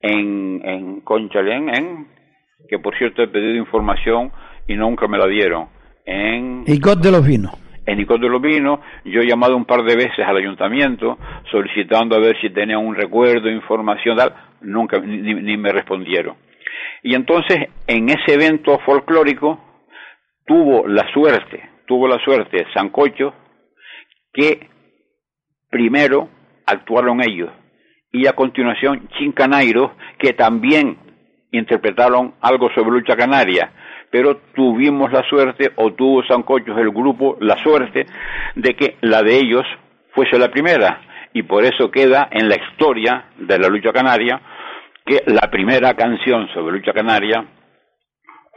en, 0.00 0.60
en 0.64 1.00
Conchalén, 1.02 1.68
en, 1.68 2.06
que 2.68 2.78
por 2.80 2.98
cierto 2.98 3.22
he 3.22 3.28
pedido 3.28 3.56
información 3.56 4.32
y 4.66 4.74
nunca 4.74 5.06
me 5.06 5.18
la 5.18 5.28
dieron. 5.28 5.68
En 6.04 6.64
Icot 6.66 7.00
de 7.00 7.12
los 7.12 7.24
Vinos. 7.24 7.52
En 7.86 8.00
Icot 8.00 8.20
de 8.20 8.28
los 8.28 8.42
Vinos, 8.42 8.80
yo 9.04 9.20
he 9.20 9.26
llamado 9.26 9.56
un 9.56 9.66
par 9.66 9.84
de 9.84 9.94
veces 9.94 10.26
al 10.26 10.36
ayuntamiento 10.36 11.16
solicitando 11.50 12.16
a 12.16 12.18
ver 12.18 12.36
si 12.40 12.50
tenía 12.50 12.78
un 12.78 12.96
recuerdo, 12.96 13.48
información, 13.48 14.16
tal, 14.16 14.34
nunca, 14.62 14.98
ni, 14.98 15.34
ni 15.34 15.56
me 15.56 15.70
respondieron. 15.70 16.36
Y 17.04 17.14
entonces, 17.14 17.68
en 17.86 18.08
ese 18.08 18.32
evento 18.32 18.78
folclórico, 18.78 19.60
tuvo 20.46 20.88
la 20.88 21.06
suerte, 21.12 21.68
tuvo 21.86 22.08
la 22.08 22.18
suerte 22.24 22.66
Sancocho, 22.72 23.34
que 24.32 24.70
primero 25.68 26.30
actuaron 26.64 27.20
ellos. 27.20 27.50
Y 28.10 28.26
a 28.26 28.32
continuación 28.32 29.06
Chincanairo, 29.18 29.94
que 30.18 30.32
también 30.32 30.96
interpretaron 31.52 32.36
algo 32.40 32.70
sobre 32.74 32.92
lucha 32.92 33.16
canaria, 33.16 33.70
pero 34.10 34.38
tuvimos 34.54 35.12
la 35.12 35.28
suerte, 35.28 35.72
o 35.76 35.92
tuvo 35.92 36.24
Sancochos 36.24 36.78
el 36.78 36.90
grupo, 36.90 37.36
la 37.40 37.62
suerte 37.62 38.06
de 38.54 38.76
que 38.76 38.96
la 39.02 39.22
de 39.22 39.36
ellos 39.36 39.66
fuese 40.14 40.38
la 40.38 40.50
primera, 40.50 41.02
y 41.34 41.42
por 41.42 41.64
eso 41.64 41.90
queda 41.90 42.28
en 42.30 42.48
la 42.48 42.56
historia 42.56 43.26
de 43.36 43.58
la 43.58 43.68
lucha 43.68 43.92
canaria 43.92 44.40
que 45.04 45.22
la 45.26 45.50
primera 45.50 45.94
canción 45.94 46.48
sobre 46.54 46.78
lucha 46.78 46.92
canaria 46.92 47.44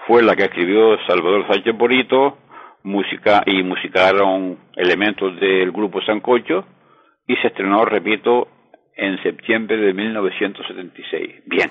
fue 0.08 0.24
la 0.24 0.36
que 0.36 0.46
escribió 0.46 0.98
Salvador 1.06 1.46
Sánchez 1.48 1.78
Borito, 1.78 2.38
música 2.84 3.44
y 3.46 3.64
musicaron 3.64 4.58
elementos 4.76 5.38
del 5.40 5.72
grupo 5.72 6.02
Sancocho, 6.02 6.66
y 7.28 7.36
se 7.38 7.48
estrenó, 7.48 7.84
repito, 7.84 8.48
en 8.96 9.22
septiembre 9.22 9.76
de 9.78 9.94
1976. 9.94 11.44
Bien. 11.46 11.70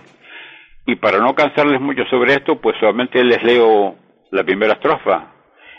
Y 0.85 0.97
para 0.97 1.19
no 1.19 1.35
cansarles 1.35 1.81
mucho 1.81 2.05
sobre 2.11 2.35
esto, 2.35 2.61
pues 2.61 2.77
solamente 2.79 3.25
les 3.25 3.43
leo 3.43 3.97
la 4.31 4.45
primera 4.45 4.75
estrofa 4.75 5.33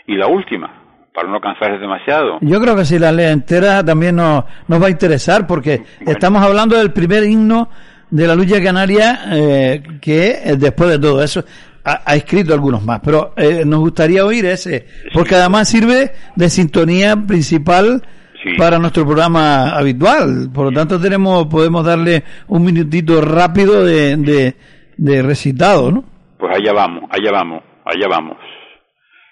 y 0.06 0.16
la 0.16 0.26
última, 0.26 1.08
para 1.14 1.28
no 1.28 1.40
cansarles 1.40 1.80
demasiado. 1.80 2.38
Yo 2.40 2.60
creo 2.60 2.74
que 2.74 2.84
si 2.84 2.98
la 2.98 3.12
leo 3.12 3.30
entera 3.30 3.84
también 3.84 4.16
nos, 4.16 4.44
nos 4.66 4.82
va 4.82 4.88
a 4.88 4.90
interesar, 4.90 5.46
porque 5.46 5.82
estamos 6.04 6.42
hablando 6.42 6.76
del 6.76 6.92
primer 6.92 7.22
himno 7.22 7.70
de 8.10 8.26
la 8.26 8.34
lucha 8.34 8.62
canaria, 8.62 9.20
eh, 9.32 9.82
que 10.00 10.30
eh, 10.44 10.56
después 10.58 10.90
de 10.90 10.98
todo 10.98 11.22
eso 11.22 11.44
ha, 11.84 12.02
ha 12.04 12.16
escrito 12.16 12.52
algunos 12.54 12.82
más, 12.84 13.00
pero 13.04 13.32
eh, 13.36 13.62
nos 13.66 13.80
gustaría 13.80 14.24
oír 14.24 14.46
ese, 14.46 14.86
porque 15.12 15.34
además 15.34 15.68
sirve 15.68 16.12
de 16.36 16.48
sintonía 16.48 17.16
principal 17.16 18.02
Sí. 18.40 18.50
para 18.56 18.78
nuestro 18.78 19.04
programa 19.04 19.70
habitual. 19.76 20.48
Por 20.54 20.66
lo 20.66 20.70
tanto, 20.70 21.00
tenemos 21.00 21.46
podemos 21.48 21.84
darle 21.84 22.22
un 22.46 22.64
minutito 22.64 23.20
rápido 23.20 23.84
de, 23.84 24.16
de, 24.16 24.54
de 24.96 25.22
recitado, 25.22 25.90
¿no? 25.90 26.04
Pues 26.38 26.56
allá 26.56 26.72
vamos, 26.72 27.02
allá 27.10 27.32
vamos, 27.32 27.64
allá 27.84 28.06
vamos. 28.08 28.36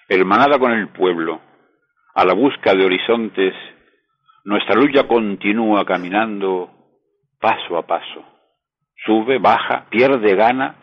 Hermanada 0.09 0.59
con 0.59 0.73
el 0.73 0.89
pueblo, 0.89 1.39
a 2.15 2.25
la 2.25 2.33
busca 2.33 2.73
de 2.75 2.83
horizontes, 2.83 3.53
nuestra 4.43 4.75
lucha 4.75 5.07
continúa 5.07 5.85
caminando 5.85 6.69
paso 7.39 7.77
a 7.77 7.87
paso. 7.87 8.25
Sube, 9.07 9.39
baja, 9.39 9.85
pierde, 9.89 10.35
gana, 10.35 10.75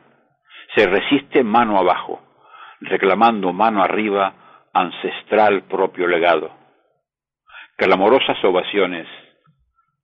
se 0.74 0.84
resiste 0.86 1.44
mano 1.44 1.78
abajo, 1.78 2.20
reclamando 2.80 3.52
mano 3.52 3.84
arriba 3.84 4.34
ancestral 4.72 5.62
propio 5.68 6.08
legado 6.08 6.64
clamorosas 7.76 8.42
ovaciones, 8.44 9.06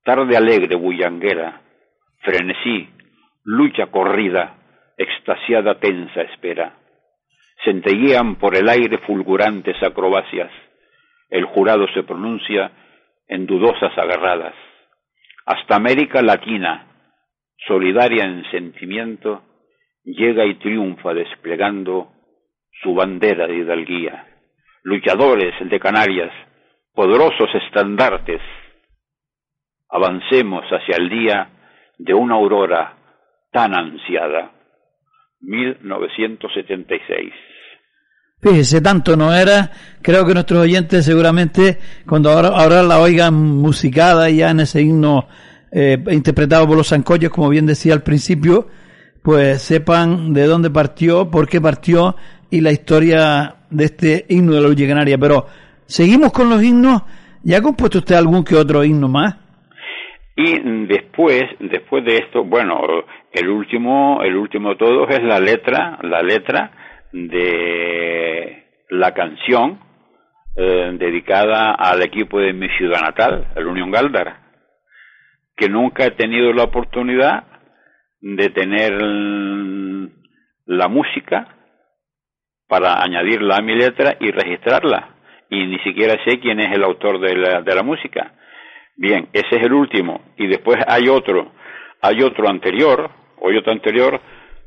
tarde 0.02 0.36
alegre 0.36 0.74
bullanguera, 0.74 1.60
frenesí, 2.20 2.88
lucha 3.44 3.86
corrida, 3.86 4.56
extasiada 4.96 5.78
tensa 5.78 6.22
espera. 6.22 6.74
Centellean 7.64 8.36
por 8.36 8.56
el 8.56 8.68
aire 8.68 8.98
fulgurantes 8.98 9.80
acrobacias, 9.82 10.50
el 11.28 11.44
jurado 11.44 11.86
se 11.94 12.02
pronuncia 12.02 12.72
en 13.28 13.46
dudosas 13.46 13.96
agarradas. 13.96 14.54
Hasta 15.46 15.76
América 15.76 16.22
Latina, 16.22 16.86
solidaria 17.66 18.24
en 18.24 18.44
sentimiento, 18.50 19.42
llega 20.04 20.46
y 20.46 20.54
triunfa 20.58 21.14
desplegando 21.14 22.12
su 22.82 22.94
bandera 22.94 23.46
de 23.46 23.56
hidalguía. 23.58 24.26
Luchadores 24.82 25.54
de 25.68 25.78
Canarias, 25.78 26.32
poderosos 26.94 27.48
estandartes, 27.66 28.40
avancemos 29.88 30.64
hacia 30.70 30.96
el 30.96 31.08
día 31.10 31.50
de 31.98 32.14
una 32.14 32.36
aurora 32.36 32.96
tan 33.52 33.74
ansiada. 33.74 34.52
1976. 35.40 37.32
Fíjese, 38.42 38.80
tanto 38.80 39.16
no 39.16 39.34
era, 39.34 39.70
creo 40.00 40.26
que 40.26 40.32
nuestros 40.32 40.60
oyentes 40.60 41.04
seguramente 41.04 41.78
cuando 42.06 42.30
ahora, 42.30 42.48
ahora 42.48 42.82
la 42.82 42.98
oigan 42.98 43.34
musicada 43.34 44.30
ya 44.30 44.50
en 44.50 44.60
ese 44.60 44.80
himno 44.80 45.28
eh, 45.72 45.98
interpretado 46.10 46.66
por 46.66 46.76
los 46.76 46.88
zancollos, 46.88 47.30
como 47.30 47.48
bien 47.48 47.66
decía 47.66 47.94
al 47.94 48.02
principio, 48.02 48.68
pues 49.22 49.62
sepan 49.62 50.32
de 50.32 50.46
dónde 50.46 50.70
partió, 50.70 51.30
por 51.30 51.48
qué 51.48 51.60
partió 51.60 52.16
y 52.50 52.60
la 52.60 52.72
historia 52.72 53.56
de 53.70 53.84
este 53.84 54.26
himno 54.28 54.54
de 54.54 54.60
la 54.60 54.68
lucha 54.68 54.86
canaria. 54.86 55.18
Pero 55.18 55.46
seguimos 55.86 56.32
con 56.32 56.48
los 56.48 56.62
himnos. 56.62 57.02
¿Ya 57.42 57.58
ha 57.58 57.62
compuesto 57.62 57.98
usted 57.98 58.16
algún 58.16 58.44
que 58.44 58.56
otro 58.56 58.84
himno 58.84 59.08
más? 59.08 59.36
Y 60.36 60.86
después, 60.86 61.42
después 61.58 62.04
de 62.04 62.16
esto, 62.16 62.44
bueno, 62.44 62.80
el 63.32 63.48
último, 63.48 64.22
el 64.22 64.36
último 64.36 64.70
de 64.70 64.76
todos 64.76 65.10
es 65.10 65.22
la 65.22 65.38
letra, 65.38 65.98
la 66.02 66.22
letra 66.22 66.70
de 67.12 68.64
la 68.88 69.12
canción 69.12 69.78
eh, 70.56 70.92
dedicada 70.98 71.72
al 71.74 72.02
equipo 72.02 72.38
de 72.40 72.52
mi 72.52 72.68
ciudad 72.70 73.00
natal, 73.02 73.48
el 73.54 73.66
Unión 73.66 73.90
Galdar, 73.90 74.39
que 75.60 75.68
nunca 75.68 76.06
he 76.06 76.12
tenido 76.12 76.54
la 76.54 76.64
oportunidad 76.64 77.44
de 78.18 78.48
tener 78.48 78.92
la 80.64 80.88
música 80.88 81.48
para 82.66 83.02
añadirla 83.02 83.56
a 83.56 83.62
mi 83.62 83.74
letra 83.76 84.16
y 84.20 84.30
registrarla. 84.30 85.16
Y 85.50 85.66
ni 85.66 85.78
siquiera 85.80 86.16
sé 86.24 86.40
quién 86.40 86.60
es 86.60 86.74
el 86.74 86.82
autor 86.82 87.20
de 87.20 87.36
la, 87.36 87.60
de 87.60 87.74
la 87.74 87.82
música. 87.82 88.32
Bien, 88.96 89.28
ese 89.34 89.56
es 89.56 89.66
el 89.66 89.74
último. 89.74 90.22
Y 90.38 90.46
después 90.46 90.78
hay 90.88 91.08
otro, 91.08 91.52
hay 92.00 92.22
otro 92.22 92.48
anterior, 92.48 93.10
o 93.38 93.50
hay 93.50 93.58
otro 93.58 93.72
anterior, 93.72 94.18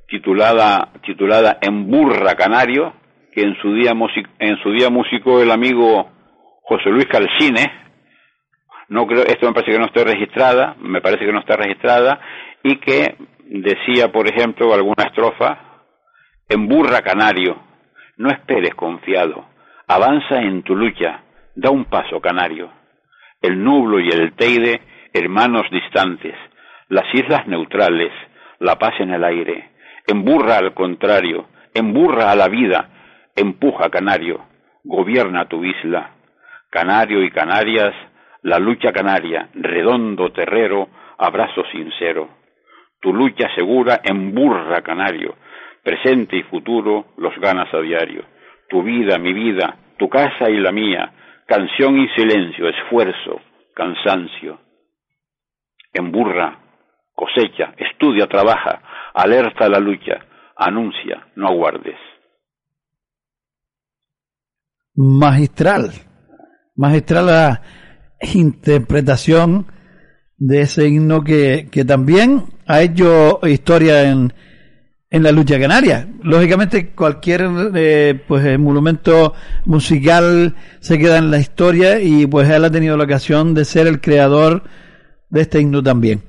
titulada, 0.08 0.90
titulada 1.04 1.58
En 1.62 1.90
Burra 1.90 2.36
Canario, 2.36 2.94
que 3.34 3.42
en 3.42 3.56
su 3.64 3.74
día, 3.74 3.94
en 4.38 4.58
su 4.62 4.72
día 4.72 4.92
musicó 4.92 5.42
el 5.42 5.50
amigo 5.50 6.12
José 6.62 6.90
Luis 6.92 7.08
Calcine. 7.08 7.83
No 8.94 9.08
creo, 9.08 9.24
esto 9.24 9.48
me 9.48 9.54
parece 9.54 9.72
que 9.72 9.80
no 9.80 9.88
está 9.88 10.04
registrada, 10.04 10.76
me 10.80 11.02
parece 11.02 11.26
que 11.26 11.32
no 11.32 11.40
está 11.40 11.56
registrada, 11.56 12.20
y 12.62 12.76
que 12.76 13.16
decía, 13.40 14.12
por 14.12 14.28
ejemplo, 14.28 14.72
alguna 14.72 15.06
estrofa, 15.06 15.58
En 16.48 16.68
Burra 16.68 17.02
Canario, 17.02 17.58
no 18.18 18.30
esperes 18.30 18.76
confiado, 18.76 19.48
avanza 19.88 20.36
en 20.42 20.62
tu 20.62 20.76
lucha, 20.76 21.24
da 21.56 21.72
un 21.72 21.86
paso 21.86 22.22
canario. 22.22 22.70
El 23.42 23.64
nublo 23.64 24.00
y 24.00 24.10
el 24.10 24.34
teide, 24.34 24.82
hermanos 25.12 25.66
distantes, 25.72 26.36
las 26.90 27.12
islas 27.16 27.48
neutrales, 27.48 28.12
la 28.60 28.78
paz 28.78 28.94
en 29.00 29.10
el 29.10 29.24
aire. 29.24 29.72
Emburra 30.06 30.58
al 30.58 30.76
contrario, 30.76 31.48
emburra 31.74 32.30
a 32.30 32.36
la 32.36 32.48
vida, 32.48 32.90
empuja 33.36 33.90
canario, 33.90 34.46
gobierna 34.84 35.48
tu 35.48 35.66
isla. 35.66 36.12
Canario 36.70 37.24
y 37.24 37.32
Canarias, 37.32 37.96
la 38.44 38.60
lucha 38.60 38.92
canaria, 38.92 39.50
redondo 39.54 40.32
terrero, 40.32 40.90
abrazo 41.18 41.64
sincero. 41.72 42.30
Tu 43.00 43.14
lucha 43.14 43.48
segura 43.56 44.02
emburra 44.04 44.82
canario, 44.82 45.36
presente 45.82 46.38
y 46.38 46.44
futuro 46.44 47.14
los 47.18 47.34
ganas 47.40 47.74
a 47.74 47.80
diario. 47.80 48.26
Tu 48.70 48.84
vida, 48.84 49.18
mi 49.18 49.34
vida, 49.34 49.78
tu 49.98 50.10
casa 50.10 50.50
y 50.50 50.60
la 50.60 50.72
mía, 50.72 51.14
canción 51.48 51.98
y 52.00 52.08
silencio, 52.10 52.68
esfuerzo, 52.68 53.42
cansancio. 53.74 54.60
Emburra, 55.94 56.60
cosecha, 57.14 57.74
estudia, 57.78 58.28
trabaja, 58.28 58.82
alerta 59.14 59.66
a 59.66 59.70
la 59.70 59.80
lucha, 59.80 60.26
anuncia, 60.58 61.28
no 61.36 61.48
aguardes. 61.48 61.98
Magistral, 64.96 65.92
magistral 66.76 67.26
la 67.26 67.62
interpretación 68.34 69.68
de 70.38 70.62
ese 70.62 70.88
himno 70.88 71.24
que, 71.24 71.68
que 71.72 71.86
también 71.86 72.44
ha 72.66 72.82
hecho 72.82 73.40
historia 73.48 74.10
en, 74.10 74.34
en 75.14 75.22
la 75.22 75.32
lucha 75.32 75.60
canaria. 75.60 76.08
Lógicamente 76.24 76.90
cualquier 76.90 77.48
eh, 77.76 78.20
pues 78.28 78.44
eh, 78.46 78.58
monumento 78.58 79.34
musical 79.66 80.56
se 80.80 80.98
queda 80.98 81.20
en 81.20 81.30
la 81.30 81.38
historia 81.38 82.00
y 82.02 82.26
pues 82.26 82.50
él 82.50 82.66
ha 82.66 82.72
tenido 82.72 82.98
la 82.98 83.04
ocasión 83.04 83.54
de 83.54 83.64
ser 83.64 83.86
el 83.86 84.02
creador 84.02 84.64
de 85.30 85.42
este 85.42 85.62
himno 85.62 85.84
también. 85.84 86.24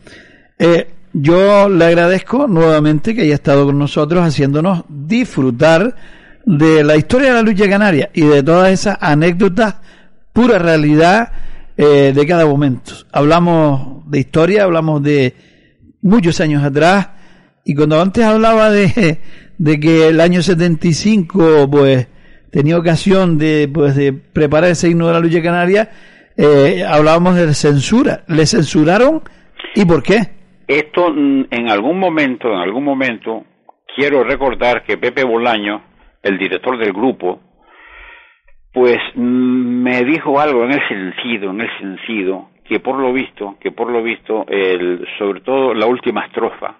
Eh, 0.58 0.90
yo 1.14 1.68
le 1.70 1.84
agradezco 1.86 2.46
nuevamente 2.46 3.14
que 3.14 3.22
haya 3.22 3.34
estado 3.34 3.64
con 3.64 3.78
nosotros 3.78 4.22
haciéndonos 4.22 4.84
disfrutar 4.88 5.96
de 6.44 6.84
la 6.84 6.96
historia 6.96 7.28
de 7.28 7.34
la 7.36 7.42
lucha 7.42 7.68
canaria 7.68 8.10
y 8.12 8.20
de 8.20 8.42
todas 8.42 8.70
esas 8.70 8.98
anécdotas, 9.00 9.76
pura 10.34 10.58
realidad 10.58 11.32
de 11.76 12.26
cada 12.26 12.46
momento. 12.46 12.92
Hablamos 13.12 14.08
de 14.10 14.20
historia, 14.20 14.64
hablamos 14.64 15.02
de 15.02 15.34
muchos 16.02 16.40
años 16.40 16.62
atrás, 16.62 17.10
y 17.64 17.74
cuando 17.74 18.00
antes 18.00 18.24
hablaba 18.24 18.70
de, 18.70 19.18
de 19.58 19.80
que 19.80 20.08
el 20.08 20.20
año 20.20 20.42
75, 20.42 21.68
pues, 21.70 22.08
tenía 22.50 22.78
ocasión 22.78 23.38
de, 23.38 23.68
pues, 23.72 23.96
de 23.96 24.12
preparar 24.12 24.70
ese 24.70 24.90
himno 24.90 25.06
de 25.08 25.12
la 25.12 25.20
lucha 25.20 25.42
canaria, 25.42 25.90
eh, 26.36 26.84
hablábamos 26.86 27.36
de 27.36 27.52
censura. 27.54 28.24
¿Le 28.28 28.46
censuraron 28.46 29.22
y 29.74 29.84
por 29.84 30.02
qué? 30.02 30.20
Esto, 30.66 31.10
mm, 31.10 31.46
en 31.50 31.68
algún 31.68 31.98
momento, 31.98 32.48
en 32.48 32.58
algún 32.58 32.84
momento, 32.84 33.44
quiero 33.94 34.24
recordar 34.24 34.84
que 34.84 34.98
Pepe 34.98 35.24
Bolaño, 35.24 35.82
el 36.22 36.38
director 36.38 36.78
del 36.78 36.92
grupo, 36.92 37.40
pues 38.74 38.98
me 39.14 40.02
dijo 40.02 40.40
algo 40.40 40.64
en 40.64 40.72
el 40.72 40.88
sentido, 40.88 41.50
en 41.50 41.60
el 41.60 41.78
sentido, 41.78 42.50
que 42.64 42.80
por 42.80 42.98
lo 42.98 43.12
visto, 43.12 43.56
que 43.60 43.70
por 43.70 43.88
lo 43.88 44.02
visto, 44.02 44.44
el, 44.48 45.06
sobre 45.16 45.42
todo 45.42 45.72
la 45.72 45.86
última 45.86 46.26
estrofa, 46.26 46.74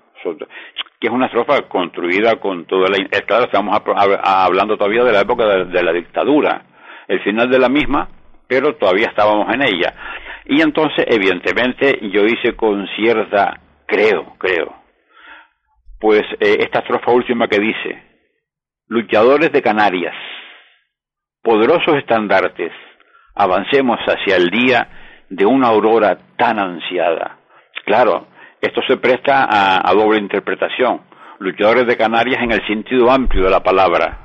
que 0.98 1.06
es 1.06 1.12
una 1.12 1.26
estrofa 1.26 1.62
construida 1.68 2.40
con 2.40 2.64
toda 2.64 2.88
la... 2.88 2.96
Claro, 3.20 3.44
estamos 3.44 3.80
hablando 4.24 4.76
todavía 4.76 5.04
de 5.04 5.12
la 5.12 5.20
época 5.20 5.46
de, 5.46 5.82
la 5.84 5.92
dictadura, 5.92 6.62
el 7.06 7.20
final 7.20 7.48
de 7.48 7.60
la 7.60 7.68
misma, 7.68 8.08
pero 8.48 8.74
todavía 8.74 9.06
estábamos 9.06 9.54
en 9.54 9.62
ella. 9.62 9.94
Y 10.46 10.62
entonces, 10.62 11.04
evidentemente, 11.08 12.00
yo 12.10 12.24
hice 12.24 12.56
con 12.56 12.88
cierta, 12.96 13.60
creo, 13.86 14.34
creo, 14.38 14.74
pues 16.00 16.22
eh, 16.40 16.56
esta 16.58 16.80
estrofa 16.80 17.12
última 17.12 17.46
que 17.46 17.60
dice, 17.60 18.02
luchadores 18.88 19.52
de 19.52 19.62
Canarias, 19.62 20.14
poderosos 21.44 21.96
estandartes, 21.98 22.72
avancemos 23.34 23.98
hacia 24.00 24.36
el 24.36 24.48
día 24.48 24.88
de 25.28 25.44
una 25.44 25.68
aurora 25.68 26.18
tan 26.36 26.58
ansiada. 26.58 27.38
Claro, 27.84 28.28
esto 28.60 28.80
se 28.88 28.96
presta 28.96 29.46
a, 29.50 29.92
doble 29.92 30.18
interpretación. 30.18 31.02
Luchadores 31.38 31.86
de 31.86 31.98
Canarias 31.98 32.42
en 32.42 32.52
el 32.52 32.66
sentido 32.66 33.10
amplio 33.10 33.44
de 33.44 33.50
la 33.50 33.62
palabra. 33.62 34.20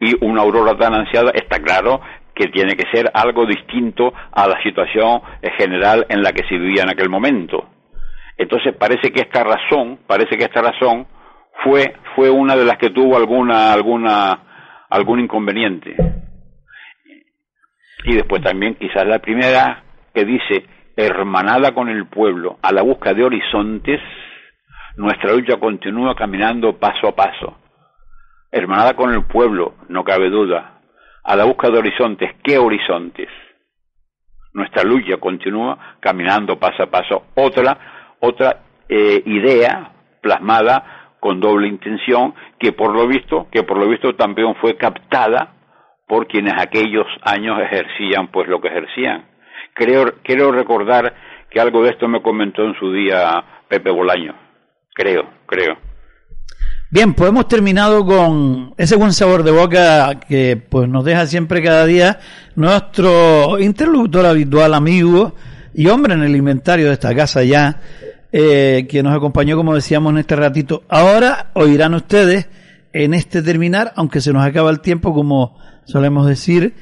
Y 0.00 0.24
una 0.24 0.40
aurora 0.40 0.76
tan 0.78 0.94
ansiada 0.94 1.30
está 1.34 1.60
claro 1.60 2.00
que 2.34 2.48
tiene 2.48 2.74
que 2.74 2.90
ser 2.90 3.10
algo 3.12 3.44
distinto 3.44 4.14
a 4.32 4.48
la 4.48 4.60
situación 4.62 5.20
general 5.58 6.06
en 6.08 6.22
la 6.22 6.32
que 6.32 6.48
se 6.48 6.56
vivía 6.56 6.84
en 6.84 6.90
aquel 6.90 7.10
momento. 7.10 7.68
Entonces 8.38 8.74
parece 8.76 9.12
que 9.12 9.20
esta 9.20 9.44
razón, 9.44 9.98
parece 10.06 10.38
que 10.38 10.44
esta 10.44 10.62
razón 10.62 11.06
fue, 11.62 11.94
fue 12.16 12.30
una 12.30 12.56
de 12.56 12.64
las 12.64 12.78
que 12.78 12.88
tuvo 12.88 13.16
alguna, 13.16 13.74
alguna, 13.74 14.51
algún 14.92 15.20
inconveniente. 15.20 15.96
Y 18.04 18.14
después 18.14 18.42
también 18.42 18.74
quizás 18.74 19.06
la 19.06 19.20
primera 19.20 19.82
que 20.14 20.24
dice 20.26 20.66
hermanada 20.94 21.72
con 21.72 21.88
el 21.88 22.06
pueblo, 22.06 22.58
a 22.60 22.72
la 22.72 22.82
busca 22.82 23.14
de 23.14 23.24
horizontes, 23.24 24.00
nuestra 24.96 25.32
lucha 25.32 25.56
continúa 25.56 26.14
caminando 26.14 26.78
paso 26.78 27.08
a 27.08 27.16
paso. 27.16 27.56
Hermanada 28.50 28.94
con 28.94 29.14
el 29.14 29.24
pueblo, 29.24 29.76
no 29.88 30.04
cabe 30.04 30.28
duda, 30.28 30.80
a 31.24 31.36
la 31.36 31.44
busca 31.44 31.70
de 31.70 31.78
horizontes. 31.78 32.30
¿Qué 32.44 32.58
horizontes? 32.58 33.28
Nuestra 34.52 34.82
lucha 34.82 35.16
continúa 35.16 35.96
caminando 36.00 36.58
paso 36.58 36.82
a 36.82 36.90
paso. 36.90 37.28
Otra, 37.34 38.16
otra 38.20 38.58
eh, 38.90 39.22
idea 39.24 39.90
plasmada 40.20 41.01
con 41.22 41.38
doble 41.38 41.68
intención 41.68 42.34
que 42.58 42.72
por 42.72 42.92
lo 42.92 43.06
visto, 43.06 43.46
que 43.52 43.62
por 43.62 43.78
lo 43.78 43.88
visto 43.88 44.16
también 44.16 44.56
fue 44.56 44.76
captada 44.76 45.54
por 46.08 46.26
quienes 46.26 46.54
aquellos 46.58 47.06
años 47.22 47.60
ejercían 47.60 48.26
pues 48.26 48.48
lo 48.48 48.60
que 48.60 48.66
ejercían 48.66 49.30
Creo, 49.74 50.14
quiero 50.22 50.52
recordar 50.52 51.14
que 51.50 51.60
algo 51.60 51.82
de 51.82 51.90
esto 51.90 52.08
me 52.08 52.22
comentó 52.22 52.64
en 52.64 52.74
su 52.78 52.92
día 52.92 53.42
Pepe 53.68 53.90
Bolaño. 53.90 54.34
Creo, 54.94 55.22
creo. 55.46 55.76
Bien, 56.90 57.14
pues 57.14 57.30
hemos 57.30 57.48
terminado 57.48 58.04
con 58.04 58.74
ese 58.76 58.96
buen 58.96 59.12
sabor 59.12 59.44
de 59.44 59.50
boca 59.50 60.20
que 60.28 60.56
pues 60.56 60.88
nos 60.88 61.04
deja 61.04 61.26
siempre 61.26 61.62
cada 61.62 61.86
día 61.86 62.18
nuestro 62.54 63.58
interlocutor 63.58 64.26
habitual, 64.26 64.74
amigo 64.74 65.34
y 65.72 65.86
hombre 65.86 66.12
en 66.14 66.22
el 66.22 66.36
inventario 66.36 66.88
de 66.88 66.92
esta 66.92 67.14
casa 67.14 67.42
ya, 67.44 67.80
eh, 68.32 68.86
que 68.88 69.02
nos 69.02 69.14
acompañó, 69.14 69.56
como 69.56 69.74
decíamos, 69.74 70.12
en 70.12 70.18
este 70.18 70.36
ratito. 70.36 70.84
Ahora 70.88 71.50
oirán 71.54 71.94
ustedes 71.94 72.48
en 72.92 73.14
este 73.14 73.42
terminar, 73.42 73.92
aunque 73.96 74.20
se 74.20 74.32
nos 74.32 74.44
acaba 74.44 74.70
el 74.70 74.80
tiempo, 74.80 75.12
como 75.12 75.58
solemos 75.84 76.26
decir, 76.26 76.74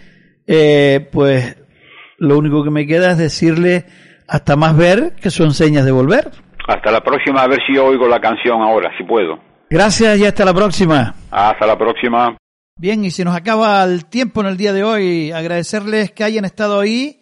eh, 0.46 1.08
pues 1.12 1.56
lo 2.18 2.38
único 2.38 2.62
que 2.62 2.70
me 2.70 2.86
queda 2.86 3.12
es 3.12 3.18
decirle 3.18 3.86
hasta 4.28 4.54
más 4.54 4.76
ver 4.76 5.16
que 5.20 5.30
son 5.30 5.52
señas 5.52 5.84
de 5.84 5.90
volver. 5.90 6.30
Hasta 6.68 6.92
la 6.92 7.00
próxima, 7.00 7.42
a 7.42 7.48
ver 7.48 7.58
si 7.66 7.76
oigo 7.76 8.06
la 8.06 8.20
canción 8.20 8.62
ahora, 8.62 8.90
si 8.96 9.04
puedo. 9.04 9.40
Gracias 9.68 10.18
y 10.18 10.26
hasta 10.26 10.44
la 10.44 10.54
próxima. 10.54 11.14
Hasta 11.30 11.66
la 11.66 11.76
próxima. 11.76 12.36
Bien, 12.76 13.04
y 13.04 13.10
si 13.10 13.24
nos 13.24 13.34
acaba 13.34 13.82
el 13.84 14.06
tiempo 14.06 14.40
en 14.40 14.46
el 14.46 14.56
día 14.56 14.72
de 14.72 14.84
hoy, 14.84 15.32
agradecerles 15.32 16.12
que 16.12 16.24
hayan 16.24 16.44
estado 16.44 16.80
ahí 16.80 17.20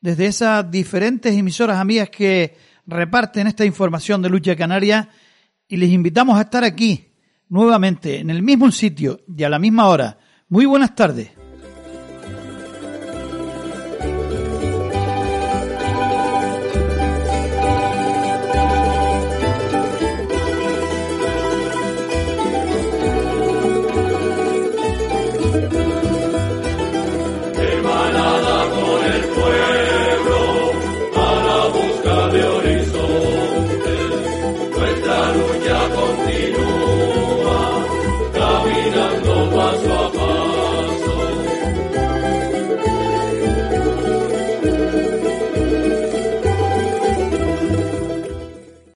desde 0.00 0.26
esas 0.26 0.70
diferentes 0.70 1.36
emisoras 1.36 1.78
amigas 1.78 2.10
que 2.10 2.54
reparten 2.86 3.46
esta 3.46 3.64
información 3.64 4.22
de 4.22 4.30
Lucha 4.30 4.56
Canaria 4.56 5.08
y 5.68 5.76
les 5.76 5.90
invitamos 5.90 6.38
a 6.38 6.42
estar 6.42 6.64
aquí 6.64 7.08
nuevamente 7.48 8.18
en 8.18 8.30
el 8.30 8.42
mismo 8.42 8.70
sitio 8.70 9.20
y 9.36 9.42
a 9.44 9.48
la 9.48 9.58
misma 9.58 9.88
hora. 9.88 10.18
Muy 10.48 10.66
buenas 10.66 10.94
tardes. 10.94 11.39